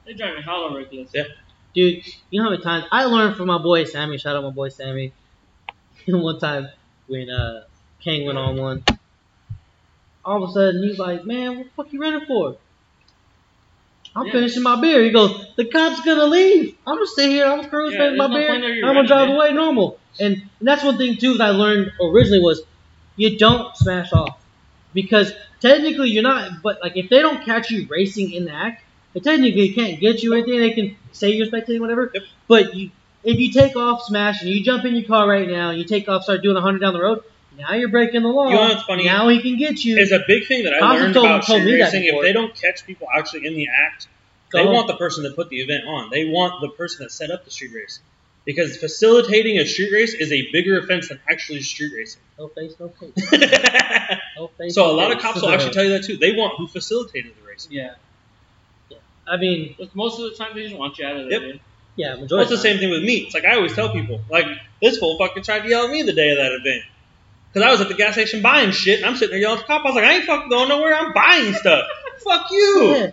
[0.05, 1.11] they're driving hella reckless.
[1.14, 1.24] Yeah.
[1.74, 4.18] Dude, you know how many times I learned from my boy Sammy.
[4.18, 5.12] Shout out my boy Sammy.
[6.09, 6.68] one time
[7.07, 7.62] when uh
[8.03, 8.84] Kang went on one,
[10.24, 12.57] all of a sudden he's like, "Man, what the fuck you running for?"
[14.14, 14.32] I'm Yeah.
[14.32, 15.03] finishing my beer.
[15.05, 16.76] He goes, "The cop's gonna leave.
[16.86, 17.46] I'm gonna stay here.
[17.46, 18.84] I'm gonna cruise, Yeah, my no beer.
[18.84, 21.92] I'm gonna drive man." away normal." And, and that's one thing too that I learned
[22.00, 22.62] originally was
[23.16, 24.38] you don't smash off
[24.92, 26.62] because technically you're not.
[26.62, 28.84] But like if they don't catch you racing in the act,
[29.14, 30.58] they technically can't get you anything.
[30.60, 32.10] They can say you're spectating, whatever.
[32.12, 32.22] Yep.
[32.48, 32.90] But you,
[33.24, 35.84] if you take off, smash, and you jump in your car right now, and you
[35.84, 37.22] take off, start doing 100 down the road.
[37.58, 38.48] Now you're breaking the law.
[38.48, 39.04] You know what's funny?
[39.04, 39.98] Now he can get you.
[39.98, 42.04] It's a big thing that I have learned told- about told street racing.
[42.04, 44.08] If they don't catch people actually in the act,
[44.50, 44.74] Go they home.
[44.74, 46.10] want the person that put the event on.
[46.10, 48.00] They want the person that set up the street race.
[48.44, 52.22] Because facilitating a street race is a bigger offense than actually street racing.
[52.38, 53.12] no face, no face,
[54.36, 54.74] no face.
[54.74, 56.16] so a lot of cops will actually tell you that too.
[56.16, 57.68] They want who facilitated the race.
[57.70, 57.94] Yeah.
[59.26, 61.40] I mean, But most of the time, they just want you out of there.
[61.40, 61.52] Yep.
[61.52, 61.60] dude.
[61.96, 62.34] yeah, majority.
[62.34, 62.72] Well, it's the of the time.
[62.74, 63.14] same thing with me.
[63.18, 64.46] It's like I always tell people, like
[64.80, 66.84] this fool fucking tried to yell at me the day of that event.
[67.52, 69.62] Because I was at the gas station buying shit, and I'm sitting there yelling at
[69.62, 69.84] the cop.
[69.84, 70.94] I was like, I ain't fucking going nowhere.
[70.94, 71.86] I'm buying stuff.
[72.24, 72.94] Fuck you.
[72.96, 73.10] Yeah.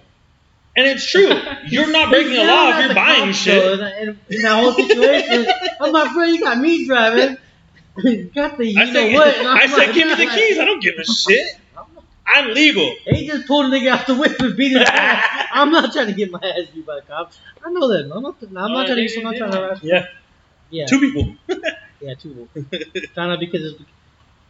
[0.78, 1.30] And it's true.
[1.68, 3.62] You're not breaking a law if you're buying cops, shit.
[3.62, 5.45] though, And, and in that whole situation,
[5.82, 7.38] I'm like, bro, you got me driving.
[8.34, 9.36] got the you I know said, what?
[9.36, 10.57] Said, like, give me the keys.
[10.57, 11.47] I don't give a shit.
[12.32, 12.94] I'm legal.
[13.06, 15.48] He just pulled a nigga out the whip and beat his ass.
[15.54, 17.40] I'm not trying to get my ass beat by cops.
[17.66, 18.12] I know that.
[18.14, 18.36] I'm not.
[18.42, 19.18] I'm not Oh, trying to.
[19.18, 19.80] I'm not trying to harass.
[19.84, 20.06] Yeah,
[20.70, 21.36] Yeah, two people.
[22.02, 22.48] yeah, two.
[22.54, 22.80] people.
[23.14, 23.82] Trying to because it's,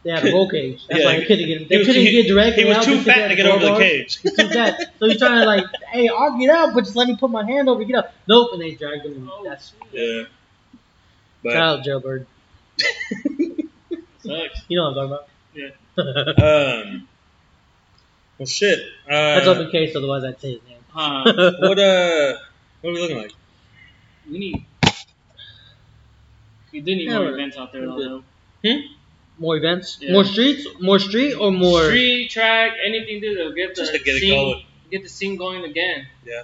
[0.02, 0.86] they had a roll cage.
[0.88, 1.58] That's Yeah, why they couldn't get.
[1.58, 3.76] he They couldn't he- get directly He was out too fat to get over the
[3.78, 4.16] cage.
[4.20, 4.80] He's too fat.
[4.98, 7.44] So he's trying to like, hey, I'll get out, but just let me put my
[7.44, 8.10] hand over, get out.
[8.28, 9.30] Nope, and they dragged him.
[9.32, 10.22] Oh, That's Yeah.
[10.22, 10.28] shout
[11.42, 12.26] But out jailbird.
[14.22, 14.60] Sucks.
[14.68, 15.28] You know what I'm talking about.
[15.54, 16.84] Yeah.
[16.84, 17.08] um,
[18.40, 18.78] well, shit.
[19.06, 19.94] Uh, That's open case.
[19.94, 20.78] Otherwise, I'd say his name.
[20.88, 21.22] Huh.
[21.60, 22.38] What uh,
[22.80, 23.32] what are we looking like?
[24.30, 24.64] we need.
[26.72, 28.22] We do need Yeah, more we're- events out there, we're though.
[28.62, 28.80] good.
[29.38, 30.12] More events, Yeah.
[30.12, 31.84] more streets, more street, or more.
[31.84, 34.64] Street, track, anything to that'll get the Just to get it scene, going.
[34.90, 36.06] get the scene going again.
[36.24, 36.42] Yeah.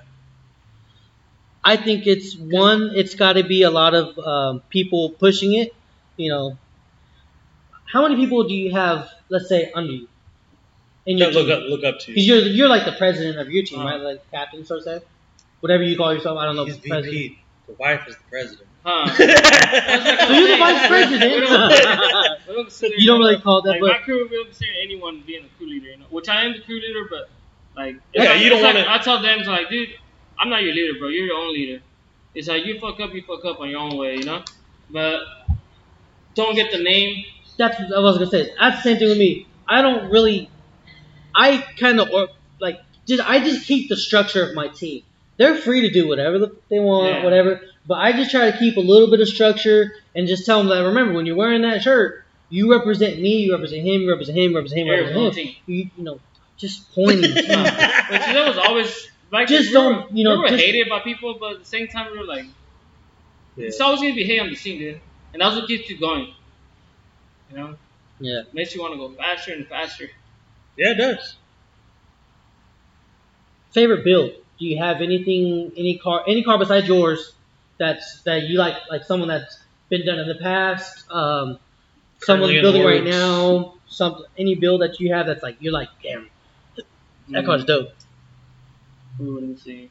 [1.65, 2.93] I think it's one.
[2.95, 5.75] It's got to be a lot of um, people pushing it.
[6.17, 6.59] You know,
[7.93, 9.11] how many people do you have?
[9.29, 10.09] Let's say under you.
[11.07, 11.57] In your look team?
[11.57, 12.35] up, look up to Because you.
[12.35, 13.89] you're you're like the president of your team, Uh-huh.
[13.89, 14.01] right?
[14.01, 15.01] Like captain, so to say.
[15.61, 16.65] Whatever you call yourself, I don't know.
[16.65, 17.13] He's president.
[17.13, 17.39] VP.
[17.69, 18.69] The wife is the president.
[18.85, 19.07] Huh.
[19.17, 21.33] So you're the vice president.
[21.35, 24.37] We don't- don't consider- you don't really call it that, like but my crew, we
[24.37, 26.07] don't consider anyone being a crew leader, you know.
[26.11, 27.29] Which I am the crew leader, but
[27.77, 29.89] like, Yeah, it's like- you don't it's like, wanna- I tell them, it's like, dude,
[30.39, 31.09] I'm not your leader, bro.
[31.09, 31.83] You're your own leader.
[32.35, 34.43] It's like you fuck up, you fuck up on your own way, you know.
[34.91, 35.21] But
[36.35, 37.25] don't get the name.
[37.57, 38.53] that's what I was gonna say.
[38.61, 39.47] That's the same thing with me.
[39.67, 40.51] I don't really.
[41.37, 42.29] I kind of or
[42.61, 45.03] like just I just keep the structure of my team.
[45.37, 47.25] They're free to do whatever the, they want, Yeah.
[47.25, 47.61] whatever.
[47.87, 50.69] But I just try to keep a little bit of structure and just tell them
[50.69, 54.39] that remember when you're wearing that shirt, you represent me, you represent him, you represent
[54.39, 55.55] him, you represent him, you represent him.
[55.67, 56.21] You, you know,
[56.57, 57.35] just pointing.
[57.35, 60.89] Which that was always like Just we don't, were, you know, we were just- hated
[60.89, 62.47] by people, but at the same time we were like,
[63.57, 63.67] Yeah.
[63.67, 65.01] it's always gonna be hate on the scene, dude,
[65.35, 66.33] and that's what keeps you going.
[67.51, 67.77] You know,
[68.21, 68.43] Yeah.
[68.55, 70.09] makes you want to go faster and faster.
[70.77, 71.37] Yeah, it does.
[73.73, 74.33] Favorite build?
[74.59, 77.33] Do you have anything, any car, any car besides yours
[77.79, 79.59] that's that you like, like someone that's
[79.91, 81.59] been done in the past, um,
[82.21, 86.31] someone building right now, some any build that you have that's like you're like, damn,
[87.29, 87.91] that car's dope.
[89.21, 89.91] Ooh, let me see.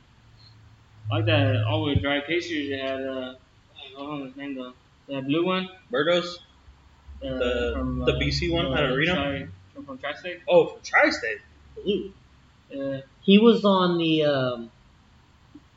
[1.12, 3.02] I like that all-wheel drive K series they had.
[3.02, 3.36] Uh,
[3.96, 4.74] I don't know his name though.
[5.08, 5.70] That blue one.
[5.92, 6.38] Birdos.
[7.24, 9.14] Uh, The- from, the uh, BC one uh, out of Reno?
[9.14, 10.40] Tri- From, from Tri-State.
[10.48, 11.38] Oh, from Tri-State.
[11.84, 12.14] Blue.
[12.76, 14.72] Uh, He was on the um,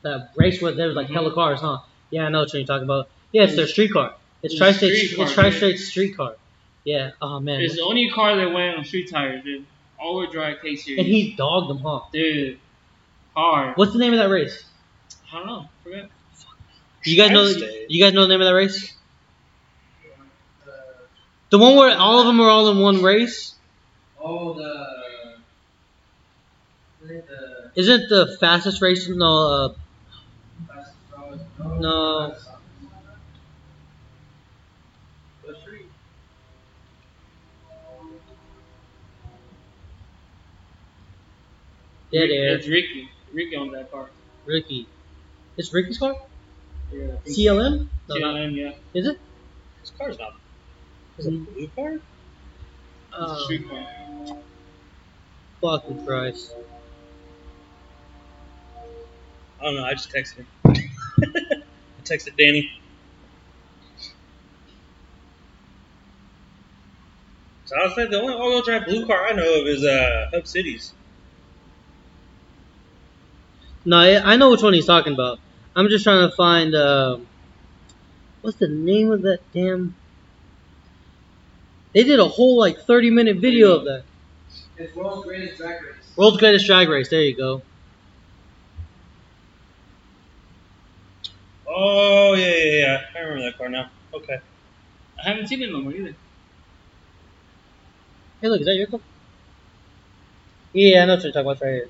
[0.01, 1.13] that race where there was like Mhm.
[1.13, 1.79] hella cars, huh?
[2.09, 3.09] Yeah, I know what you're talking about.
[3.31, 4.15] Yeah, it's their street car.
[4.41, 5.19] It's It's tri-state.
[5.19, 6.35] It's tri-state street car.
[6.85, 7.11] Yeah.
[7.21, 7.61] Oh man.
[7.61, 9.65] it's the only car that went on street tires, dude.
[9.99, 10.99] All-wheel drive K series.
[10.99, 11.99] And he dogged them, huh?
[12.13, 12.57] dude,
[13.35, 13.75] hard.
[13.77, 14.63] What's the name of that race?
[15.31, 15.69] I don't know.
[15.83, 16.09] Forget.
[17.03, 17.43] You guys know?
[17.43, 17.91] Tri-State.
[17.91, 18.93] You guys know the name of that race?
[21.51, 23.55] The one where all of them are all in one race.
[24.21, 25.37] Oh, the.
[27.07, 29.07] the Isn't the fastest race?
[29.09, 29.25] No.
[29.25, 29.73] Uh,
[30.67, 31.29] fastest No.
[31.29, 32.35] road- No.
[42.11, 42.55] Yeah, Rick- there.
[42.55, 43.09] It's Ricky.
[43.33, 44.09] Ricky owns that car.
[44.45, 44.87] Ricky.
[45.57, 46.15] It's Ricky's car.
[46.91, 47.03] Yeah.
[47.13, 47.89] I think CLM?
[48.07, 48.15] So.
[48.15, 48.73] not- CLM, yeah.
[48.93, 49.19] is it?
[49.81, 50.35] This car's not.
[51.17, 51.93] Is it a blue car?
[51.93, 52.03] It's
[53.13, 53.85] a Uh, street car.
[55.61, 56.55] Fucking Christ.
[59.59, 59.83] I don't know.
[59.83, 60.47] I just texted him.
[60.65, 62.71] I texted Danny.
[67.65, 70.29] So I was like, the only all-wheel drive blue car I know of is uh,
[70.33, 70.93] Hub Cities.
[73.85, 75.39] No, I, I know which one he's talking about.
[75.75, 76.73] I'm just trying to find.
[76.73, 77.27] Um,
[78.41, 79.95] what's the name of that damn?
[81.93, 84.03] They did a whole like 30 minute video of that.
[84.79, 86.13] It's world's greatest drag race.
[86.17, 87.09] World's Greatest Drag Race.
[87.09, 87.63] There you go.
[91.67, 93.01] Oh yeah, yeah, yeah.
[93.15, 93.91] I remember that car now.
[94.13, 94.39] Okay.
[95.23, 96.15] I haven't seen it no more either.
[98.41, 98.99] Hey, look, is that your car?
[100.73, 101.89] Yeah, I know what you're talking about right here.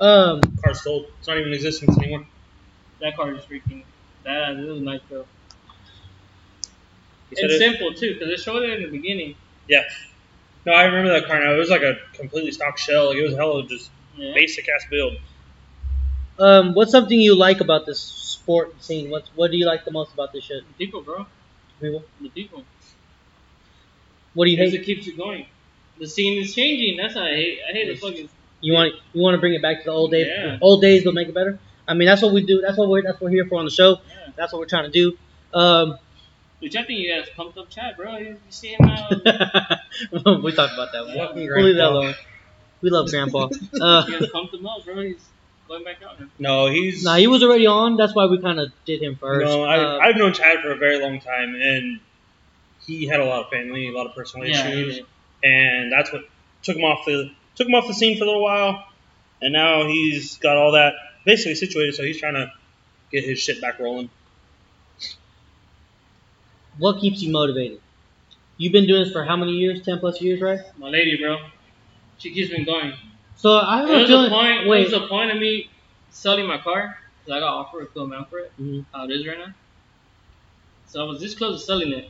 [0.00, 1.06] Um, car sold.
[1.18, 2.26] It's not even in existence anymore.
[3.00, 3.84] That car is freaking.
[4.24, 5.26] That it was nice though.
[7.30, 9.36] It's simple too, because it showed it in the beginning.
[9.68, 9.82] Yeah.
[10.66, 11.54] No, I remember that car now.
[11.54, 13.08] It was like a completely stock shell.
[13.08, 14.32] Like it was a hella just Yeah.
[14.34, 15.16] basic ass build.
[16.38, 19.10] um, what's something you like about this sport scene?
[19.10, 20.62] What What do you like the most about this shit?
[20.66, 21.26] The people, bro.
[21.80, 22.04] People?
[22.20, 22.64] The people.
[24.34, 24.80] What do you Because hate?
[24.82, 25.46] it keeps it going.
[25.98, 26.96] The scene is changing.
[26.96, 27.58] That's what I hate.
[27.68, 28.28] I hate the fucking.
[28.60, 30.58] You want you want to bring it back to the old days, Yeah.
[30.60, 31.58] old days, but make it better.
[31.86, 32.60] I mean, that's what we do.
[32.62, 33.90] That's what we're that's what we're here for on the show.
[34.08, 34.30] Yeah.
[34.36, 35.16] That's what we're trying to do.
[35.52, 35.98] Um,
[36.60, 38.16] Which I think you guys pumped up Chad, bro.
[38.16, 39.08] You, you see him now.
[40.42, 41.04] we talked about that.
[41.06, 42.14] We'll, we'll leave that alone.
[42.80, 43.48] We love Grandpa.
[43.80, 45.00] Uh, you guys pumped him up, bro.
[45.02, 45.22] He's
[45.68, 46.26] going back out now.
[46.38, 47.02] No, he's.
[47.04, 47.96] nah, he was already on.
[47.96, 49.44] That's why we kind of did him first.
[49.46, 52.00] No, I, Uh, I've known Chad for a very long time, and
[52.86, 55.48] he had a lot of family, a lot of personal Yeah, issues, yeah.
[55.50, 56.22] and that's what
[56.62, 58.84] took him off the took him off the scene for a little while,
[59.42, 60.92] and now he's got all that
[61.24, 62.52] basically situated, so he's trying to
[63.10, 64.10] get his shit back rolling.
[66.78, 67.80] What keeps you motivated?
[68.56, 69.82] You've been doing this for how many years?
[69.82, 70.60] Ten plus years, right?
[70.78, 71.38] My lady, bro.
[72.18, 72.92] She keeps me going.
[73.36, 74.30] So I have a feeling.
[74.30, 74.68] point.
[74.68, 75.68] wait, There was a point of me
[76.10, 78.52] selling my car because I got offered a cool amount for it.
[78.60, 78.80] Mm-hmm.
[78.92, 79.52] How it is right now.
[80.86, 82.08] So I was this close to selling it.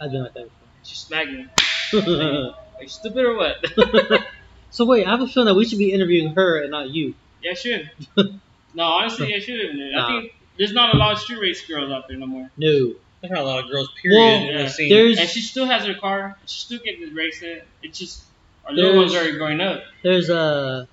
[0.00, 0.48] I've been like that
[0.84, 1.46] She smacked me.
[1.90, 2.14] before.
[2.14, 3.56] Are you stupid or what?
[4.70, 7.14] so wait, I have a feeling that we should be interviewing her and not you.
[7.42, 7.90] yeah, I should.
[8.74, 9.74] no, honestly, I should.
[9.74, 10.04] Nah.
[10.06, 12.48] I think there's not a lot of street race girls out there no more.
[12.56, 12.94] No.
[13.20, 14.62] There's not a lot of girls, period, Well, in yeah.
[14.62, 14.88] the scene.
[14.88, 16.36] There's And she still has her car.
[16.46, 17.66] She still gets to race it.
[17.82, 18.22] It's just
[18.66, 19.82] our little ones There's- are growing up.
[20.02, 20.86] there's uh,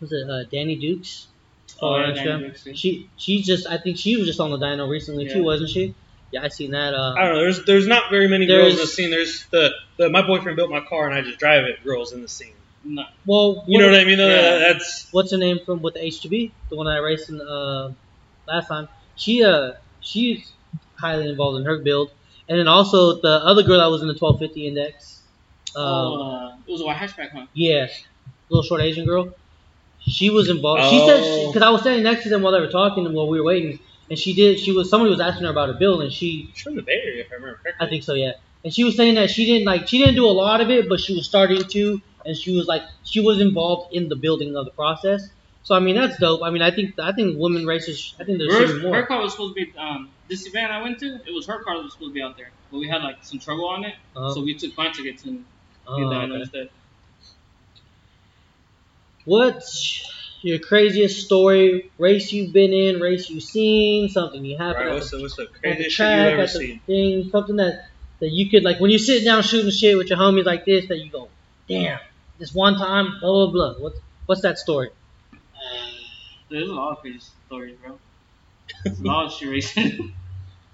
[0.00, 1.26] was it uh, Danny Dukes?
[1.80, 2.74] Oh, yeah, Danny Dukes, too.
[2.76, 5.94] She she just I think she was just on the dyno recently too, wasn't she?
[6.32, 6.92] Yeah, I seen that.
[6.94, 7.38] Uh, I don't know.
[7.40, 9.10] There's there's not very many girls in the scene.
[9.10, 11.82] There's the, the my boyfriend built my car and I just drive it.
[11.84, 12.52] Girls in the scene.
[12.84, 13.04] No.
[13.24, 14.18] well, You know what I mean?
[14.18, 14.28] though?
[14.28, 14.58] Yeah.
[14.72, 17.92] That's what's her name from with the H2B, the one that I raced in uh,
[18.46, 18.88] last time.
[19.16, 20.50] She uh she's
[20.98, 22.10] highly involved in her build,
[22.48, 25.22] and then also the other girl that was in the 1250 index.
[25.74, 27.46] Um, oh, uh, it was a white hatchback, huh?
[27.52, 27.86] Yeah,
[28.48, 29.34] little short Asian girl.
[30.00, 30.84] She was involved.
[30.84, 31.48] She said Oh.
[31.48, 33.46] because I was standing next to them while they were talking and while we were
[33.46, 33.78] waiting,
[34.08, 34.60] and she did.
[34.60, 37.00] She was somebody was asking her about a build, and she she's from the Bay
[37.04, 37.86] Area, if I remember correctly.
[37.86, 38.32] I think so, yeah.
[38.64, 40.88] And she was saying that she didn't like she didn't do a lot of it,
[40.88, 44.56] but she was starting to, and she was like she was involved in the building
[44.56, 45.28] of the process.
[45.66, 46.42] So I mean that's dope.
[46.44, 48.14] I mean I think I think women races.
[48.20, 50.70] I think there's should Her, be her car was supposed to be um this event
[50.70, 51.06] I went to.
[51.26, 53.16] It was her car that was supposed to be out there, but we had like
[53.22, 54.32] some trouble on it, Uh-huh.
[54.32, 55.44] so we took mine tickets and
[55.88, 56.40] Oh, did that okay.
[56.42, 56.68] instead.
[59.24, 60.08] What's
[60.42, 61.90] your craziest story?
[61.98, 63.00] Race you've been in?
[63.00, 64.08] Race you've seen?
[64.08, 66.32] Something you happened Right, at what's the, the, what's the at the craziest you've track,
[66.32, 66.80] ever at the seen?
[66.86, 67.30] thing?
[67.30, 67.88] Something that
[68.20, 70.86] that you could like when you're sitting down shooting shit with your homies like this
[70.88, 71.28] that you go,
[71.68, 71.98] damn,
[72.38, 73.82] this one time, blah blah blah.
[73.82, 74.90] What's what's that story?
[76.48, 77.98] There's a lot of crazy stories, bro.
[78.84, 79.84] There's a lot of shit racing.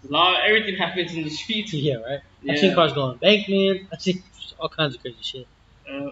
[0.03, 0.35] There's a lot.
[0.35, 1.73] of Everything happens in the streets.
[1.75, 2.21] Yeah, right.
[2.43, 2.53] Yeah.
[2.53, 3.89] I've seen cars go on man.
[3.93, 4.23] I've seen
[4.59, 5.47] all kinds of crazy shit.
[5.89, 6.11] Uh,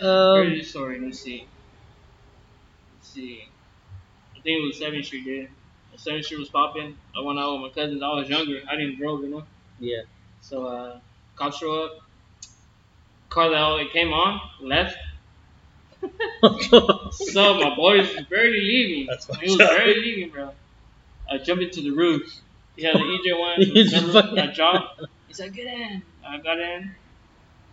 [0.00, 1.00] Um, crazy story.
[1.00, 1.46] Let's see.
[2.96, 3.48] Let's see.
[4.36, 5.48] I think it was Seventh Street, dude.
[5.90, 6.96] When Seventh Street was popping.
[7.16, 8.02] I went out with my cousins.
[8.02, 8.60] I was younger.
[8.70, 9.44] I didn't drove, you know.
[9.80, 10.02] yeah.
[10.42, 11.00] So uh,
[11.34, 11.98] cops show up.
[13.30, 14.96] Car that it came on left.
[17.12, 19.06] So my boy was barely leaving.
[19.06, 20.52] That's he was barely leaving, bro.
[21.30, 22.32] I jumped into the roof.
[22.76, 23.56] He had an EJ one.
[23.62, 25.02] He fucking- I dropped.
[25.28, 26.02] He's like, get in.
[26.26, 26.94] I got in.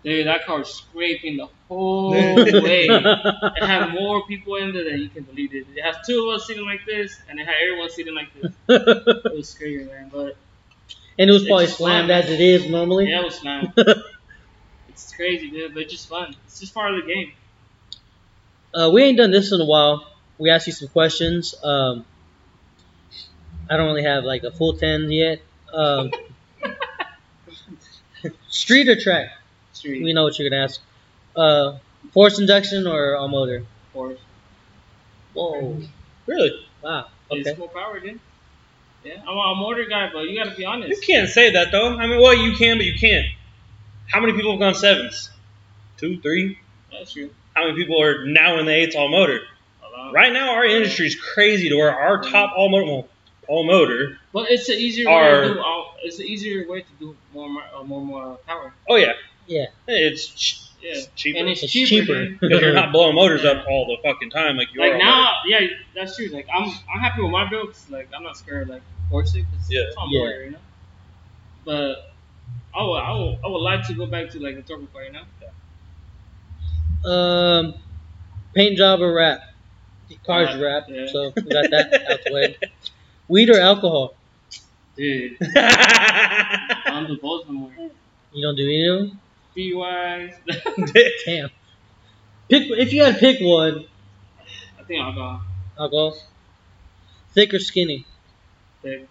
[0.03, 2.87] Dude, that car was scraping the whole way.
[2.89, 5.65] It had more people in there than you can believe it.
[5.75, 8.51] It has two of us sitting like this, and it had everyone sitting like this.
[8.67, 10.09] It was scary, man.
[10.11, 10.35] But
[11.17, 12.17] and it was probably slammed fun.
[12.21, 13.09] as it is normally.
[13.09, 13.71] yeah, it was fun.
[14.89, 16.35] It's crazy, dude, but it's just fun.
[16.47, 17.31] It's just part of the game.
[18.73, 20.05] Uh, we ain't done this in a while.
[20.37, 21.53] We asked you some questions.
[21.63, 22.05] Um,
[23.69, 25.41] I don't really have like a full ten yet.
[25.73, 26.11] Um,
[28.49, 29.31] street or track?
[29.73, 30.81] Street, We know what you're gonna ask.
[31.35, 31.77] Uh,
[32.11, 33.65] force induction or all motor?
[33.91, 34.19] Force.
[35.33, 35.81] Whoa!
[36.25, 36.51] Really?
[36.81, 37.07] Wow.
[37.31, 37.57] It's Okay.
[37.57, 38.19] full power, dude.
[39.03, 40.89] Yeah, I'm a motor guy, but you gotta be honest.
[40.89, 41.97] You can't say that though.
[41.97, 43.25] I mean, well, you can, but you can't.
[44.07, 45.29] How many people have gone sevens?
[45.97, 46.57] Two, three.
[46.91, 47.31] That's true.
[47.55, 49.41] How many people are now in the eights all motor?
[50.13, 53.07] Right now, our industry is crazy to where our top all motor, well,
[53.47, 54.17] all motor.
[54.31, 55.59] But it's an easier Are- way to do.
[55.61, 58.73] All, it's an easier way to do more, more, uh, more, more power.
[58.89, 59.13] Oh yeah,
[59.47, 59.65] Yeah.
[59.87, 61.95] it's, ch- Yeah, it's cheaper and it's, It's cheaper.
[62.25, 62.37] cheaper.
[62.41, 64.85] because you're not blowing motors up all the fucking time like you are.
[64.87, 65.59] Like on now, yeah,
[65.95, 66.27] that's true.
[66.27, 69.33] Like I'm, I'm happy with my build 'cause, like I'm not scared of, like force
[69.35, 69.81] it 'cause Yeah.
[69.87, 70.19] it's all Yeah.
[70.19, 70.57] motor, you know.
[71.65, 72.11] But
[72.75, 75.03] I would, I would, I would like to go back to like a turbo car,
[75.05, 75.21] you know.
[77.05, 77.75] Um,
[78.55, 79.41] paint job or wrap?
[80.25, 80.83] Cars Wrap, wrap.
[80.89, 81.05] yeah.
[81.11, 82.57] So we got that out the way.
[83.27, 84.13] Weed or alcohol?
[84.95, 87.71] Dude, I don't do both no more.
[88.31, 89.19] You don't do any of them.
[89.55, 90.33] Fee wise,
[91.25, 91.49] Damn.
[92.49, 93.85] Pick if you had to pick one.
[94.79, 95.39] I think I'll go.
[95.79, 96.17] Alcohol.
[97.33, 98.05] Thick or skinny?
[98.83, 99.07] Thick.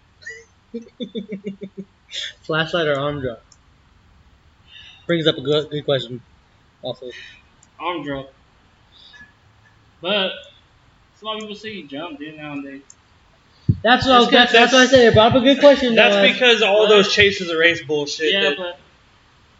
[2.43, 3.43] Flashlight or arm drop?
[5.07, 6.21] Brings up a good, good question.
[6.83, 7.11] Also,
[7.83, 8.33] arm drop.
[10.01, 12.83] But a lot of people say you jump, dude, nowadays.
[13.83, 15.07] that's what I was, That's- that's, that's what I said.
[15.09, 15.95] It brought up a good question.
[15.95, 16.33] That's though.
[16.33, 16.89] because all What?
[16.89, 18.33] those chases of race bullshit.
[18.33, 18.79] yeah, that- but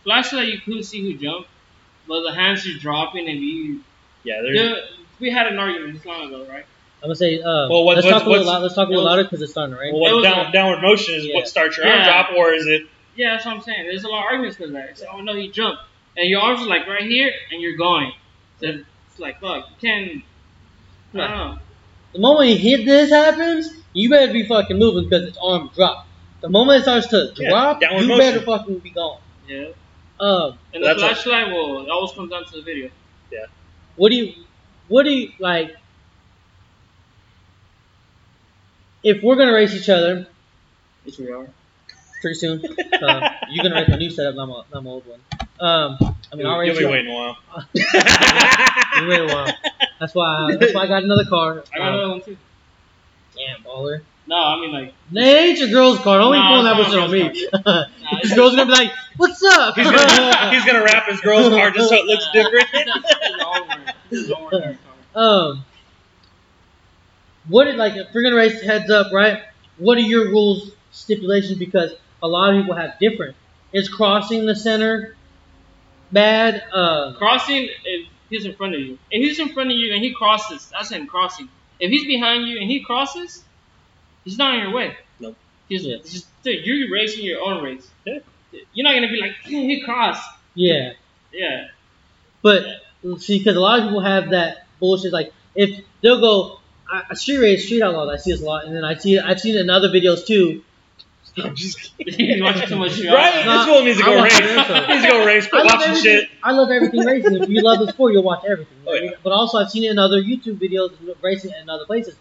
[0.05, 1.49] flashlight you couldn't see who jumped,
[2.09, 3.81] but the hands are dropping and you.
[4.25, 4.77] yeah, they're,
[5.21, 6.65] we had an argument this long ago, right?
[7.03, 7.41] I'm gonna say.
[7.41, 8.63] Uh, Well, what- let's what's- talk a little what's- loud.
[8.63, 9.93] Let's talk a little it louder because it's done, right?
[9.93, 11.35] well, what down, a- downward motion is Yeah.
[11.37, 12.05] what starts your arm Yeah.
[12.25, 12.83] drop, or is it?
[13.17, 13.87] Yeah, that's what I'm saying.
[13.87, 14.89] There's a lot of arguments because that.
[14.91, 15.83] It's, oh no, he jumped,
[16.17, 18.13] and your arms are like right here, and you're going.
[18.61, 18.67] So
[19.09, 20.23] it's like fuck, you can't.
[21.15, 21.59] I don't know.
[22.15, 26.07] The moment you hit this happens, you better be fucking moving because it's arm drop.
[26.41, 28.19] The moment it starts to Yeah, drop, downward you motion.
[28.19, 29.21] better fucking be gone.
[29.49, 29.69] Yeah.
[30.21, 32.91] Um, And the That's a- flashlight will it always comes down to the video.
[33.31, 33.47] Yeah.
[33.97, 34.35] What do you,
[34.89, 35.77] what do you like?
[39.03, 40.27] If we're gonna race each other
[41.05, 41.47] Which we are.
[42.21, 42.65] pretty soon,
[43.03, 45.21] uh, you're gonna race my new setup, not my, not my old one.
[45.63, 45.97] Um,
[46.33, 47.37] I mean, I'll You'll be waiting a while.
[47.75, 47.83] You
[49.09, 49.53] wait a while.
[50.01, 50.49] That's why.
[50.53, 51.63] I, that's why I got another car.
[51.73, 52.37] I got Um, another one too.
[53.37, 54.03] damn baller.
[54.27, 54.95] No, I mean like.
[55.11, 56.19] Nah, it ain't your girl's car.
[56.19, 57.49] Don't be No, pulling that it's bullshit on me.
[58.03, 61.21] Nah, This it's- girl's gonna be like, "What's up?" He's gonna, he's gonna wrap his
[61.21, 62.69] girl's car just so it looks different.
[64.11, 64.79] Don't worry.
[65.15, 65.65] Um,
[67.49, 69.43] what did like if we're gonna race heads up, right?
[69.79, 71.59] What are your rules stipulations?
[71.59, 73.37] Because a lot of people have different.
[73.73, 75.17] Is crossing the center
[76.13, 76.63] bad?
[76.73, 78.99] Uh, Crossing if he's in front of you.
[79.11, 81.49] If he's in front of you and he crosses, that's him crossing.
[81.81, 83.43] If he's behind you and he crosses,
[84.25, 84.97] he's not in your way.
[85.21, 85.37] Nope.
[85.69, 85.97] He's, Yeah.
[85.99, 87.89] he's- dude, you're racing your own race.
[88.05, 88.19] Yeah.
[88.75, 90.29] You're not gonna be like, "Hmm, he crossed.
[90.55, 90.93] yeah,
[91.33, 91.69] Yeah.
[92.43, 92.65] but
[93.19, 95.13] see, because a lot of people have that bullshit.
[95.13, 96.59] Like if they'll go
[96.91, 99.19] I, a street race, street outlaws, I see this a lot, and then I see
[99.19, 100.63] I've seen it in other videos too.
[101.37, 102.15] I'm just kidding.
[102.15, 103.13] He's watching too much shit.
[103.13, 103.45] Right?
[103.47, 104.33] No, this fool needs to go race.
[104.39, 104.87] Naruto.
[104.87, 105.47] He needs to go race.
[105.47, 106.13] I Quit love watching everything.
[106.21, 106.29] shit.
[106.43, 107.37] I love everything racing.
[107.43, 108.77] If you love the sport, you'll watch everything.
[108.87, 109.11] Oh, yeah.
[109.23, 110.93] But also, I've seen it in other YouTube videos,
[111.23, 112.17] racing in other places,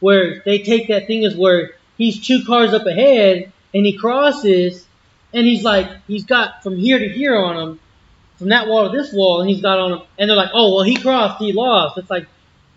[0.00, 4.86] where they take that thing as where he's two cars up ahead and he crosses,
[5.32, 7.80] and he's like, he's got from here to here on him,
[8.36, 10.74] from that wall to this wall, and he's got on him, and they're like, oh,
[10.76, 11.98] well, he crossed, he lost.
[11.98, 12.26] It's like,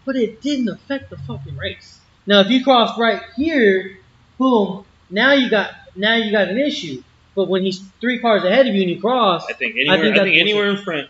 [0.06, 2.00] but it didn't affect the fucking race.
[2.26, 4.00] Now, if you crossed right here,
[4.40, 7.04] boom, now you got now you got an issue.
[7.36, 9.96] But when he's three cars ahead of you and you cross, I think anywhere.
[9.98, 10.42] I think, that's bullshit.
[10.42, 11.08] anywhere in front,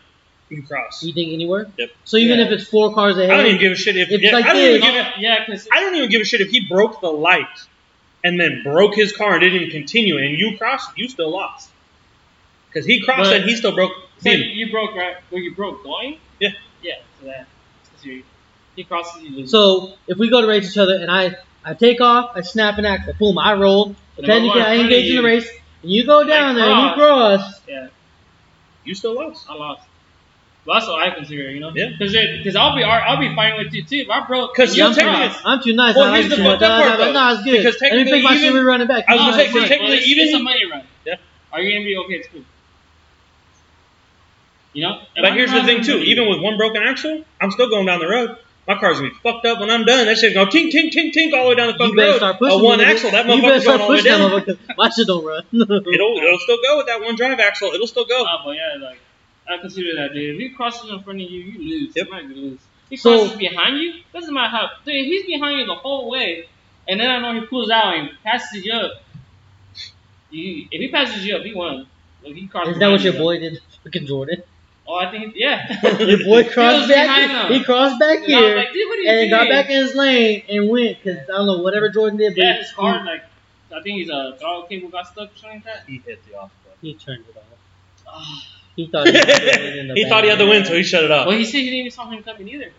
[0.49, 1.01] you can cross.
[1.03, 1.67] You think anywhere?
[1.77, 1.91] Yep.
[2.03, 2.45] So even Yeah.
[2.47, 4.09] if it's four cars ahead, I don't even give a shit if.
[4.11, 4.75] It's yeah, like I don't this.
[4.83, 5.05] even give.
[5.05, 7.45] a- Yeah, because I don't even give a shit if he broke the light
[8.25, 11.69] and then broke his car and didn't continue, and you crossed, you still lost.
[12.69, 13.93] Because he crossed But- and he still broke.
[14.19, 15.15] so you broke right.
[15.31, 16.17] Well, you broke going.
[16.41, 16.49] Yeah.
[16.83, 16.95] Yeah.
[17.21, 17.47] So that.
[18.03, 18.23] You,
[18.75, 19.51] he crosses you lose.
[19.51, 21.35] so if we go to race each other and I
[21.65, 23.95] I take off, I snap an axle, boom, I rolled.
[24.17, 25.49] But And I'm technically, I in engage in the race,
[25.83, 27.61] and you go down there and you cross.
[27.67, 27.87] yeah,
[28.83, 29.45] You still lost.
[29.49, 29.83] I lost.
[30.65, 31.71] Well, that's what I consider, you know.
[31.73, 31.91] Yeah.
[31.97, 33.97] Because because I'll be I'll be fighting with you too.
[33.97, 35.29] If I broke, 'Cause you you'll I'm, too, it.
[35.31, 35.41] cross.
[35.45, 35.95] I'm too nice.
[35.95, 37.11] Well, I like here's the fucked up part, no, though.
[37.13, 37.57] no, it's good.
[37.63, 39.05] Because I didn't technically think my shit even- would run it back.
[39.07, 40.83] I was No, gonna say, it's technically Well, even- it's a money run.
[41.05, 41.15] Yeah.
[41.53, 42.13] Are you gonna be okay?
[42.15, 42.41] It's cool.
[44.73, 45.01] You know.
[45.15, 45.97] But here's the thing too.
[45.99, 48.37] Even with one broken axle, I'm still going down the road.
[48.67, 50.05] My car's gonna be fucked up when I'm done.
[50.07, 52.11] That shit's gonna tink tink tink tink all the way down the You fucking better
[52.11, 52.17] road.
[52.17, 52.61] start a pushing.
[52.63, 52.87] one me, nigga.
[52.91, 54.31] axle, that You better motherfucker's start going all the way that down.
[54.67, 54.77] motherfucker.
[54.77, 55.43] My shit don't run.
[55.53, 57.69] It'll it'll still go with that one drive axle.
[57.73, 58.25] It'll still go.
[58.27, 58.99] Oh, but yeah, like
[59.49, 60.35] I consider that, dude.
[60.35, 61.95] If he crosses in front of you, you lose.
[61.95, 62.05] Yep.
[62.07, 62.59] You might lose.
[62.89, 63.93] He So- crosses behind you.
[64.13, 64.69] Doesn't matter how.
[64.85, 66.47] Dude, he's behind you the whole way,
[66.89, 69.01] and then I know he pulls out and passes you up.
[70.29, 71.87] You, if he passes you up, he won.
[72.23, 74.43] Like, he crosses Is that what your you, boy did, fucking Jordan?
[74.89, 75.67] Oh, I think yeah.
[75.99, 77.51] Your boy crossed was back.
[77.51, 79.93] He crossed back And here like, dude, what are you and got back in his
[79.95, 83.05] lane and went because I don't know whatever Jordan did, but Yeah, he- his car
[83.05, 83.23] like
[83.75, 85.83] I think his uh throttle cable got stuck or something like that.
[85.87, 86.77] He hit the off button.
[86.81, 87.43] he turned it off.
[88.07, 88.43] Ah.
[88.77, 91.03] He thought he, had the win he thought he had the win, so he shut
[91.03, 91.27] it off.
[91.27, 92.71] well, he said he didn't even saw him coming either.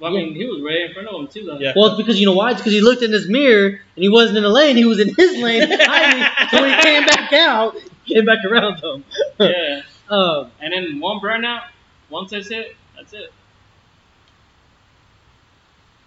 [0.00, 1.58] Well, I mean, he was right in front of him too, though.
[1.58, 1.72] Yeah.
[1.74, 2.52] Well, it's because you know why?
[2.52, 4.76] It's because he looked in his mirror and he wasn't in the lane.
[4.76, 6.26] He was in his lane behind me.
[6.52, 7.74] So when he came back out,
[8.04, 9.04] he came back around him.
[9.40, 9.82] yeah.
[10.10, 11.64] Um, And then one burnout,
[12.08, 13.32] once that's it, that's it.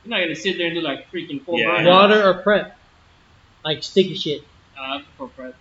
[0.04, 1.68] You're not gonna sit there and do like freaking four Yeah.
[1.68, 1.88] burnouts.
[1.88, 2.78] water or prep,
[3.64, 4.42] like sticky shit.
[4.78, 5.56] Uh, I prefer prep.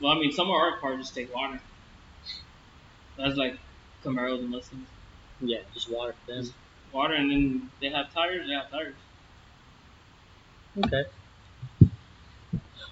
[0.00, 1.60] Well, I mean, some of our cars just take water.
[3.16, 3.58] That's like
[4.04, 4.86] Camaros and Mustangs.
[5.40, 6.54] Yeah, just water for them.
[6.92, 8.46] Water, and then they have tires.
[8.46, 8.94] They have tires.
[10.84, 11.04] Okay.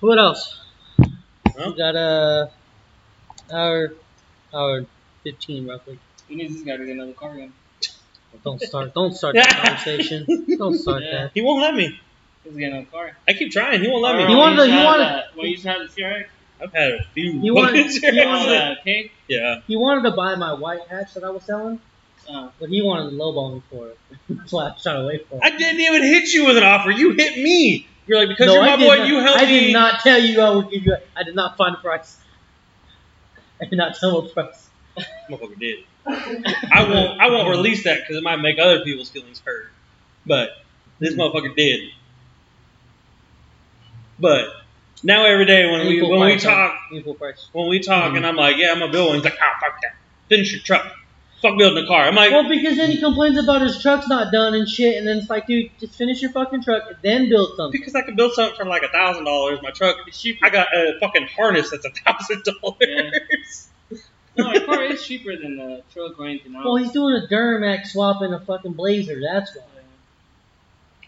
[0.01, 0.61] What else?
[1.57, 1.73] Well.
[1.73, 2.47] We got uh,
[3.53, 3.93] hour,
[4.53, 4.87] hour
[5.25, 5.99] fifteen roughly.
[6.29, 7.53] Who needs this guy to get another car again?
[8.45, 8.95] Don't start.
[8.95, 10.27] Don't start that conversation.
[10.59, 11.11] Don't start Yeah.
[11.25, 11.31] that.
[11.35, 11.99] He won't let me.
[12.45, 13.17] He's getting another car.
[13.27, 13.81] I keep trying.
[13.83, 14.23] He won't let me.
[14.23, 15.81] He when wanted you to- he to have wanted- that- When you used to have
[15.83, 16.27] the CRX.
[16.61, 17.41] I've had a few.
[17.41, 18.13] He wanted- buckets here.
[18.13, 19.13] he Oh, wanted- that cake.
[19.29, 19.61] yeah.
[19.67, 21.81] He wanted to buy my white hatch that I was selling,
[22.29, 23.99] Uh, but he wanted to lowball me for it.
[24.29, 25.41] That's why I was trying to wait for it.
[25.43, 26.91] I didn't even hit you with an offer.
[26.91, 27.87] You hit me.
[28.07, 28.97] You're like because no, you're I my did boy.
[28.99, 29.47] not, you helped me.
[29.47, 29.61] I me.
[29.67, 30.95] did not tell you I would give you.
[30.95, 32.17] A, I did not find a price.
[33.63, 34.69] I did not a price.
[35.31, 35.85] Motherfucker did.
[36.07, 37.21] I won't.
[37.21, 39.71] I won't release that because it might make other people's feelings hurt.
[40.27, 40.51] But
[40.99, 41.91] this motherfucker did.
[44.19, 44.49] But
[45.03, 46.97] now every day when we when we talk huh?
[46.97, 47.49] Equal price.
[47.53, 49.17] when we talk and I'm like yeah I'm gonna build one.
[49.17, 49.95] He's like ah fuck that.
[50.29, 50.93] Finish your truck.
[51.41, 52.03] Fuck building a car.
[52.03, 55.07] I'm like Well, because then he complains about his truck's not done and shit, and
[55.07, 57.79] then it's like, dude, just finish your fucking truck and then build something.
[57.81, 59.61] because I can build something for like a thousand dollars.
[59.63, 59.97] My truck.
[60.07, 60.45] it's cheaper.
[60.47, 63.69] I got a fucking harness that's a thousand dollars.
[64.37, 66.65] No, a car is cheaper than the truck or anything else.
[66.65, 69.21] Well, he's doing a Duramax swap in a fucking Blazer.
[69.21, 69.63] That's why.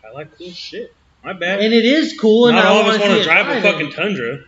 [0.09, 0.94] I like cool shit.
[1.23, 1.61] My bad.
[1.61, 3.48] And it is cool, and Not I all of want us to want to drive
[3.48, 4.39] a fucking Tundra.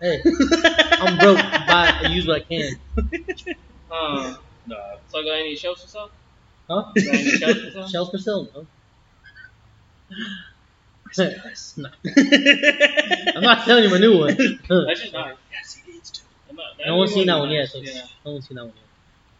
[0.00, 1.36] Hey, I'm broke.
[1.36, 2.74] Buy, I use what I can.
[3.90, 4.34] Uh,
[4.66, 4.76] Nah.
[5.08, 6.16] so I got any shelves or something?
[6.68, 6.82] Huh?
[6.94, 7.90] Got any shelves or something?
[7.90, 8.66] Shells for sale, no?
[11.18, 11.24] No.
[13.36, 14.28] I'm not telling you my new one.
[14.36, 15.34] That's just nice.
[15.52, 16.22] Yes, he needs to.
[16.48, 17.68] I'm not- no one's seen that one yet.
[17.68, 18.02] So Yeah.
[18.24, 18.84] No one's seen that one yet.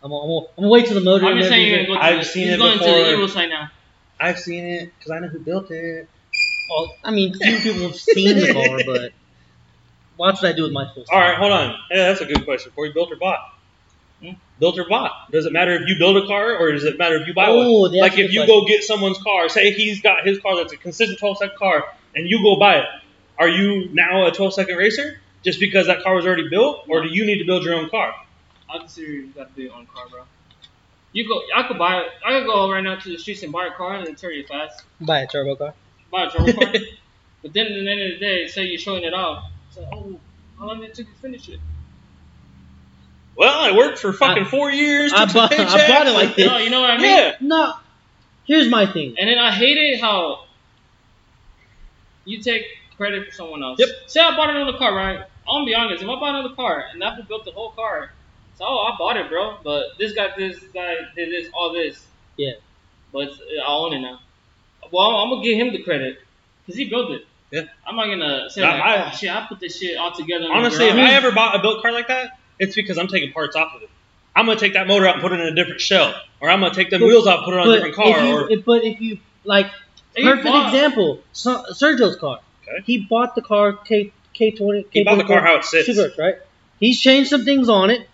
[0.02, 1.26] I'm, I'm, I'm gonna wait till the motor.
[1.26, 3.12] I'm just saying you're gonna go to I've the, seen he's it going to the
[3.12, 3.70] evil side now.
[4.20, 6.08] I've seen it because I know who built it.
[6.68, 9.12] Well, I mean, few people have seen the car, but
[10.16, 11.04] watch what I do with my full.
[11.10, 11.76] All right, hold on.
[11.90, 12.72] Yeah, that's a good question.
[12.74, 13.38] For you built or bought?
[14.22, 14.30] Hmm?
[14.60, 15.30] Built or bought?
[15.32, 17.46] Does it matter if you build a car or does it matter if you buy
[17.48, 17.92] Oh, one?
[17.92, 18.60] that's Like a good if you question.
[18.60, 21.84] go get someone's car, say he's got his car that's a consistent 12 second car,
[22.14, 22.86] and you go buy it,
[23.38, 27.02] are you now a 12 second racer just because that car was already built, or
[27.02, 28.14] do you need to build your own car?
[28.72, 30.22] I consider you got to do your own car, bro.
[31.12, 31.42] You go.
[31.54, 31.98] I could buy.
[32.00, 32.06] it.
[32.24, 34.32] I could go right now to the streets and buy a car and then turn
[34.32, 34.82] you fast.
[35.00, 35.74] Buy a turbo car.
[36.10, 36.72] Buy a turbo car.
[37.42, 39.50] But then at the end of the day, say you're showing it off.
[39.72, 40.20] So, oh,
[40.58, 41.58] how long did it take you to finish it?
[43.36, 45.12] Well, I worked for fucking I- four years.
[45.14, 46.46] I bought- I bought it like this.
[46.46, 47.06] No, oh, you know what I mean?
[47.06, 47.36] Yeah.
[47.40, 47.74] No.
[48.44, 49.14] Here's my thing.
[49.18, 50.44] And then I hated how
[52.24, 52.64] you take
[52.96, 53.78] credit for someone else.
[53.78, 53.88] Yep.
[54.06, 55.18] Say I bought another car, right?
[55.18, 56.02] I'm gonna be honest.
[56.02, 58.12] If I bought another car and Apple built the whole car,
[58.56, 59.56] so oh, I bought it, bro.
[59.64, 62.04] But this guy, this guy did this, all this.
[62.36, 62.52] Yeah.
[63.12, 64.20] But it's, I own it now.
[64.90, 66.20] Well, I'm gonna give him the credit
[66.66, 67.26] because he built it.
[67.50, 67.62] Yeah.
[67.86, 70.46] I'm not gonna say like, I- oh shit, I put this shit all together.
[70.50, 70.94] Honestly, if.
[70.94, 73.82] I ever bought a built car like that, it's because I'm taking parts off of
[73.82, 73.90] it.
[74.34, 76.60] I'm gonna take that motor out and put it in a different shell, or I'm
[76.60, 78.36] gonna take the But- wheels out and put it on a different car, if you,
[78.38, 79.66] or but if you like,
[80.16, 82.40] perfect bought- example, so, Sergio's car.
[82.62, 82.82] Okay.
[82.86, 84.86] He bought the car K K twenty.
[84.90, 85.98] He bought the car how it sits.
[86.18, 86.36] Right?
[86.80, 88.08] He's changed some things on it.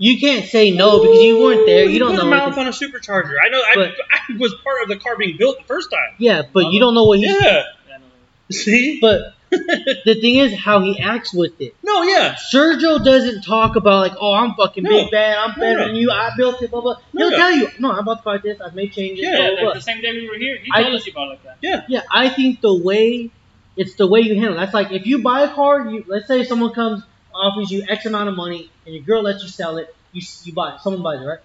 [0.00, 1.84] You can't say no because you weren't there.
[1.84, 2.30] You He don't put know.
[2.30, 3.34] mouth on a supercharger.
[3.42, 3.60] I know.
[3.60, 6.14] I, But- I was part of the car being built the first time.
[6.18, 6.78] Yeah, but you uh-huh.
[6.80, 7.28] don't know what he's.
[7.30, 7.40] Yeah.
[7.42, 8.04] Yeah, no, no.
[8.52, 8.98] See?
[9.00, 11.74] But the thing is how he acts with it.
[11.82, 12.34] no, yeah.
[12.52, 14.90] Sergio doesn't talk about like, oh, I'm fucking No.
[14.90, 15.86] big bad, I'm No, better no.
[15.86, 16.96] than you, I built it, blah blah.
[17.14, 17.36] No, He'll no.
[17.36, 19.50] tell you, no, I bought the car like this, I've made changes, Yeah, blah Yeah,
[19.50, 19.54] blah.
[19.56, 19.74] like blah.
[19.74, 21.56] the same day we were here, he I- told us he bought like that.
[21.62, 23.30] Yeah, yeah, I think the way
[23.76, 24.54] it's the way you handle.
[24.54, 24.56] it.
[24.60, 27.02] That's like if you buy a car, you let's say someone comes
[27.32, 30.52] offers you X amount of money and your girl lets you sell it, you you
[30.52, 30.80] buy it.
[30.80, 31.38] Someone buys it, right?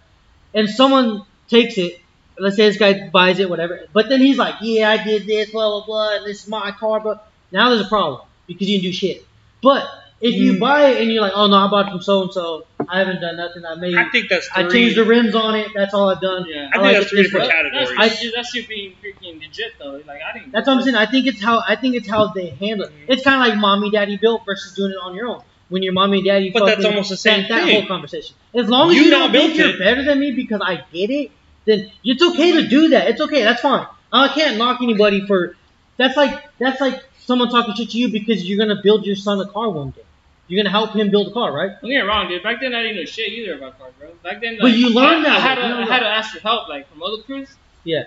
[0.53, 1.99] And someone takes it.
[2.39, 3.81] Let's say this guy buys it, whatever.
[3.93, 6.71] But then he's like, yeah, I did this, blah blah blah, and this is my
[6.71, 6.99] car.
[6.99, 7.23] But
[7.53, 9.23] now there's a problem because you didn't do shit.
[9.61, 9.87] But
[10.19, 10.59] if you Mm.
[10.59, 12.99] buy it and you're like, oh no, I bought it from so and so, I
[12.99, 13.63] haven't done nothing.
[13.65, 14.63] I made, I think that's Three.
[14.65, 15.67] I changed the rims on it.
[15.73, 16.45] That's all I've done.
[16.47, 16.67] Yeah.
[16.67, 17.51] I think like that's three different way.
[17.51, 17.89] categories.
[17.97, 20.01] That's, that's, that's you being freaking legit though.
[20.05, 20.51] Like I didn't.
[20.51, 20.95] That's what I'm saying.
[20.95, 22.93] I think it's how I think it's how they handle it.
[23.07, 25.41] It's kind of like mommy daddy built versus doing it on your own.
[25.69, 27.79] When your mommy and daddy, But that's almost the same that, that thing.
[27.79, 28.35] whole conversation.
[28.53, 29.79] As long as You you, don't think built you're it.
[29.79, 31.31] better than me because I did it,
[31.65, 33.07] then it's okay to do that.
[33.07, 33.43] It's okay.
[33.43, 33.87] That's fine.
[34.11, 35.55] I can't knock anybody for.
[35.97, 39.39] That's like that's like someone talking shit to you because you're gonna build your son
[39.39, 40.01] a car one day.
[40.47, 41.71] You're gonna help him build a car, right?
[41.81, 42.43] Don't get me wrong, dude.
[42.43, 44.09] Back then I didn't know shit either about cars, bro.
[44.23, 45.99] Back then, like, But you learned I, that I had to, No, no, I had
[46.01, 47.49] to ask for help, like from other crews.
[47.83, 48.03] Yeah.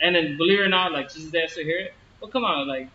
[0.00, 1.94] And then believe it or not, like just I still hear it.
[2.20, 2.88] Well, come on, like,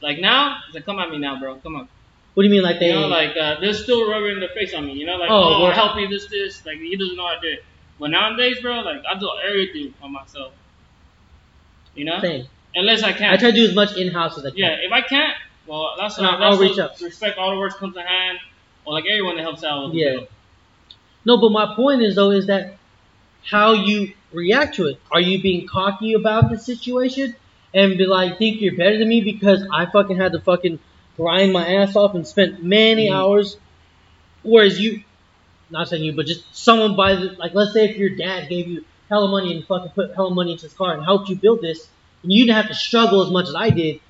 [0.00, 1.56] like now, it's like come at me now, bro.
[1.56, 1.88] Come on.
[2.34, 2.88] What do you mean, like they?
[2.88, 4.94] You know, like uh, they're still rubbing their face on me.
[4.94, 6.64] You know, like Oh, oh, I'll help you this this.
[6.64, 7.58] Like he doesn't know I did.
[7.58, 7.64] it.
[7.98, 10.54] But nowadays, bro, like I do everything on myself.
[11.94, 12.46] You know, Same.
[12.74, 13.32] Unless I can.
[13.32, 14.58] I try to do as much in house as I can.
[14.58, 15.34] Yeah, if I can't,
[15.66, 17.00] well, that's No, I'll reach out.
[17.00, 18.38] Respect all the words comes to hand,
[18.84, 20.20] or like everyone that helps out with Yeah.
[21.24, 22.76] No, but my point is though is that
[23.44, 25.00] how you react to it.
[25.10, 27.34] Are you being cocky about the situation
[27.74, 30.78] and be like, think you're better than me because I fucking had to fucking
[31.16, 33.14] grind my ass off and spent many Mhm.
[33.14, 33.56] hours,
[34.42, 35.02] whereas you,
[35.70, 37.38] not saying you, but just someone buys it.
[37.38, 40.52] Like let's say if your dad gave you hella money and fucking put hella money
[40.52, 41.88] into his car and helped you build this,
[42.22, 44.00] and you didn't have to struggle as much as I did.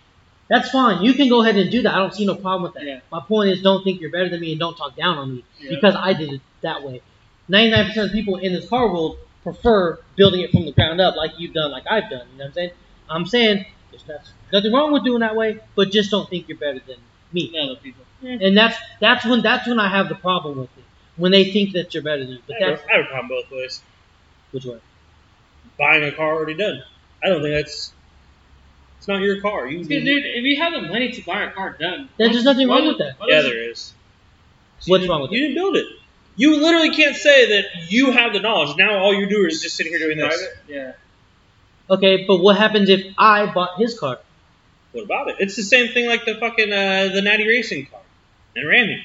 [0.48, 1.02] That's fine.
[1.02, 1.94] You can go ahead and do that.
[1.94, 2.84] I don't see no problem with that.
[2.84, 3.00] Yeah.
[3.10, 5.44] My point is, don't think you're better than me and don't talk down on me
[5.60, 5.70] Yeah.
[5.70, 7.00] because I did it that way.
[7.48, 11.32] 99% of people in this car world prefer building it from the ground up like
[11.38, 12.26] you've done, like I've done.
[12.32, 12.70] You know what I'm saying?
[13.08, 14.04] I'm saying there's
[14.52, 16.96] nothing wrong with doing that way, but just don't think you're better than
[17.32, 17.50] me.
[17.52, 18.04] Yeah, other people.
[18.22, 20.84] And that's that's when that's when I have the problem with it.
[21.16, 22.42] When they think that you're better than me.
[22.46, 23.82] But I that's I have a problem both ways.
[24.52, 24.78] which way?
[25.78, 26.82] Buying a car already done.
[27.22, 27.92] I don't think that's.
[29.02, 29.66] It's not your car.
[29.66, 29.78] You.
[29.82, 32.68] Dude, dude, if you have the money to buy a car done, There's just nothing
[32.68, 33.16] wrong with that.
[33.26, 33.92] Yeah, there is.
[34.86, 35.86] What's wrong with didn't- You didn't build it.
[36.36, 38.76] You literally can't say that you have the knowledge.
[38.76, 40.28] Now all you do is just sitting here doing this.
[40.28, 40.56] Private?
[40.68, 40.92] Yeah.
[41.90, 44.20] Okay, but what happens if I bought his car?
[44.92, 45.36] What about it?
[45.40, 48.02] It's the same thing like the fucking uh, the Natty Racing car
[48.54, 49.04] and ran me.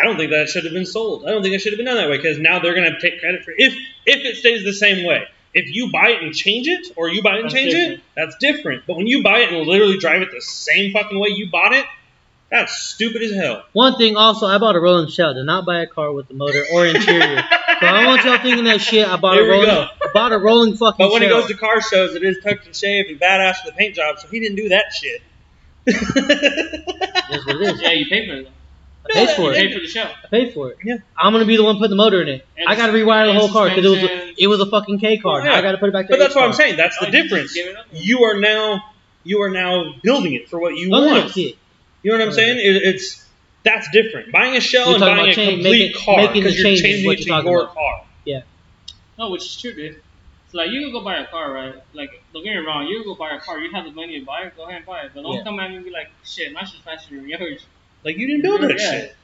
[0.00, 1.26] I don't think that should have been sold.
[1.26, 3.20] I don't think it should have been done that way because now they're gonna take
[3.20, 3.74] credit for if
[4.06, 5.26] if it stays the same way.
[5.52, 7.98] If you buy it and change it, or you buy it and That's change different.
[7.98, 8.82] it, that's different.
[8.86, 11.72] But when you buy it and literally drive it the same fucking way you bought
[11.72, 11.84] it,
[12.50, 13.64] that's stupid as hell.
[13.72, 15.34] One thing also, I bought a rolling shell.
[15.34, 17.36] Did not buy a car with the motor or interior.
[17.36, 19.06] so I don't want y'all thinking that shit.
[19.08, 19.86] I bought Here a rolling, go.
[20.02, 22.66] I bought a rolling fucking But when he goes to car shows, it is tucked
[22.66, 25.22] and shaved and badass for the paint job, so he didn't do that shit.
[25.86, 27.82] That's what it is.
[27.82, 28.48] Yeah, you pay for it.
[29.04, 29.20] Though.
[29.20, 29.54] I paid for You it.
[29.56, 30.02] pay for the show.
[30.02, 30.78] I paid for it.
[30.84, 30.96] Yeah.
[31.18, 32.46] I'm gonna be the one putting the motor in it.
[32.56, 34.98] And I gotta rewire the whole car because it was a, it was a fucking
[34.98, 35.42] K car.
[35.42, 35.58] Now Yeah.
[35.58, 36.76] I gotta put it back to But that's H what I'm saying.
[36.76, 37.52] That's the Oh, difference.
[37.54, 37.86] give it up?
[37.92, 38.82] You are now
[39.24, 41.36] you are now building it for what you No, no, no, want.
[41.36, 41.56] it.
[42.02, 42.58] You know what I'm oh, saying?
[42.58, 43.26] It, it's
[43.62, 44.32] that's different.
[44.32, 46.40] Buying a shell You're and talking buying a about change- complete making- car making the
[46.48, 47.74] because you're changing what it to you're talking your about.
[47.74, 48.02] car.
[49.18, 50.00] No, which is true, dude.
[50.50, 51.74] So like you can go buy a car, right?
[51.92, 53.60] Like don't get me wrong, you can go buy a car.
[53.60, 55.10] You have the money to buy it, go ahead and buy it.
[55.14, 55.44] But don't Yeah.
[55.44, 57.66] come at me and be like, shit, my shit's faster than yours.
[58.04, 58.90] Like you didn't build that Yeah.
[58.90, 59.16] shit.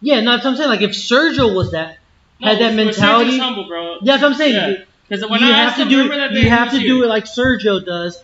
[0.00, 0.68] Yeah, no, that's what I'm saying.
[0.70, 1.98] Like if Sergio was that,
[2.40, 3.38] No, had that but Sergio's mentality.
[3.38, 3.94] humble, bro.
[3.94, 4.54] Yeah, that's what I'm saying.
[4.54, 4.84] Yeah.
[5.08, 6.86] Because when you I have to do remember that day you he have was to
[6.86, 8.18] do it like Sergio does,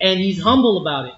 [0.00, 1.14] and he's humble about it.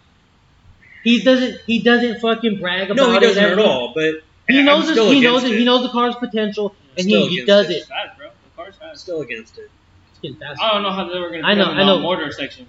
[1.04, 3.20] he doesn't he doesn't fucking brag about No, he it.
[3.20, 3.92] doesn't at all.
[3.94, 4.14] But
[4.48, 5.58] He I'm knows it, he knows against it.
[5.58, 7.72] He knows the car's potential, and he, he does it.
[7.72, 7.76] it.
[7.80, 8.28] It's fast, bro.
[8.44, 9.02] The car's I'm fast.
[9.02, 9.70] still against it.
[10.10, 10.64] It's getting faster.
[10.64, 11.42] I don't know how they were gonna.
[11.44, 11.92] I know, I know.
[11.96, 12.68] all Mortar sections.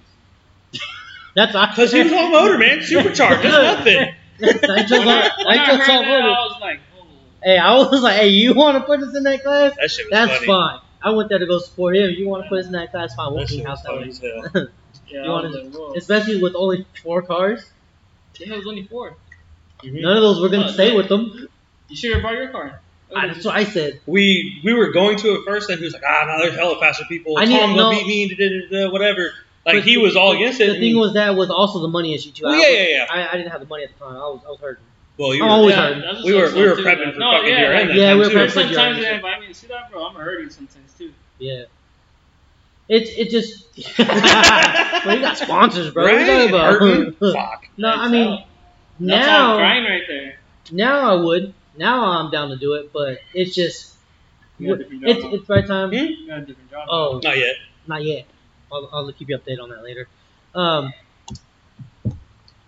[1.34, 2.82] That's Because he was all motor, man.
[2.82, 3.42] Supercharged.
[3.42, 4.14] There's nothing.
[4.42, 6.22] Nitro's I, all, I nitro's heard all that.
[6.22, 7.04] I was like, oh.
[7.42, 9.74] Hey, I was like, hey, you want to put us in that class?
[9.76, 10.46] That shit was That's funny.
[10.46, 10.80] fine.
[11.04, 12.10] I went there to go support him.
[12.10, 13.14] You want to put us in that class?
[13.14, 14.08] Fine, we'll That clean shit house that funny way.
[14.08, 14.18] as
[14.52, 14.66] hell.
[15.08, 15.92] Yeah, I wanna was like, whoa.
[15.94, 17.62] Especially with only four cars.
[18.38, 19.16] Yeah, it was only four.
[19.82, 20.00] Mhm.
[20.00, 20.96] None of those were gonna Oh, stay yeah.
[20.96, 21.48] with them.
[21.88, 22.80] You should have brought your car.
[23.14, 24.00] I, that's what I said.
[24.06, 26.78] We we were going to it first, and he was like, ah, no, there's hella
[26.80, 27.36] faster people.
[27.36, 27.90] I Tom need- gonna no.
[27.90, 29.32] beat me, da, da, da, whatever.
[29.64, 30.66] Like But he was all against it.
[30.72, 32.44] The thing was that was also the money issue too.
[32.44, 33.06] Well, yeah, yeah, yeah.
[33.08, 34.16] I, I didn't have the money at the time.
[34.16, 34.84] I was I was hurting.
[35.18, 36.24] well, you were, always yeah, hurting.
[36.24, 38.08] We were- we were up, too, prepping for no, fucking yeah, DRM like, that Yeah,
[38.10, 39.00] time we were prepping for sometimes DRM.
[39.02, 40.04] they invite me to see that, bro.
[40.06, 41.12] I'm hurting sometimes too.
[41.38, 41.64] Yeah.
[42.88, 43.98] It's it just.
[43.98, 46.02] well, you got sponsors, bro.
[46.04, 46.26] What are you Right?
[46.26, 46.80] talking about?
[46.80, 47.12] Hurting?
[47.32, 47.62] Fuck.
[47.62, 48.44] That's no, I mean how-
[49.00, 50.38] That's all now right there.
[50.72, 53.94] now I would now I'm down to do it, but it's just
[54.58, 55.34] You got a different it's job.
[55.34, 55.88] it's right time.
[55.90, 55.94] Hmm?
[55.94, 56.88] You got a different job.
[56.90, 57.54] Oh, Not yet.
[57.86, 58.26] not yet.
[58.72, 60.08] I'll, I'll keep you updated on that later.
[60.54, 60.92] Um,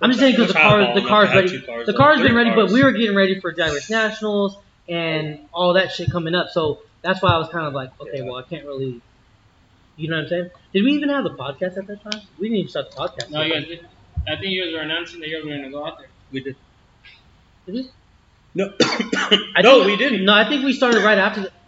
[0.00, 1.60] I'm just saying because the Child car ball the car's ready.
[1.62, 4.56] cars, The car's been Three ready, but we were getting ready for Drivers Nationals
[4.88, 6.50] and all that shit coming up.
[6.50, 8.24] So that's why I was kind of like, okay, Yeah.
[8.24, 9.00] well, I can't really.
[9.96, 10.50] You know what I'm saying?
[10.72, 12.20] Did we even have the podcast at that time?
[12.38, 13.30] We didn't even start the podcast.
[13.30, 13.86] No, you guys did.
[14.26, 16.08] I think you guys were announcing that you guys were gonna go out there.
[16.32, 16.56] We did.
[17.66, 17.90] Did we?
[18.56, 20.24] No, I no, think- we didn't.
[20.24, 21.42] No, I think we started right after.
[21.42, 21.63] The, I think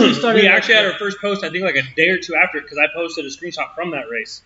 [0.00, 0.42] we started.
[0.42, 2.78] we actually had our first post, I think, like a day or two after, because
[2.78, 4.42] I posted a screenshot from that race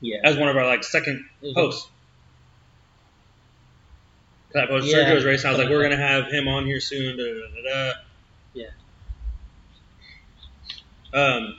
[0.00, 0.18] Yeah.
[0.24, 1.88] as one of our like second It was- posts.
[4.52, 6.46] 'Cause I posted Yeah, Sergio's race, and I was like, "We're like gonna have him
[6.46, 7.92] on here soon." Da, da, da, da.
[8.54, 8.70] Yeah.
[11.12, 11.58] Um.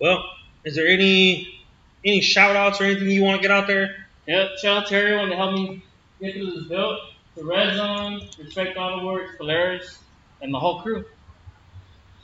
[0.00, 0.24] Well,
[0.64, 1.64] is there any
[2.04, 4.06] any shout outs or anything you want to get out there?
[4.26, 5.82] Yep, shout out to everyone that helped me
[6.20, 6.98] get through this build.
[7.36, 9.98] To Red Zone, Respect Auto Works, Polaris,
[10.42, 11.04] and the whole crew.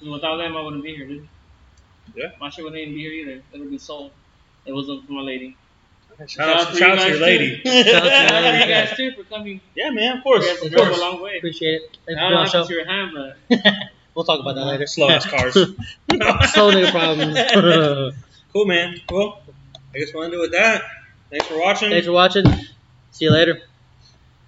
[0.01, 1.29] 'Cause without them, I wouldn't be here, dude.
[2.15, 2.31] Yeah.
[2.41, 3.43] My shit wouldn't even be here either.
[3.53, 4.11] It would be sold.
[4.65, 5.57] It wasn't for my lady.
[6.29, 7.61] Shout out, for shout you to your lady.
[7.63, 7.71] too.
[7.91, 8.59] Shout out to your lady.
[8.59, 9.61] you guys too for coming.
[9.75, 11.01] yeah, man, of course, guys of have come a course.
[11.01, 11.37] long way.
[11.37, 11.99] Appreciate it.
[12.07, 13.13] Thanks I don't doing know if your hand,
[13.51, 13.75] but
[14.15, 14.87] we'll talk about that later.
[14.87, 15.53] Slow ass cars.
[15.53, 15.69] Slow
[16.73, 18.15] nigga problems.
[18.53, 18.99] cool, man.
[19.11, 19.43] Well,
[19.95, 20.83] I guess we'll end it with that.
[21.31, 21.91] Thanks for watching.
[21.91, 22.47] Thanks for watching.
[23.11, 23.61] See you later.